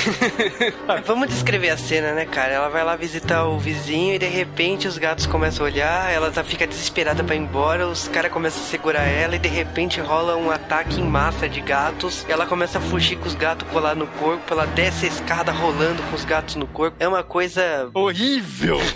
[1.06, 2.54] Vamos descrever a cena, né, cara?
[2.54, 6.32] Ela vai lá visitar o vizinho e de repente os gatos começam a olhar, ela
[6.32, 10.00] tá, fica desesperada pra ir embora, os caras começam a segurar ela e de repente
[10.02, 12.26] rola um ataque em massa de gatos.
[12.28, 16.02] Ela começa a fugir com os gatos colados no corpo, ela desce a escada rolando
[16.04, 16.98] com os gatos no corpo.
[17.00, 17.90] É uma coisa.
[17.94, 18.80] Horrível!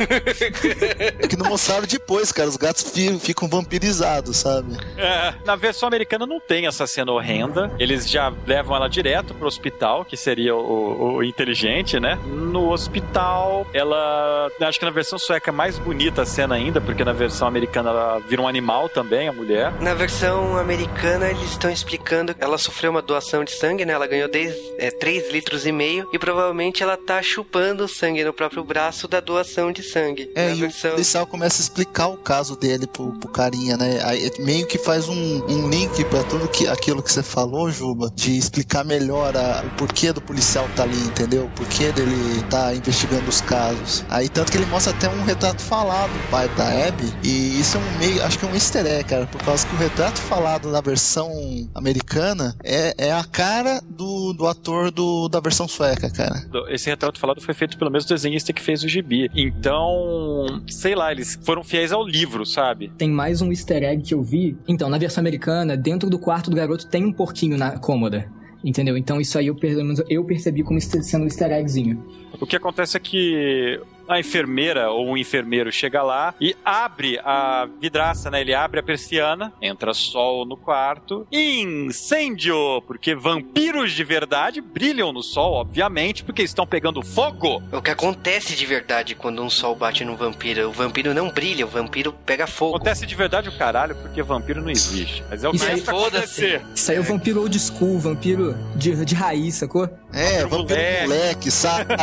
[1.19, 2.47] É que não mostraram depois, cara.
[2.49, 4.77] Os gatos fi- ficam vampirizados, sabe?
[4.97, 7.71] É, na versão americana não tem essa cena horrenda.
[7.79, 12.17] Eles já levam ela direto pro hospital, que seria o, o inteligente, né?
[12.25, 14.49] No hospital, ela.
[14.61, 17.91] Acho que na versão sueca é mais bonita a cena ainda, porque na versão americana
[17.91, 19.71] ela vira um animal também, a mulher.
[19.79, 23.93] Na versão americana, eles estão explicando que ela sofreu uma doação de sangue, né?
[23.93, 28.23] Ela ganhou 10, é, 3 litros e meio e provavelmente ela tá chupando o sangue
[28.23, 30.31] no próprio braço da doação de sangue.
[30.35, 30.89] É, Na e versão...
[30.91, 33.99] o policial começa a explicar o caso dele pro, pro carinha, né?
[34.03, 38.09] Aí meio que faz um, um link pra tudo que, aquilo que você falou, Juba,
[38.15, 41.45] de explicar melhor a- o porquê do policial tá ali, entendeu?
[41.45, 44.03] O porquê dele tá investigando os casos.
[44.09, 47.77] Aí tanto que ele mostra até um retrato falado do pai da Abby, e isso
[47.77, 50.19] é um meio, acho que é um easter egg, cara, por causa que o retrato
[50.19, 51.31] falado na versão
[51.73, 56.45] americana é, é a cara do, do ator do, da versão sueca, cara.
[56.69, 59.29] Esse retrato falado foi feito pelo mesmo desenhista que fez o gibi.
[59.33, 62.91] Então, sei lá, eles foram fiéis ao livro, sabe?
[62.97, 64.55] Tem mais um easter egg que eu vi.
[64.67, 68.29] Então, na versão americana, dentro do quarto do garoto tem um porquinho na cômoda.
[68.63, 68.97] Entendeu?
[68.97, 72.03] Então isso aí eu, pelo menos, eu percebi como sendo um easter eggzinho.
[72.39, 77.67] O que acontece é que a enfermeira ou o enfermeiro chega lá e abre a
[77.81, 78.39] vidraça, né?
[78.39, 82.81] Ele abre a persiana, entra sol no quarto e incêndio!
[82.87, 87.61] Porque vampiros de verdade brilham no sol, obviamente, porque estão pegando fogo.
[87.71, 90.69] O que acontece de verdade quando um sol bate num vampiro?
[90.69, 92.75] O vampiro não brilha, o vampiro pega fogo.
[92.77, 95.21] Acontece de verdade o caralho, porque vampiro não existe.
[95.29, 96.45] Mas é o que Isso aí, resta foda-se.
[96.45, 96.61] acontecer.
[96.73, 99.89] Isso aí é o vampiro old school, vampiro de, de raiz, sacou?
[100.13, 101.07] É, Vampiro vampiro moleque.
[101.07, 101.93] moleque, sabe?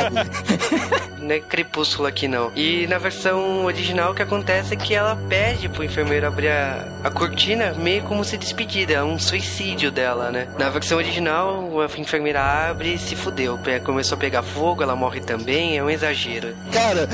[1.25, 2.53] Não é crepúsculo aqui não.
[2.55, 6.87] E na versão original o que acontece é que ela pede pro enfermeiro abrir a,
[7.03, 10.49] a cortina meio como se despedida, é um suicídio dela, né?
[10.59, 13.59] Na versão original a enfermeira abre e se fudeu.
[13.85, 16.55] Começou a pegar fogo, ela morre também, é um exagero.
[16.71, 17.09] Cara,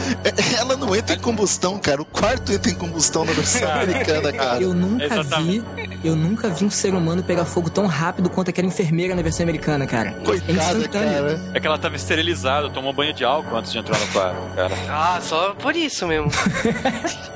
[0.58, 2.02] ela não entra em combustão, cara.
[2.02, 4.60] O quarto entra em combustão na versão americana, cara.
[4.60, 5.64] Eu nunca Exatamente.
[5.76, 9.22] vi, eu nunca vi um ser humano pegar fogo tão rápido quanto aquela enfermeira na
[9.22, 10.10] versão americana, cara.
[10.10, 10.88] É Coitada, instantâneo.
[10.90, 11.40] cara.
[11.54, 14.74] É que ela tava esterilizada, tomou banho de álcool antes de entrar no quarto, cara.
[14.88, 16.30] Ah, só por isso mesmo.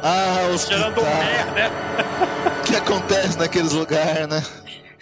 [0.07, 1.05] Ah, Cheirando hospital.
[1.05, 1.71] um pé, né?
[2.61, 4.43] O que acontece naqueles lugares, né?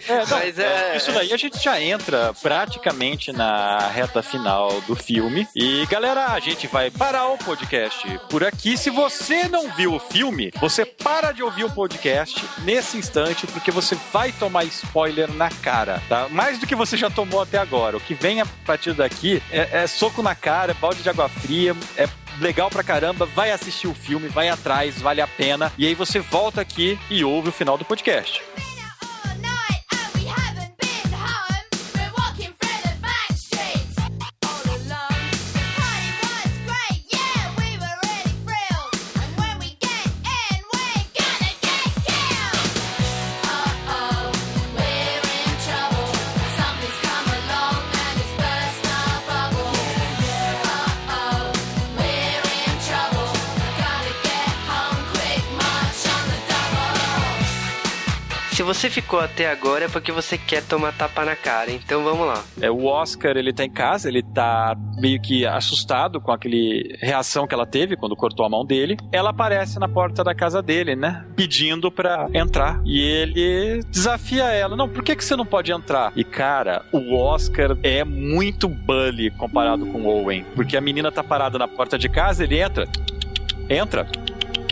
[0.07, 4.95] É, não, Mas é- Isso daí a gente já entra praticamente na reta final do
[4.95, 5.47] filme.
[5.55, 8.77] E galera, a gente vai parar o podcast por aqui.
[8.77, 13.71] Se você não viu o filme, você para de ouvir o podcast nesse instante, porque
[13.71, 16.27] você vai tomar spoiler na cara, tá?
[16.29, 17.97] Mais do que você já tomou até agora.
[17.97, 21.29] O que vem a partir daqui é, é soco na cara, é balde de água
[21.29, 22.07] fria, é
[22.39, 25.71] legal pra caramba, vai assistir o filme, vai atrás, vale a pena.
[25.77, 28.41] E aí você volta aqui e ouve o final do podcast.
[58.63, 61.69] Se você ficou até agora é porque você quer tomar tapa na cara.
[61.69, 62.41] Então vamos lá.
[62.61, 67.45] É, o Oscar, ele tá em casa, ele tá meio que assustado com aquele reação
[67.45, 68.95] que ela teve quando cortou a mão dele.
[69.11, 71.25] Ela aparece na porta da casa dele, né?
[71.35, 72.79] Pedindo pra entrar.
[72.85, 74.77] E ele desafia ela.
[74.77, 76.13] Não, por que, que você não pode entrar?
[76.15, 80.45] E, cara, o Oscar é muito bully comparado com o Owen.
[80.55, 82.87] Porque a menina tá parada na porta de casa, ele entra.
[83.69, 84.07] Entra.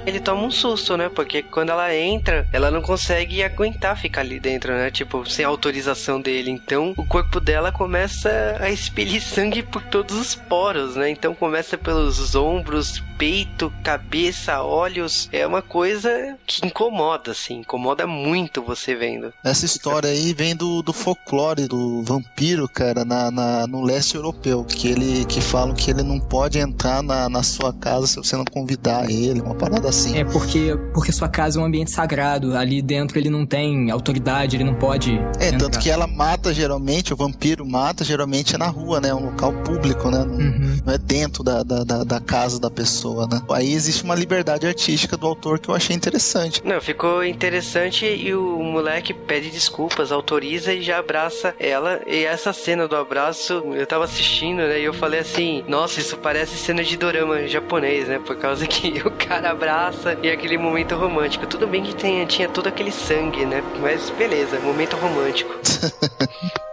[0.06, 1.10] Ele toma um susto, né?
[1.10, 4.90] Porque quando ela entra, ela não consegue aguentar ficar ali dentro, né?
[4.92, 6.50] Tipo, sem autorização dele.
[6.52, 11.10] Então, o corpo dela começa a expelir sangue por todos os poros, né?
[11.10, 15.30] Então, começa pelos ombros, peito, cabeça, olhos.
[15.32, 17.60] É uma coisa que incomoda, assim.
[17.60, 19.32] Incomoda muito você vendo.
[19.44, 24.64] Essa história aí vem do, do folclore do vampiro, cara, na, na- no leste europeu.
[24.64, 28.36] Que ele que falam que ele não pode entrar na, na sua casa se você
[28.36, 30.18] não convidar ele, uma parada assim.
[30.18, 32.58] É porque, porque sua casa é um ambiente sagrado.
[32.58, 35.12] Ali dentro ele não tem autoridade, ele não pode.
[35.40, 35.60] É, entrar.
[35.60, 39.10] tanto que ela mata geralmente, o vampiro mata geralmente é na rua, né?
[39.10, 40.20] É um local público, né?
[40.26, 40.78] Não, Uhum.
[40.86, 43.42] não é dentro da, da, da, da casa da pessoa, né?
[43.52, 46.62] Aí existe uma liberdade artística do autor que eu achei interessante.
[46.66, 52.00] Não, ficou interessante e o moleque pede desculpas, autoriza e já abraça ela.
[52.08, 54.80] E essa cena do abraço, eu tava assistindo, né?
[54.80, 58.20] E eu falei assim: Nossa, isso parece cena de dorama japonês, né?
[58.20, 59.81] Por causa que o cara abraça
[60.22, 61.48] e aquele momento romântico.
[61.48, 63.64] Tudo bem que tem, tinha todo aquele sangue, né?
[63.80, 65.56] Mas beleza, momento romântico.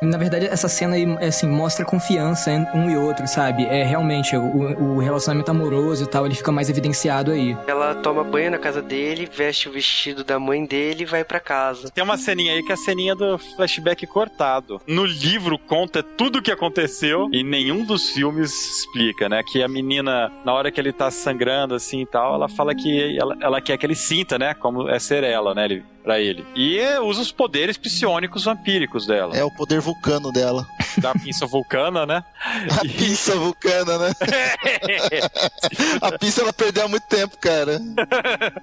[0.01, 3.65] Na verdade, essa cena aí, assim, mostra confiança em um e outro, sabe?
[3.65, 7.57] É realmente o, o relacionamento amoroso e tal, ele fica mais evidenciado aí.
[7.67, 11.41] Ela toma banho na casa dele, veste o vestido da mãe dele e vai pra
[11.41, 11.91] casa.
[11.91, 14.81] Tem uma ceninha aí que é a ceninha do flashback cortado.
[14.87, 19.43] No livro conta tudo o que aconteceu e nenhum dos filmes explica, né?
[19.43, 22.98] Que a menina, na hora que ele tá sangrando assim e tal, ela fala que
[23.19, 24.55] ela, ela quer que ele sinta, né?
[24.55, 25.65] Como é ser ela, né?
[25.65, 26.45] Ele, pra ele.
[26.55, 29.37] E usa os poderes psionicos vampíricos dela.
[29.37, 30.67] É o poder vulcano dela.
[30.99, 32.25] Da pinça vulcana, né?
[32.79, 34.11] A pinça vulcana, né?
[36.01, 37.81] A pinça ela perdeu há muito tempo, cara.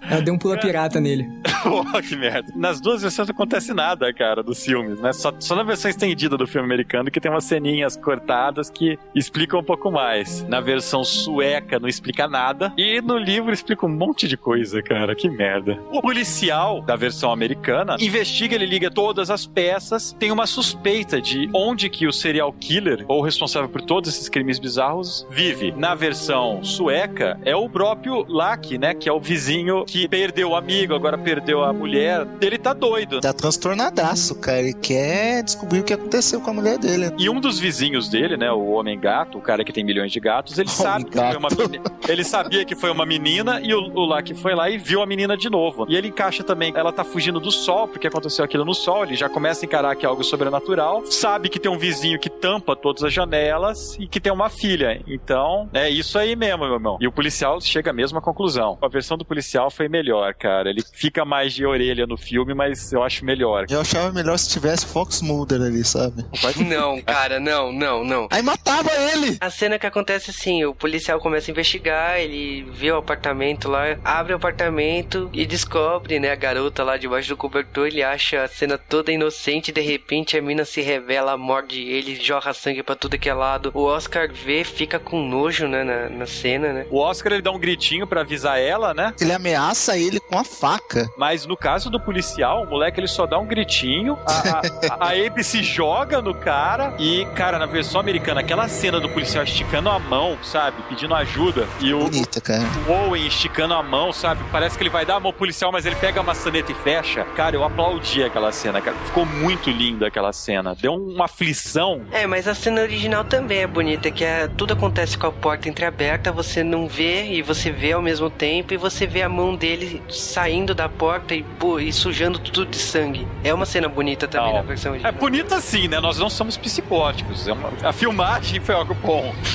[0.10, 1.30] Ela deu um pula pirata nele.
[1.64, 2.52] Porra, que merda.
[2.56, 5.14] Nas duas versões não acontece nada, cara, dos filmes, né?
[5.14, 9.60] Só, só na versão estendida do filme americano que tem umas ceninhas cortadas que explicam
[9.60, 10.44] um pouco mais.
[10.44, 12.74] Na versão sueca não explica nada.
[12.78, 15.16] E no livro explica um monte de coisa, cara.
[15.16, 15.80] Que merda.
[15.92, 21.50] O policial da versão americana investiga, ele liga todas as peças, tem uma suspeita de
[21.54, 25.72] onde que o serial killer, ou responsável por todos esses crimes bizarros, vive.
[25.72, 28.94] Na versão sueca, é o próprio Laki, né?
[28.94, 32.28] Que é o vizinho que perdeu o amigo, agora perdeu a mulher.
[32.42, 33.20] Ele tá doido.
[33.20, 34.60] Tá transtornadaço, cara.
[34.60, 37.12] Ele quer descobrir o que aconteceu com a mulher dele.
[37.18, 40.20] E um dos vizinhos dele, né, o homem gato, o cara que tem milhões de
[40.20, 41.70] gatos, ele Homem sabe que foi uma gato.
[41.70, 41.84] menina.
[42.08, 45.06] Ele sabia que foi uma menina e o, o Lucky foi lá e viu a
[45.06, 45.86] menina de novo.
[45.90, 49.16] E ele encaixa também, ela tá fugindo do sol, porque aconteceu aquilo no sol, ele
[49.16, 52.76] já começa a encarar que é algo sobrenatural, sabe que tem um vizinho que tampa
[52.76, 55.02] todas as janelas e que tem uma filha.
[55.08, 56.98] Então, é isso aí mesmo, meu irmão.
[57.00, 58.78] E o policial chega à mesma conclusão.
[58.82, 60.70] A versão do policial foi melhor, cara.
[60.70, 63.66] Ele fica mais de orelha no filme, mas eu acho melhor.
[63.70, 66.26] Eu achava melhor se tivesse Fox Mulder ali, sabe?
[66.68, 68.28] Não, cara, não, não, não.
[68.32, 69.38] Aí matava ele!
[69.40, 73.98] A cena que acontece assim, o policial começa a investigar, ele vê o apartamento lá,
[74.04, 78.48] abre o apartamento e descobre, né, a garota lá debaixo do cobertor, ele acha a
[78.48, 83.18] cena toda inocente, de repente a mina se revela, morde ele, jorra sangue pra tudo
[83.18, 83.72] que é lado.
[83.74, 86.86] O Oscar vê, fica com nojo, né, na, na cena, né.
[86.90, 89.14] O Oscar ele dá um gritinho pra avisar ela, né?
[89.22, 91.08] Ele ameaça ele com a faca.
[91.18, 95.26] Mas no caso do policial, o moleque ele só dá um gritinho, a, a, a
[95.26, 99.90] Abe se joga no cara e, cara, na versão americana, aquela cena do policial esticando
[99.90, 100.82] a mão, sabe?
[100.90, 101.68] Pedindo ajuda.
[101.80, 102.64] E o, Bonita, cara.
[102.88, 104.44] o Owen esticando a mão, sabe?
[104.52, 106.76] Parece que ele vai dar a mão pro policial, mas ele pega a maçaneta e
[106.76, 106.95] fecha.
[106.96, 108.96] Fecha, cara, eu aplaudi aquela cena, cara.
[109.06, 110.76] Ficou muito linda aquela cena.
[110.80, 112.02] Deu uma aflição.
[112.12, 115.68] É, mas a cena original também é bonita, que é, tudo acontece com a porta
[115.68, 119.56] entreaberta, você não vê e você vê ao mesmo tempo e você vê a mão
[119.56, 123.28] dele saindo da porta e, pô, e sujando tudo de sangue.
[123.44, 124.58] É uma cena bonita também Não.
[124.58, 125.14] na versão É original.
[125.14, 126.00] bonito assim, né?
[126.00, 127.48] Nós não somos psicóticos.
[127.48, 129.34] É uma- A filmagem foi algo bom.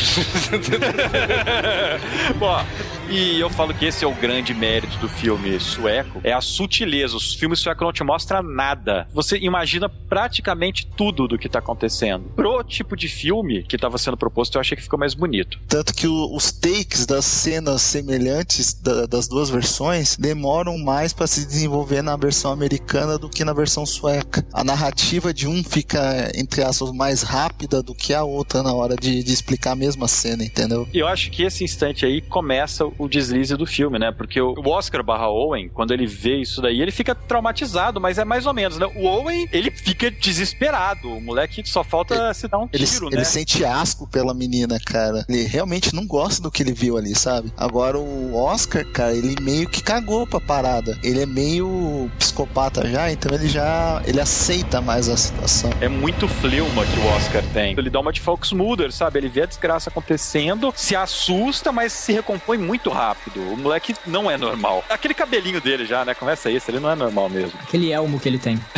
[2.38, 2.64] Bom,
[3.08, 7.16] e eu falo que esse é o grande mérito do filme sueco, é a sutileza.
[7.30, 9.06] Os filmes suecos não te mostram nada.
[9.12, 12.24] Você imagina praticamente tudo do que tá acontecendo.
[12.34, 15.58] Pro tipo de filme que tava sendo proposto, eu achei que ficou mais bonito.
[15.68, 21.26] Tanto que o- os takes das cenas semelhantes da- das duas versões demoram mais para
[21.28, 24.44] se desenvolver na versão americana do que na versão sueca.
[24.52, 28.96] A narrativa de um fica, entre aspas, mais rápida do que a outra na hora
[28.96, 30.88] de, de explicar a mesma cena, entendeu?
[30.92, 34.10] E eu acho que esse instante aí começa o deslize do filme, né?
[34.10, 38.24] Porque o Oscar barra Owen, quando ele vê isso daí, ele fica traumatizado, mas é
[38.24, 38.86] mais ou menos, né?
[38.96, 41.16] O Owen, ele fica desesperado.
[41.16, 43.24] O moleque só falta se dar um Ele, tiro, ele né?
[43.24, 45.24] sente asco pela menina, cara.
[45.28, 47.52] Ele realmente não gosta do que ele viu ali, sabe?
[47.56, 50.98] Agora o Oscar, cara, ele meio que cagou pra parada.
[51.02, 55.70] Ele é meio psicopata já, então ele já ele aceita mais a situação.
[55.80, 57.74] É muito fleuma que o Oscar tem.
[57.76, 59.18] Ele dá uma de Fox Mulder, sabe?
[59.18, 63.40] Ele vê a desgraça acontecendo, se assusta, mas se recompõe muito rápido.
[63.52, 64.84] O moleque não é normal.
[64.88, 66.14] Aquele cabelinho dele já, né?
[66.14, 67.58] Começa isso, ele não é normal mesmo.
[67.60, 68.58] Aquele elmo que ele tem.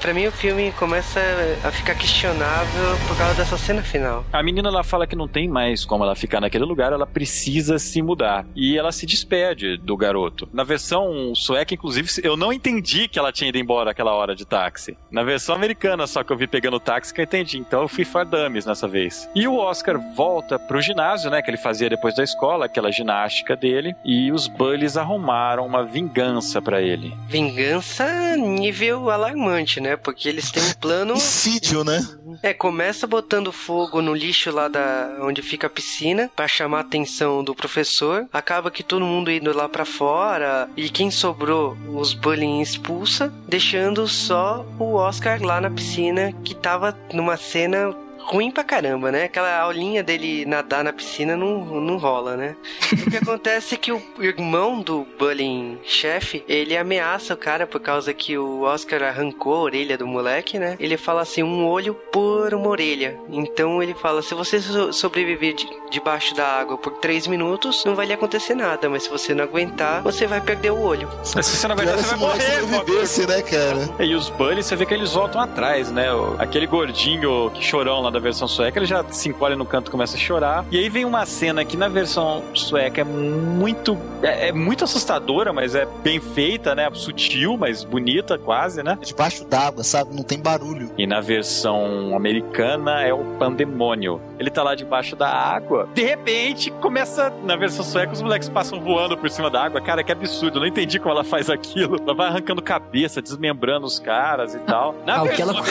[0.00, 1.20] Pra mim o filme começa
[1.64, 4.24] a ficar questionável por causa dessa cena final.
[4.32, 7.78] A menina ela fala que não tem mais como ela ficar naquele lugar, ela precisa
[7.78, 8.46] se mudar.
[8.54, 10.48] E ela se despede do garoto.
[10.52, 14.44] Na versão sueca, inclusive, eu não entendi que ela tinha ido embora aquela hora de
[14.44, 14.96] táxi.
[15.10, 17.58] Na versão americana, só que eu vi pegando o táxi que eu entendi.
[17.58, 19.28] Então eu fui for dummies nessa vez.
[19.34, 23.56] E o Oscar volta pro ginásio, né, que ele fazia depois da escola, aquela ginástica
[23.56, 27.16] dele, e os bullies arrumaram uma vingança pra ele.
[27.28, 29.96] Vingança nível alarmante, né?
[29.96, 31.14] Porque eles têm um plano.
[31.14, 32.00] Incídio, né?
[32.42, 36.82] É, começa botando fogo no lixo lá da onde fica a piscina pra chamar a
[36.82, 38.26] atenção do professor.
[38.32, 44.06] Acaba que todo mundo indo lá pra fora e quem sobrou, os bullying expulsa, deixando
[44.08, 47.94] só o Oscar lá na piscina que tava numa cena
[48.30, 49.24] ruim pra caramba, né?
[49.24, 52.56] Aquela aulinha dele nadar na piscina não, não rola, né?
[52.92, 57.80] o que acontece é que o irmão do bullying chefe, ele ameaça o cara por
[57.80, 60.76] causa que o Oscar arrancou a orelha do moleque, né?
[60.78, 63.18] Ele fala assim, um olho por uma orelha.
[63.30, 67.94] Então ele fala, se você so- sobreviver de- debaixo da água por três minutos, não
[67.94, 71.08] vai lhe acontecer nada, mas se você não aguentar, você vai perder o olho.
[71.24, 74.04] Se você verdade se você vai morrer, sobrevivesse, né, cara?
[74.04, 76.06] E os bullies, você vê que eles voltam atrás, né?
[76.38, 79.90] Aquele gordinho que chorão lá da versão sueca, ele já se encolhe no canto e
[79.90, 80.64] começa a chorar.
[80.70, 83.96] E aí vem uma cena que na versão sueca é muito.
[84.22, 86.88] É, é muito assustadora, mas é bem feita, né?
[86.92, 88.98] Sutil, mas bonita quase, né?
[89.02, 90.14] Debaixo d'água, sabe?
[90.14, 90.90] Não tem barulho.
[90.98, 94.20] E na versão americana é o pandemônio.
[94.38, 95.88] Ele tá lá debaixo da água.
[95.94, 97.32] De repente, começa.
[97.44, 99.80] Na versão sueca, os moleques passam voando por cima da água.
[99.80, 100.56] Cara, que absurdo.
[100.56, 101.96] Eu não entendi como ela faz aquilo.
[102.02, 104.94] Ela vai arrancando cabeça, desmembrando os caras e tal.
[105.06, 105.62] Na Ah, versão ela-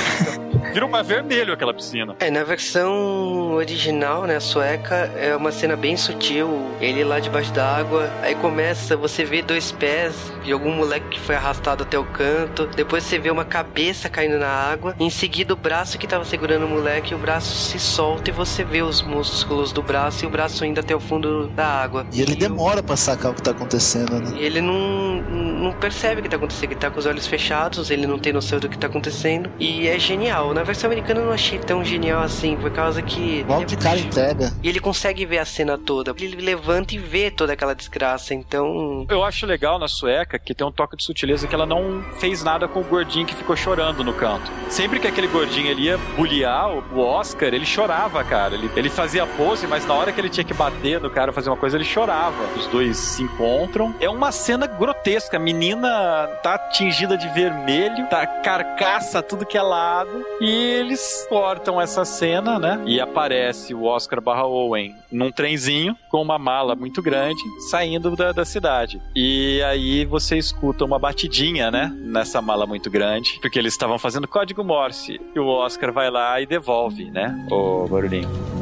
[0.74, 2.16] vira uma vermelho aquela piscina.
[2.20, 6.70] É, na versão original, né, sueca, é uma cena bem sutil.
[6.82, 10.14] Ele lá debaixo da água, aí começa, você vê dois pés
[10.44, 12.68] de algum moleque que foi arrastado até o canto.
[12.76, 14.96] Depois você vê uma cabeça caindo na água.
[15.00, 18.64] Em seguida, o braço que tava segurando o moleque, o braço se solta e você
[18.64, 22.06] vê os músculos do braço e o braço indo até o fundo da água.
[22.12, 24.32] E ele o- demora pra sacar o que tá acontecendo, né?
[24.40, 24.76] e ele não,
[25.22, 28.32] não percebe o que tá acontecendo, ele tá com os olhos fechados, ele não tem
[28.34, 29.50] noção do que tá acontecendo.
[29.60, 30.54] E é genial.
[30.54, 33.44] Na versão americana eu não achei tão genial assim, por causa que.
[33.48, 34.54] Logo ele de cara entrega.
[34.62, 36.14] E ele consegue ver a cena toda.
[36.20, 38.34] Ele levanta e vê toda aquela desgraça.
[38.34, 39.06] Então.
[39.10, 42.44] Eu acho legal na sueca que tem um toque de sutileza que ela não fez
[42.44, 44.52] nada com o gordinho que ficou chorando no canto.
[44.70, 48.56] Sempre que aquele gordinho ele ia bullyar o o Oscar, ele chorava, cara.
[48.56, 51.50] Ele, ele fazia pose, mas na hora que ele tinha que bater no cara fazer
[51.50, 52.44] uma coisa, ele chorava.
[52.56, 53.94] Os dois se encontram.
[54.00, 55.38] É uma cena grotesca.
[55.38, 60.26] A menina tá tingida de vermelho, tá carcaça tudo que é lado.
[60.42, 62.82] E eles cortam essa cena, né?
[62.86, 68.32] E aparece o Oscar barra Owen num trenzinho com uma mala muito grande saindo da,
[68.32, 69.02] da cidade.
[69.16, 71.92] E aí você escuta uma batidinha, né?
[71.96, 75.20] Nessa mala muito grande, porque eles estavam fazendo código Morse.
[75.36, 77.48] E o Oscar vai lá e devolve, né?
[77.52, 78.59] O barulhinho.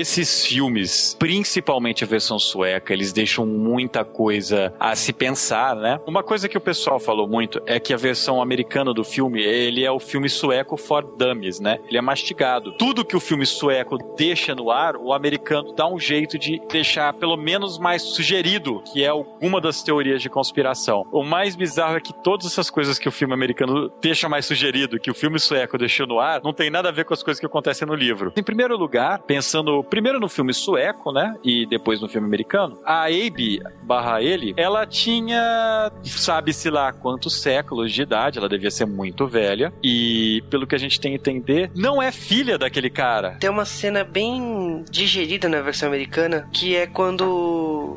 [0.00, 6.00] Esses filmes, principalmente a versão sueca, eles deixam muita coisa a se pensar, né?
[6.06, 9.84] Uma coisa que o pessoal falou muito é que a versão americana do filme, ele
[9.84, 11.78] é o filme sueco for dummies, né?
[11.88, 12.72] Ele é mastigado.
[12.72, 17.12] Tudo que o filme sueco deixa no ar, o americano dá um jeito de deixar
[17.14, 21.06] pelo menos mais sugerido, que é alguma das teorias de conspiração.
[21.12, 24.98] O mais bizarro é que todas essas coisas que o filme americano deixa mais sugerido,
[24.98, 27.38] que o filme sueco deixou no ar, não tem nada a ver com as coisas
[27.38, 28.32] que acontecem no livro.
[28.36, 33.04] Em primeiro lugar, pensando primeiro no filme sueco, né, e depois no filme americano, a
[33.06, 39.26] Abe barra ele, ela tinha, sabe-se lá quantos séculos de idade, ela devia ser muito
[39.26, 43.36] velha, e pelo que a gente tem a entender, não é filha daquele cara.
[43.40, 47.22] Tem uma cena bem digerida na versão americana, que é quando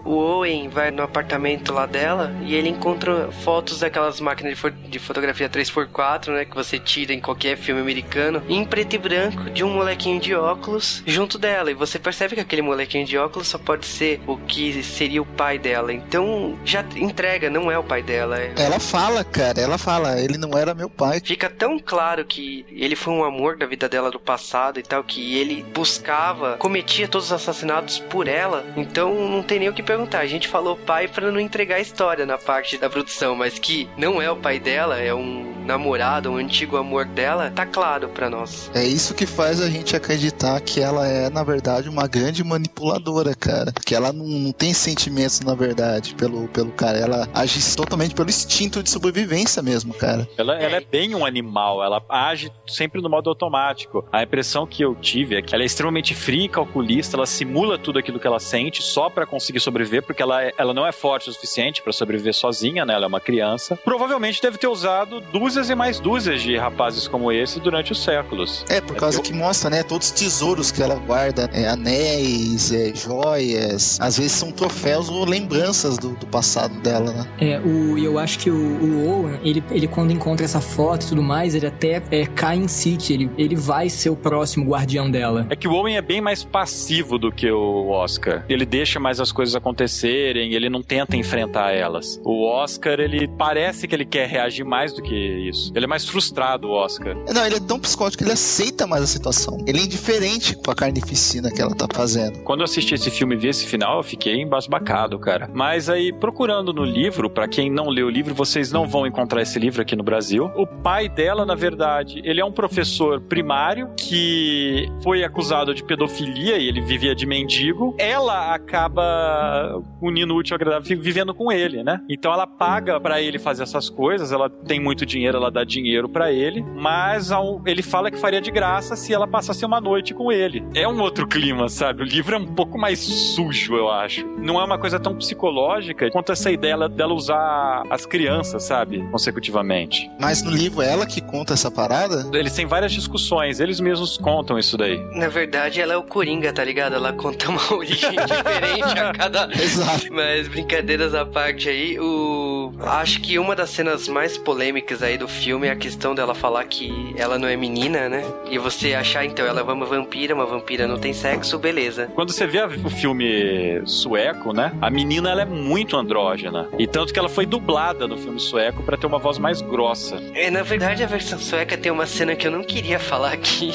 [0.06, 4.70] o Owen vai no apartamento lá dela e ele encontra fotos daquelas máquinas de, fo-
[4.72, 9.50] de fotografia 3x4, né, que você tira em qualquer filme americano, em preto e branco,
[9.50, 11.72] de um molequinho de óculos junto dela.
[11.72, 15.26] E você percebe que aquele molequinho de óculos só pode ser o que seria o
[15.26, 15.92] pai dela.
[15.94, 18.40] Então já entrega, não é o pai dela.
[18.40, 21.22] é- Ela fala, cara, ela fala, ele não era meu pai.
[21.24, 25.04] Fica tão claro que ele foi um amor da vida dela do passado e tal,
[25.04, 28.66] que ele buscava, cometia todos os assassinatos por ela.
[28.76, 30.20] Então não tem nem o que perguntar.
[30.20, 33.88] A gente falou pai pra não entregar a história na parte da produção, mas que
[33.98, 38.30] não é o pai dela, é um namorado, um antigo amor dela, tá claro pra
[38.30, 38.70] nós.
[38.74, 43.34] É isso que faz a gente acreditar que ela é, na verdade, uma grande manipuladora,
[43.36, 43.72] cara.
[43.86, 46.98] Que ela não, não tem sentimentos, na verdade, pelo, pelo cara.
[46.98, 50.28] Ela age totalmente pelo instinto de sobrevivência mesmo, cara.
[50.38, 54.06] Ela, ela é bem um animal, ela age sempre no modo automático.
[54.12, 57.78] A impressão que eu tive é que ela é extremamente fria e calculista, ela simula
[57.78, 60.92] tudo aquilo que ela sente só pra conseguir sobreviver, porque ela, é- ela não é
[60.92, 62.94] forte o suficiente pra sobreviver sozinha, né?
[62.94, 63.76] Ela é uma criança.
[63.78, 68.66] Provavelmente deve ter usado dúzias e mais dúzias de rapazes como esse durante os séculos.
[68.70, 72.72] É, por causa eu- que mostra, né, todos os tesouros que ela guarda, é, anéis,
[72.72, 77.28] é, joias, às vezes são troféus ou lembranças do, do passado dela, né?
[77.40, 81.06] É, o, e eu acho que o, o Owen, ele, ele quando encontra essa foto
[81.06, 84.66] e tudo mais, ele até é, cai em si ele, ele vai ser o próximo
[84.66, 85.46] guardião dela.
[85.50, 88.46] É que o Owen é bem mais passivo do que o Oscar.
[88.48, 92.20] Ele deixa mais as coisas acontecerem, ele não tenta enfrentar elas.
[92.24, 95.72] O Oscar, ele parece que ele quer reagir mais do que isso.
[95.76, 97.16] Ele é mais frustrado, o Oscar.
[97.34, 99.58] Não, ele é tão psicótico que ele aceita mais a situação.
[99.66, 102.40] Ele é indiferente com a carnificina que ela tá fazendo.
[102.44, 105.50] Quando eu assisti esse filme e vi esse final, eu fiquei embasbacado, cara.
[105.54, 109.42] Mas aí, procurando no livro, pra quem não leu o livro, vocês não vão encontrar
[109.42, 110.52] esse livro aqui no Brasil.
[110.56, 116.58] O pai dela, na verdade, ele é um professor primário que foi acusado de pedofilia
[116.58, 117.96] e ele vivia de mendigo.
[117.98, 122.02] Ela acaba unindo o útil ao agradável, vivendo com ele, né?
[122.10, 126.10] Então ela paga pra ele fazer essas coisas, ela tem muito dinheiro, ela dá dinheiro
[126.10, 127.32] pra ele, mas
[127.66, 130.64] ele fala que faria de graça se ela passasse uma noite com ele.
[130.76, 132.04] É um outro clima, sabe?
[132.04, 134.24] O livro é um pouco mais sujo, eu acho.
[134.38, 139.00] Não é uma coisa tão psicológica quanto essa ideia dela- usar as crianças, sabe?
[139.12, 140.10] Consecutivamente.
[140.20, 142.30] Mas no livro é ela que conta essa parada?
[142.38, 144.98] Eles têm várias discussões, eles mesmos contam isso daí.
[145.16, 146.94] Na verdade, ela é o Coringa, tá ligado?
[146.96, 149.50] Ela conta uma origem diferente a cada.
[149.54, 150.12] Exato.
[150.12, 152.72] Mas brincadeiras à parte aí, o.
[152.82, 156.64] Acho que uma das cenas mais polêmicas aí do filme é a questão dela falar
[156.66, 158.24] que ela não é menina, né?
[158.50, 162.12] E você achar, então, ela é uma vampira, uma vampira não tem sexo, beleza.
[162.16, 164.74] Quando você vê o filme sueco, né?
[164.82, 166.68] A menina ela é muito andrógena.
[166.78, 170.22] E tanto que ela foi dublada no filme sueco pra ter uma voz mais grossa.
[170.34, 173.72] É, na verdade, a versão sueca tem uma cena que eu não queria falar aqui.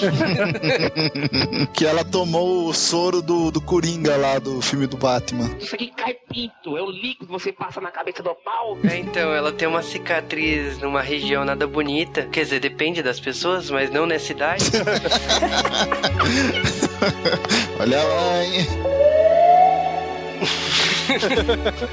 [1.73, 5.49] que ela tomou o soro do, do Coringa lá do filme do Batman.
[5.59, 8.77] Isso aqui cai pinto, é o líquido que você passa na cabeça do pau.
[8.85, 12.29] É, então, ela tem uma cicatriz numa região nada bonita.
[12.31, 14.67] Quer dizer, depende das pessoas, mas não nessa idade.
[17.81, 18.67] Hein?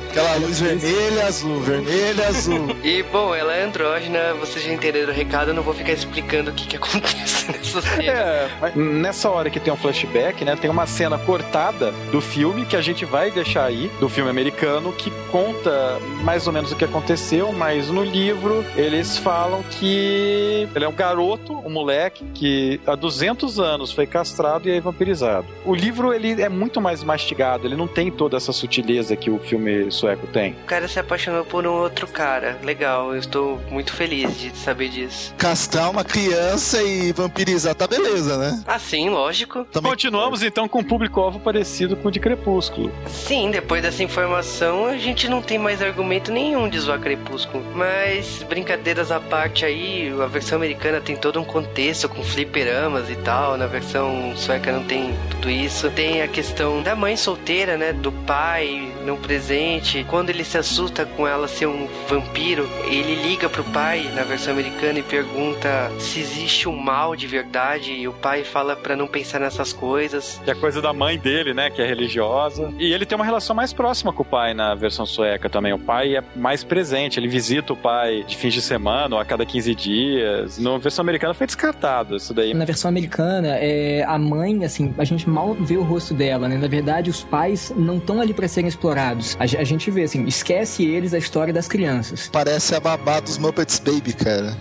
[0.10, 2.76] Aquela luz vermelha, azul, vermelha, azul.
[2.84, 6.52] E, bom, ela é andrógena, vocês já entenderam o recado, eu não vou ficar explicando
[6.52, 8.04] o que que acontece nessa cena.
[8.04, 10.56] É, mas nessa hora que tem um flashback, né?
[10.56, 14.92] Tem uma cena cortada do filme que a gente vai deixar aí, do filme americano,
[14.94, 20.86] que conta mais ou menos o que aconteceu, mas no livro eles falam que ele
[20.86, 25.48] é um garoto, um moleque, que há 200 anos foi castrado e é vampirizado.
[25.66, 29.30] O livro ele é muito mais mastigado, ele não tem toda essa sutileza beleza que
[29.30, 30.54] o filme sueco tem?
[30.54, 32.58] O cara se apaixonou por um outro cara.
[32.64, 35.34] Legal, eu estou muito feliz de saber disso.
[35.38, 38.64] Castrar uma criança e vampirizar, tá beleza, né?
[38.66, 39.66] Ah, sim, lógico.
[39.66, 42.92] Também- Continuamos então com um público-alvo parecido com o de Crepúsculo.
[43.08, 47.64] Sim, depois dessa informação, a gente não tem mais argumento nenhum de zoar Crepúsculo.
[47.76, 53.16] Mas, brincadeiras à parte aí, a versão americana tem todo um contexto com fliperamas e
[53.16, 53.58] tal.
[53.58, 55.90] Na versão sueca não tem tudo isso.
[55.92, 57.94] Tem a questão da mãe solteira, né?
[57.94, 60.06] Do pai não presente.
[60.10, 64.54] Quando ele se assusta com ela ser um vampiro, ele liga pro pai na versão
[64.54, 67.94] americana e pergunta se existe um mal de verdade.
[67.94, 70.42] E o pai fala pra não pensar nessas coisas.
[70.44, 71.70] Que é coisa da mãe dele, né?
[71.70, 72.74] Que é religiosa.
[72.78, 75.74] E ele tem uma relação mais próxima com o pai na versão sueca também.
[75.74, 79.26] O pai é mais presente, ele visita o pai de fins de semana ou a
[79.26, 80.58] cada 15 dias.
[80.58, 82.54] Na versão americana foi descartado isso daí.
[82.54, 86.58] Na versão americana, é, a mãe, assim, a gente mal vê o rosto dela, né?
[86.58, 88.95] Na verdade, os pais não estão ali pra serem explorados.
[89.40, 92.30] A, a gente vê, assim, esquece eles a história das crianças.
[92.32, 94.56] Parece a babá dos Muppets Baby, cara.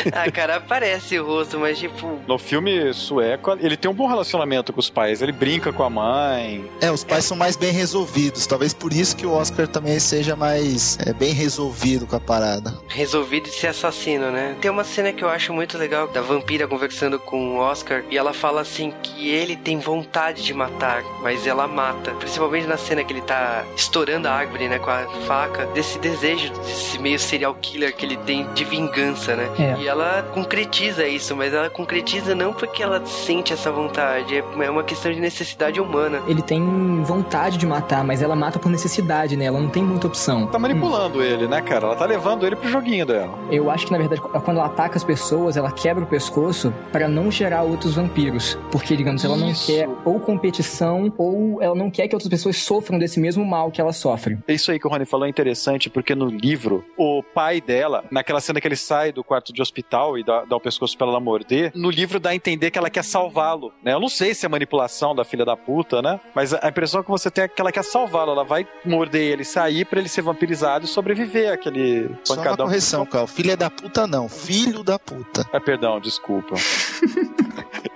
[0.12, 2.20] ah, cara, aparece o rosto, mas tipo.
[2.26, 5.22] No filme sueco, ele tem um bom relacionamento com os pais.
[5.22, 6.64] Ele brinca com a mãe.
[6.80, 8.46] É, os pais são mais bem resolvidos.
[8.46, 12.74] Talvez por isso que o Oscar também seja mais é, bem resolvido com a parada.
[12.88, 14.56] resolvido de ser assassino, né?
[14.60, 18.16] Tem uma cena que eu acho muito legal da vampira conversando com o Oscar e
[18.16, 22.12] ela fala assim que ele tem vontade de matar, mas ela mata.
[22.12, 26.52] Principalmente na cena que ele tá estourando a árvore, né, com a faca, desse desejo,
[26.52, 29.48] desse meio serial killer que ele tem de vingança, né?
[29.58, 29.83] É.
[29.84, 34.82] E ela concretiza isso, mas ela concretiza não porque ela sente essa vontade, é uma
[34.82, 36.22] questão de necessidade humana.
[36.26, 39.44] Ele tem vontade de matar, mas ela mata por necessidade, né?
[39.44, 40.46] Ela não tem muita opção.
[40.46, 41.84] Tá manipulando ele, né, cara?
[41.84, 43.38] Ela tá levando ele pro joguinho dela.
[43.50, 47.06] Eu acho que, na verdade, quando ela ataca as pessoas, ela quebra o pescoço pra
[47.06, 48.58] não gerar outros vampiros.
[48.72, 49.66] Porque, digamos, ela não Isso.
[49.66, 53.82] quer ou competição, ou ela não quer que outras pessoas sofram desse mesmo mal que
[53.82, 54.38] ela sofre.
[54.48, 58.40] Isso aí que o Rony falou é interessante, porque no livro, o pai dela, naquela
[58.40, 61.20] cena que ele sai do quarto de hospital e dá, dá o pescoço pra ela
[61.20, 63.92] morder, no livro dá a entender que ela quer salvá-lo, né?
[63.92, 66.20] Eu não sei se é manipulação da filha da puta, né?
[66.34, 68.32] Mas a impressão que você tem é que ela quer salvá-lo.
[68.32, 72.66] Ela vai morder ele, sair pra ele ser vampirizado e sobreviver àquele Só uma pancadão.
[72.66, 73.26] correção, cara.
[73.26, 74.28] Filha da puta não.
[74.28, 75.46] Filho da puta.
[75.52, 76.54] Ah, perdão, desculpa.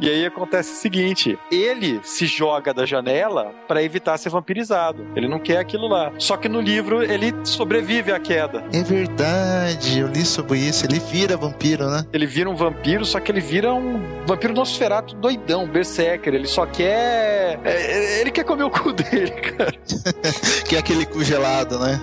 [0.01, 5.05] E aí acontece o seguinte: ele se joga da janela pra evitar ser vampirizado.
[5.17, 6.13] Ele não quer aquilo lá.
[6.19, 8.65] Só que no livro ele sobrevive à queda.
[8.73, 10.87] É verdade, eu li sobre isso.
[10.87, 12.05] Ele vira vampiro, né?
[12.13, 16.35] Ele vira um vampiro, só que ele vira um vampiro nosferato doidão, berserker.
[16.35, 17.59] Ele só quer.
[17.65, 19.73] é, Ele quer comer o cu dele, cara.
[20.69, 21.99] Que é aquele cu gelado, né?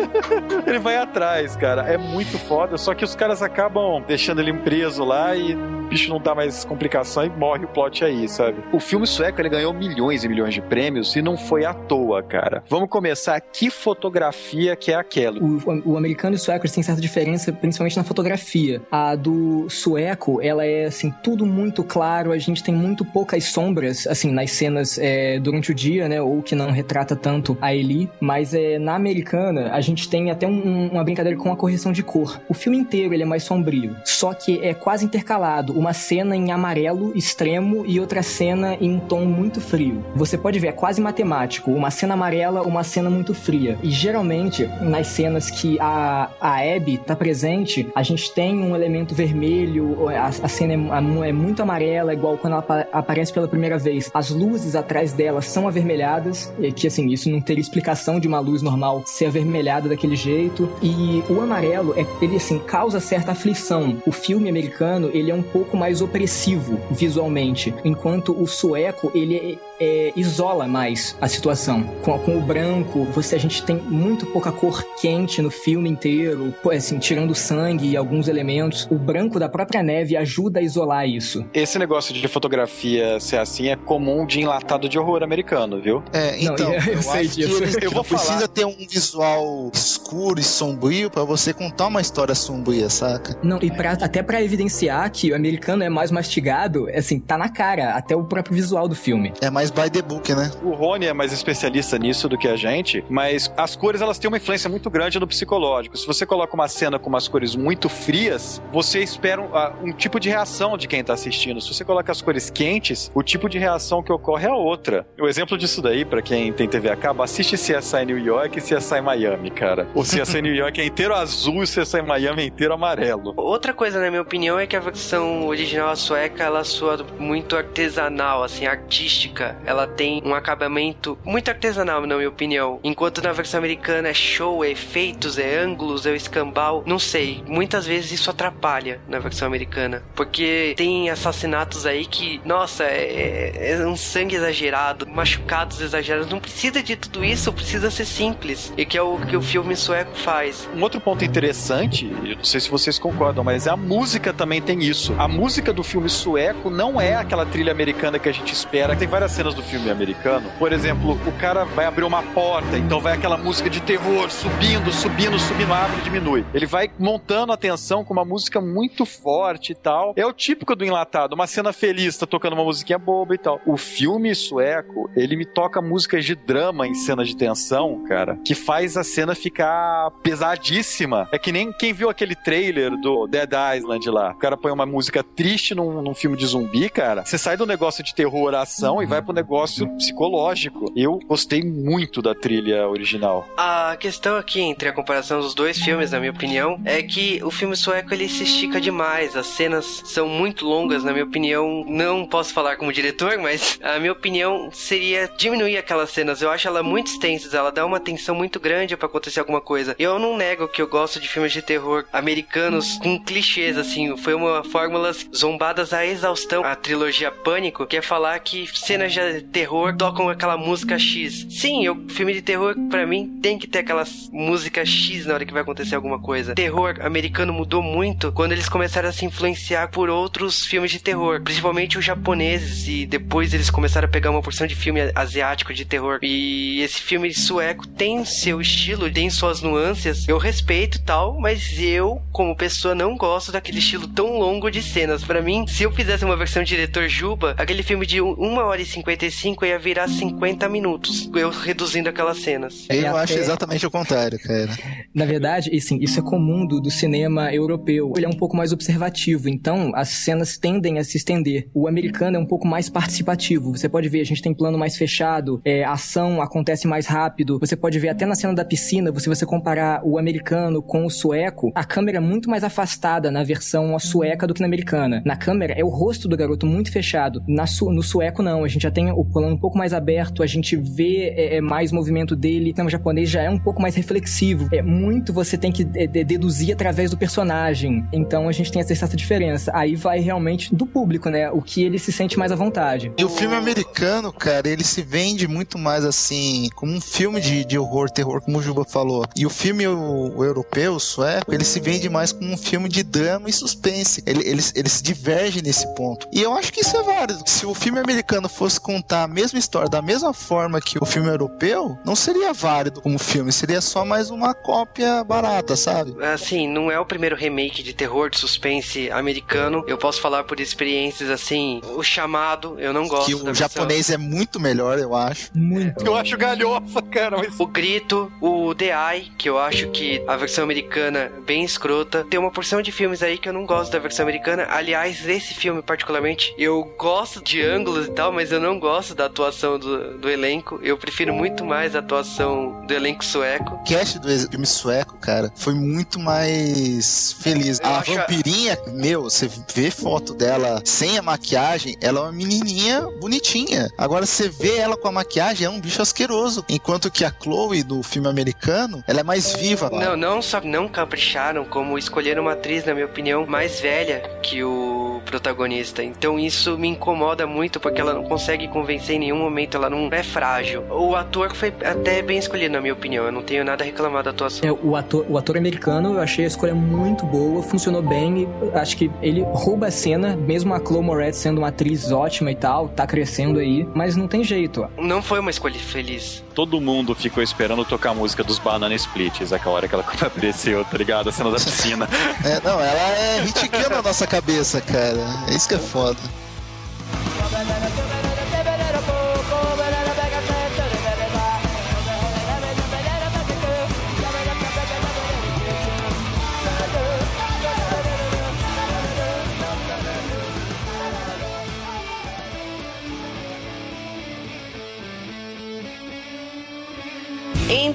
[0.66, 1.82] Ele vai atrás, cara.
[1.82, 2.76] É muito foda.
[2.76, 6.64] Só que os caras acabam deixando ele preso lá e o bicho não dá mais
[6.64, 8.62] complicação e morre o plot aí, sabe?
[8.72, 12.22] O filme sueco ele ganhou milhões e milhões de prêmios e não foi à toa,
[12.22, 12.62] cara.
[12.68, 13.40] Vamos começar.
[13.40, 15.38] Que fotografia que é aquela?
[15.38, 18.82] O, o americano e o sueco têm certa diferença, principalmente na fotografia.
[18.96, 24.06] A do sueco, ela é, assim, tudo muito claro, a gente tem muito poucas sombras,
[24.06, 28.08] assim, nas cenas é, durante o dia, né, ou que não retrata tanto a Eli,
[28.20, 32.04] mas é, na americana, a gente tem até um- uma brincadeira com a correção de
[32.04, 32.40] cor.
[32.48, 36.52] O filme inteiro, ele é mais sombrio, só que é quase intercalado, uma cena em
[36.52, 40.04] amarelo extremo e outra cena em um tom muito frio.
[40.14, 43.76] Você pode ver, é quase matemático, uma cena amarela, uma cena muito fria.
[43.82, 49.14] E geralmente, nas cenas que a, a Abby tá presente, a gente tem um elemento
[49.14, 53.78] vermelho, a, a cena é, é muito amarela, igual quando ela apa- aparece pela primeira
[53.78, 54.10] vez.
[54.12, 58.38] As luzes atrás dela são avermelhadas, e que assim, isso não teria explicação de uma
[58.40, 60.68] luz normal ser avermelhada daquele jeito.
[60.82, 63.96] E o amarelo, é, ele assim, causa certa aflição.
[64.06, 69.73] O filme americano, ele é um pouco mais opressivo visualmente, enquanto o sueco, ele é,
[69.80, 71.82] é, isola mais a situação.
[72.02, 76.54] Com, com o branco, você a gente tem muito pouca cor quente no filme inteiro,
[76.62, 78.86] pô, assim, tirando sangue e alguns elementos.
[78.90, 81.44] O branco da própria neve ajuda a isolar isso.
[81.52, 86.02] Esse negócio de fotografia ser assim é comum de enlatado de horror americano, viu?
[86.12, 87.62] É, Não, então, eu- eu sei acho que disso.
[87.62, 88.22] eles Eu não vou falar.
[88.22, 93.36] precisa ter um visual escuro e sombrio pra você contar uma história sombria, saca?
[93.42, 97.48] Não, e pra, até pra evidenciar que o americano é mais mastigado, assim, tá na
[97.48, 99.32] cara, até o próprio visual do filme.
[99.40, 100.50] É mais by the book, né?
[100.62, 104.28] O Rony é mais especialista nisso do que a gente, mas as cores elas têm
[104.28, 105.96] uma influência muito grande no psicológico.
[105.96, 110.18] Se você coloca uma cena com umas cores muito frias, você espera um, um tipo
[110.18, 111.60] de reação de quem tá assistindo.
[111.60, 115.06] Se você coloca as cores quentes, o tipo de reação que ocorre é outra.
[115.20, 118.62] O exemplo disso daí, pra quem tem TV a cabo, assiste CSI New York e
[118.62, 119.88] CSI Miami, cara.
[119.94, 123.34] O CSI New York é inteiro azul e o CSI Miami é inteiro amarelo.
[123.36, 128.42] Outra coisa, na minha opinião, é que a versão original sueca ela soa muito artesanal,
[128.42, 129.53] assim, artística.
[129.64, 132.80] Ela tem um acabamento muito artesanal, na minha opinião.
[132.82, 136.82] Enquanto na versão americana é show, é efeitos, é ângulos, é o escambau.
[136.86, 140.02] Não sei, muitas vezes isso atrapalha na versão americana.
[140.14, 146.28] Porque tem assassinatos aí que, nossa, é, é um sangue exagerado, machucados exagerados.
[146.28, 148.72] Não precisa de tudo isso, precisa ser simples.
[148.76, 150.68] E que é o que o filme sueco faz.
[150.74, 154.82] Um outro ponto interessante, eu não sei se vocês concordam, mas a música também tem
[154.82, 155.14] isso.
[155.18, 158.96] A música do filme sueco não é aquela trilha americana que a gente espera.
[158.96, 160.50] Tem várias cenas do filme americano.
[160.58, 164.92] Por exemplo, o cara vai abrir uma porta, então vai aquela música de terror subindo,
[164.92, 166.44] subindo, subindo, a árvore diminui.
[166.54, 170.14] Ele vai montando a tensão com uma música muito forte e tal.
[170.16, 173.60] É o típico do enlatado, uma cena feliz, tá tocando uma musiquinha boba e tal.
[173.66, 178.54] O filme sueco, ele me toca músicas de drama em cenas de tensão, cara, que
[178.54, 181.28] faz a cena ficar pesadíssima.
[181.32, 184.30] É que nem quem viu aquele trailer do Dead Island lá.
[184.30, 187.24] O cara põe uma música triste num, num filme de zumbi, cara.
[187.24, 190.92] Você sai do negócio de terror, ação e vai pro negócio psicológico.
[190.96, 193.46] Eu gostei muito da trilha original.
[193.56, 197.50] A questão aqui entre a comparação dos dois filmes, na minha opinião, é que o
[197.50, 199.36] filme sueco ele se estica demais.
[199.36, 201.84] As cenas são muito longas, na minha opinião.
[201.86, 206.40] Não posso falar como diretor, mas a minha opinião seria diminuir aquelas cenas.
[206.40, 209.94] Eu acho ela muito extensas, ela dá uma tensão muito grande pra acontecer alguma coisa.
[209.98, 214.16] Eu não nego que eu gosto de filmes de terror americanos com clichês, assim.
[214.16, 216.64] Foi uma fórmulas zombadas à exaustão.
[216.64, 219.20] A trilogia Pânico quer falar que cenas de
[219.52, 221.46] terror tocam aquela música X.
[221.50, 225.44] Sim, o filme de terror, pra mim, tem que ter aquelas músicas X na hora
[225.44, 226.54] que vai acontecer alguma coisa.
[226.54, 231.42] Terror americano mudou muito quando eles começaram a se influenciar por outros filmes de terror,
[231.42, 235.84] principalmente os japoneses, e depois eles começaram a pegar uma porção de filme asiático de
[235.84, 236.18] terror.
[236.22, 240.28] E esse filme sueco tem seu estilo, tem suas nuances.
[240.28, 245.24] Eu respeito tal, mas eu, como pessoa, não gosto daquele estilo tão longo de cenas.
[245.24, 248.86] Pra mim, se eu fizesse uma versão diretor Juba, aquele filme de 1 hora e
[249.18, 251.30] 55 ia virar 50 minutos.
[251.34, 252.86] Eu reduzindo aquelas cenas.
[252.88, 254.70] É, Eu acho até- exatamente o contrário, cara.
[255.14, 258.12] Na verdade, e sim, isso é comum do, do cinema europeu.
[258.16, 261.68] Ele é um pouco mais observativo, então as cenas tendem a se estender.
[261.72, 263.70] O americano é um pouco mais participativo.
[263.76, 267.58] Você pode ver, a gente tem plano mais fechado, é, a ação acontece mais rápido.
[267.60, 271.10] Você pode ver até na cena da piscina, se você comparar o americano com o
[271.10, 275.22] sueco, a câmera é muito mais afastada na versão sueca do que na americana.
[275.24, 277.42] Na câmera é o rosto do garoto muito fechado.
[277.46, 278.64] Na su- no sueco, não.
[278.64, 281.60] A gente já tem o plano um pouco mais aberto, a gente vê é, é,
[281.60, 282.74] mais movimento dele.
[282.76, 284.68] No japonês já é um pouco mais reflexivo.
[284.72, 288.04] É muito você tem que é, de- deduzir através do personagem.
[288.12, 289.70] Então a gente tem essa, essa diferença.
[289.74, 291.50] Aí vai realmente do público, né?
[291.50, 293.12] O que ele se sente mais à vontade.
[293.16, 297.64] E o filme americano, cara, ele se vende muito mais assim, como um filme de,
[297.64, 299.24] de horror, terror, como o Juba falou.
[299.36, 302.88] E o filme o, o europeu, o sueco, ele se vende mais como um filme
[302.88, 304.22] de drama e suspense.
[304.26, 306.28] Ele, ele, ele se diverge nesse ponto.
[306.32, 307.42] E eu acho que isso é válido.
[307.46, 311.28] Se o filme americano fosse contar a mesma história da mesma forma que o filme
[311.28, 316.14] europeu, não seria válido como filme, seria só mais uma cópia barata, sabe?
[316.24, 319.84] Assim, não é o primeiro remake de terror, de suspense americano.
[319.88, 321.80] Eu posso falar por experiências assim.
[321.96, 323.26] O chamado, eu não gosto.
[323.26, 323.54] Que o versão.
[323.54, 325.50] japonês é muito melhor, eu acho.
[325.54, 326.04] Muito.
[326.04, 330.36] Eu acho galhofa, cara, mas O Grito, o The Eye, que eu acho que a
[330.36, 332.24] versão americana é bem escrota.
[332.30, 334.66] Tem uma porção de filmes aí que eu não gosto da versão americana.
[334.70, 339.24] Aliás, esse filme particularmente, eu gosto de ângulos e tal, mas eu não gosto da
[339.24, 340.78] atuação do, do elenco.
[340.82, 343.76] Eu prefiro muito mais a atuação do elenco sueco.
[343.76, 347.80] O cast do filme sueco, cara, foi muito mais feliz.
[347.80, 352.32] Eu a acho- vampirinha, meu, você vê foto dela sem a maquiagem, ela é uma
[352.32, 353.88] menininha bonitinha.
[353.96, 356.62] Agora você vê ela com a maquiagem, é um bicho asqueroso.
[356.68, 359.88] Enquanto que a Chloe do filme americano, ela é mais viva.
[359.90, 364.62] Não, não só não capricharam, como escolheram uma atriz, na minha opinião, mais velha que
[364.62, 364.93] o
[365.24, 366.02] protagonista.
[366.02, 370.08] Então isso me incomoda muito porque ela não consegue convencer em nenhum momento, ela não
[370.10, 370.84] é frágil.
[370.90, 373.24] O ator foi até bem escolhido, na minha opinião.
[373.24, 374.68] Eu não tenho nada a reclamar da atuação.
[374.68, 378.42] É, o, ator, o ator americano, eu achei a escolha muito boa, funcionou bem.
[378.42, 382.50] E acho que ele rouba a cena, mesmo a Chloe Moretz sendo uma atriz ótima
[382.50, 384.88] e tal, tá crescendo aí, mas não tem jeito.
[384.98, 386.43] Não foi uma escolha feliz.
[386.54, 390.84] Todo mundo ficou esperando tocar a música dos Banana Splits, aquela hora que ela apareceu,
[390.84, 391.28] tá ligado?
[391.28, 392.08] A cena da piscina.
[392.44, 395.18] É, não, ela é hit na nossa cabeça, cara.
[395.48, 396.18] É isso que é foda.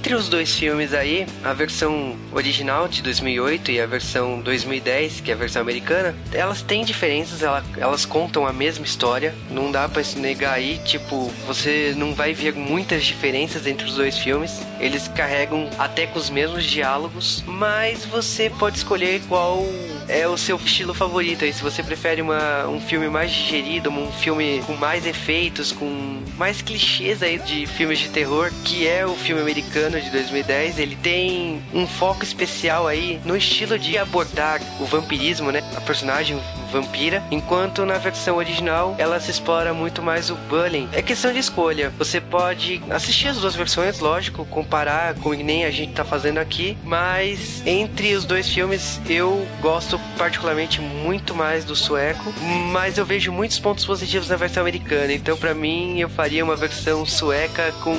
[0.10, 5.30] Entre os dois filmes aí, a versão original de 2008 e a versão 2010, que
[5.30, 9.36] é a versão americana, elas têm diferenças, ela- elas contam a mesma história.
[9.52, 13.94] Não dá pra se negar aí, tipo, você não vai ver muitas diferenças entre os
[13.94, 14.60] dois filmes.
[14.80, 19.64] Eles carregam até com os mesmos diálogos, mas você pode escolher qual
[20.07, 21.45] é o seu estilo favorito.
[21.45, 26.23] Aí, se você prefere uma, um filme mais digerido, um filme com mais efeitos, com
[26.36, 30.95] mais clichês aí de filmes de terror, que é o filme americano de 2010, ele
[30.95, 35.63] tem um foco especial aí no estilo de abordar o vampirismo, né?
[35.76, 36.39] A personagem
[36.71, 40.88] vampira, enquanto na versão original ela se explora muito mais o bullying.
[40.93, 41.91] É questão de escolha.
[41.97, 46.38] Você pode assistir as duas versões, lógico, comparar com que nem a gente tá fazendo
[46.38, 52.34] aqui, mas entre os dois filmes eu gosto particularmente muito mais do sueco,
[52.71, 55.13] mas eu vejo muitos pontos positivos na versão americana.
[55.13, 57.97] Então para mim eu faria uma versão sueca com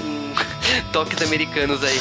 [0.93, 2.01] toques americanos aí.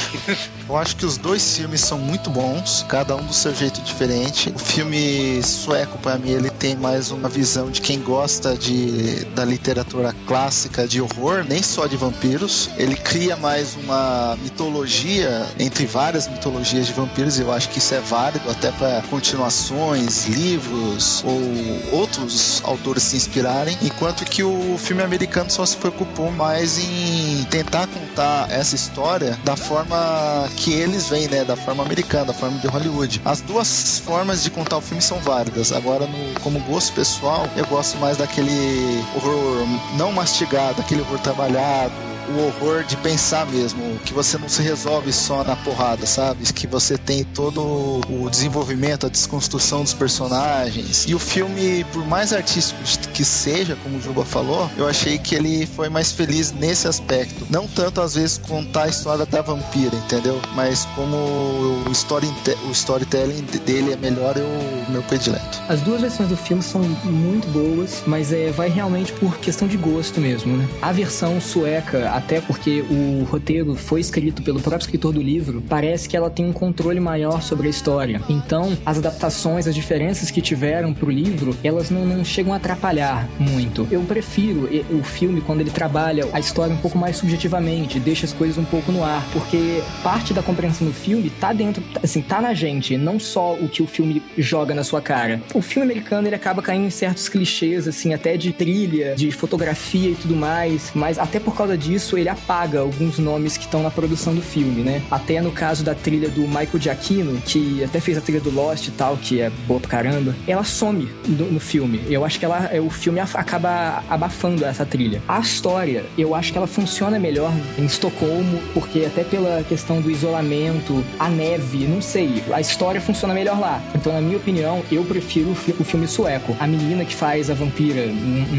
[0.68, 4.50] Eu acho que os dois filmes são muito bons, cada um do seu jeito diferente.
[4.56, 9.44] O filme sueco, pra mim, ele tem mais uma visão de quem gosta de, da
[9.44, 12.70] literatura clássica de horror, nem só de vampiros.
[12.78, 17.96] Ele cria mais uma mitologia, entre várias mitologias de vampiros, e eu acho que isso
[17.96, 25.02] é válido até para continuações, livros ou outros autores se inspirarem, enquanto que o filme
[25.02, 31.28] americano só se preocupou mais em tentar contar essa história da forma que eles veem,
[31.28, 33.22] né, da forma americana, da forma de Hollywood.
[33.26, 35.72] As duas formas de contar o filme são válidas.
[35.72, 39.66] Agora, no, como gosto pessoal, eu gosto mais daquele horror
[39.98, 41.94] não mastigado, aquele horror trabalhado,
[42.30, 46.52] o horror de pensar mesmo, que você não se resolve só na porrada, sabe?
[46.54, 51.06] Que você tem todo o desenvolvimento, a desconstrução dos personagens.
[51.08, 52.80] E o filme, por mais artístico
[53.14, 57.46] que seja, como o Juba falou, eu achei que ele foi mais feliz nesse aspecto.
[57.50, 60.40] Não tanto, às vezes, contar a história da vampira, entendeu?
[60.56, 62.28] Mas como o, story,
[62.68, 65.62] o storytelling dele é melhor, o meu predileto.
[65.68, 69.78] As duas versões do filme são muito boas, mas é, vai realmente por questão de
[69.78, 70.68] gosto mesmo, né?
[70.82, 76.08] A versão sueca, até porque o roteiro foi escrito pelo próprio escritor do livro, parece
[76.08, 78.22] que ela tem um controle maior sobre a história.
[78.30, 83.28] Então, as adaptações, as diferenças que tiveram pro livro, elas não, não chegam a atrapalhar
[83.40, 83.88] muito.
[83.90, 88.34] Eu prefiro o filme quando ele trabalha a história um pouco mais subjetivamente, deixa as
[88.34, 92.42] coisas um pouco no ar, porque parte da compreensão do filme tá dentro, assim, tá
[92.42, 95.42] na gente, não só o que o filme joga na sua cara.
[95.54, 100.10] O filme americano, ele acaba caindo em certos clichês, assim, até de trilha, de fotografia
[100.10, 103.92] e tudo mais, mas até por causa disso, ele apaga alguns nomes que estão na
[103.92, 105.02] produção do filme, né?
[105.12, 108.88] Até no caso da trilha do Michael Giacchino, que até fez a trilha do Lost
[108.88, 112.02] e tal, que é boa pra caramba, ela some no, no filme.
[112.10, 115.22] Eu acho que ela, é, o filme acaba abafando essa trilha.
[115.28, 120.10] A história, eu acho que ela funciona melhor em Estocolmo, porque até pela questão do
[120.10, 123.82] isolamento, a neve, não sei, a história funciona melhor lá.
[123.96, 126.56] Então, na minha opinião, eu prefiro o, fi- o filme sueco.
[126.60, 128.04] A menina que faz a vampira,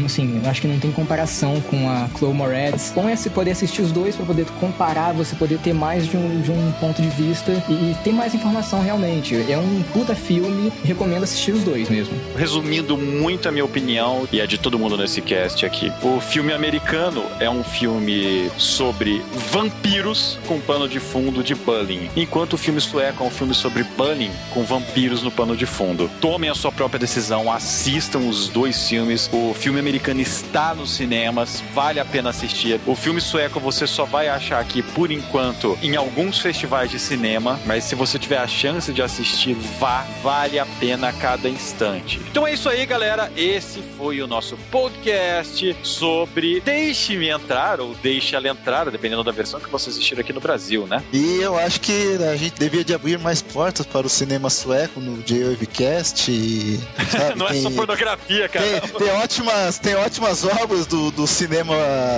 [0.05, 2.93] assim, eu acho que não tem comparação com a Chloe Moretz.
[3.11, 6.41] É você poder assistir os dois pra poder comparar, você poder ter mais de um,
[6.41, 9.35] de um ponto de vista e, ter mais informação realmente.
[9.51, 12.13] É um puta filme, recomendo assistir os dois mesmo.
[12.37, 16.53] Resumindo muito a minha opinião e a de todo mundo nesse cast aqui, o filme
[16.53, 22.79] americano é um filme sobre vampiros com pano de fundo de bullying, enquanto o filme
[22.79, 26.11] sueco é um filme sobre bullying com vampiros no pano de fundo.
[26.21, 29.27] Tomem a sua própria decisão, assistam os dois filmes.
[29.33, 32.79] O filme americano está nos cinemas, vale a pena assistir.
[32.85, 37.59] O filme sueco você só vai achar aqui por enquanto em alguns festivais de cinema,
[37.65, 42.19] mas se você tiver a chance de assistir, vá, vale a pena cada instante.
[42.29, 43.31] Então é isso aí, galera.
[43.37, 49.59] Esse foi o nosso podcast sobre Deixe-me entrar ou Deixe ela entrar, dependendo da versão
[49.59, 51.03] que você assistir aqui no Brasil, né?
[51.13, 54.99] E eu acho que a gente devia de abrir mais portas para o cinema sueco
[54.99, 56.31] no J-Wavecast.
[57.35, 58.65] Não é tem- só pornografia, cara.
[58.81, 61.75] Tem, tem ótimas, tem ótimas obras do, do cinema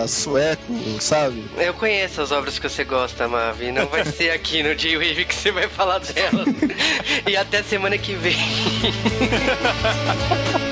[0.08, 0.64] sueco,
[1.00, 1.44] sabe?
[1.58, 3.72] Eu conheço as obras que você gosta, Mavi.
[3.72, 6.48] Não vai ser aqui no J-Wave que você vai falar delas.
[7.28, 8.36] e até semana que vem.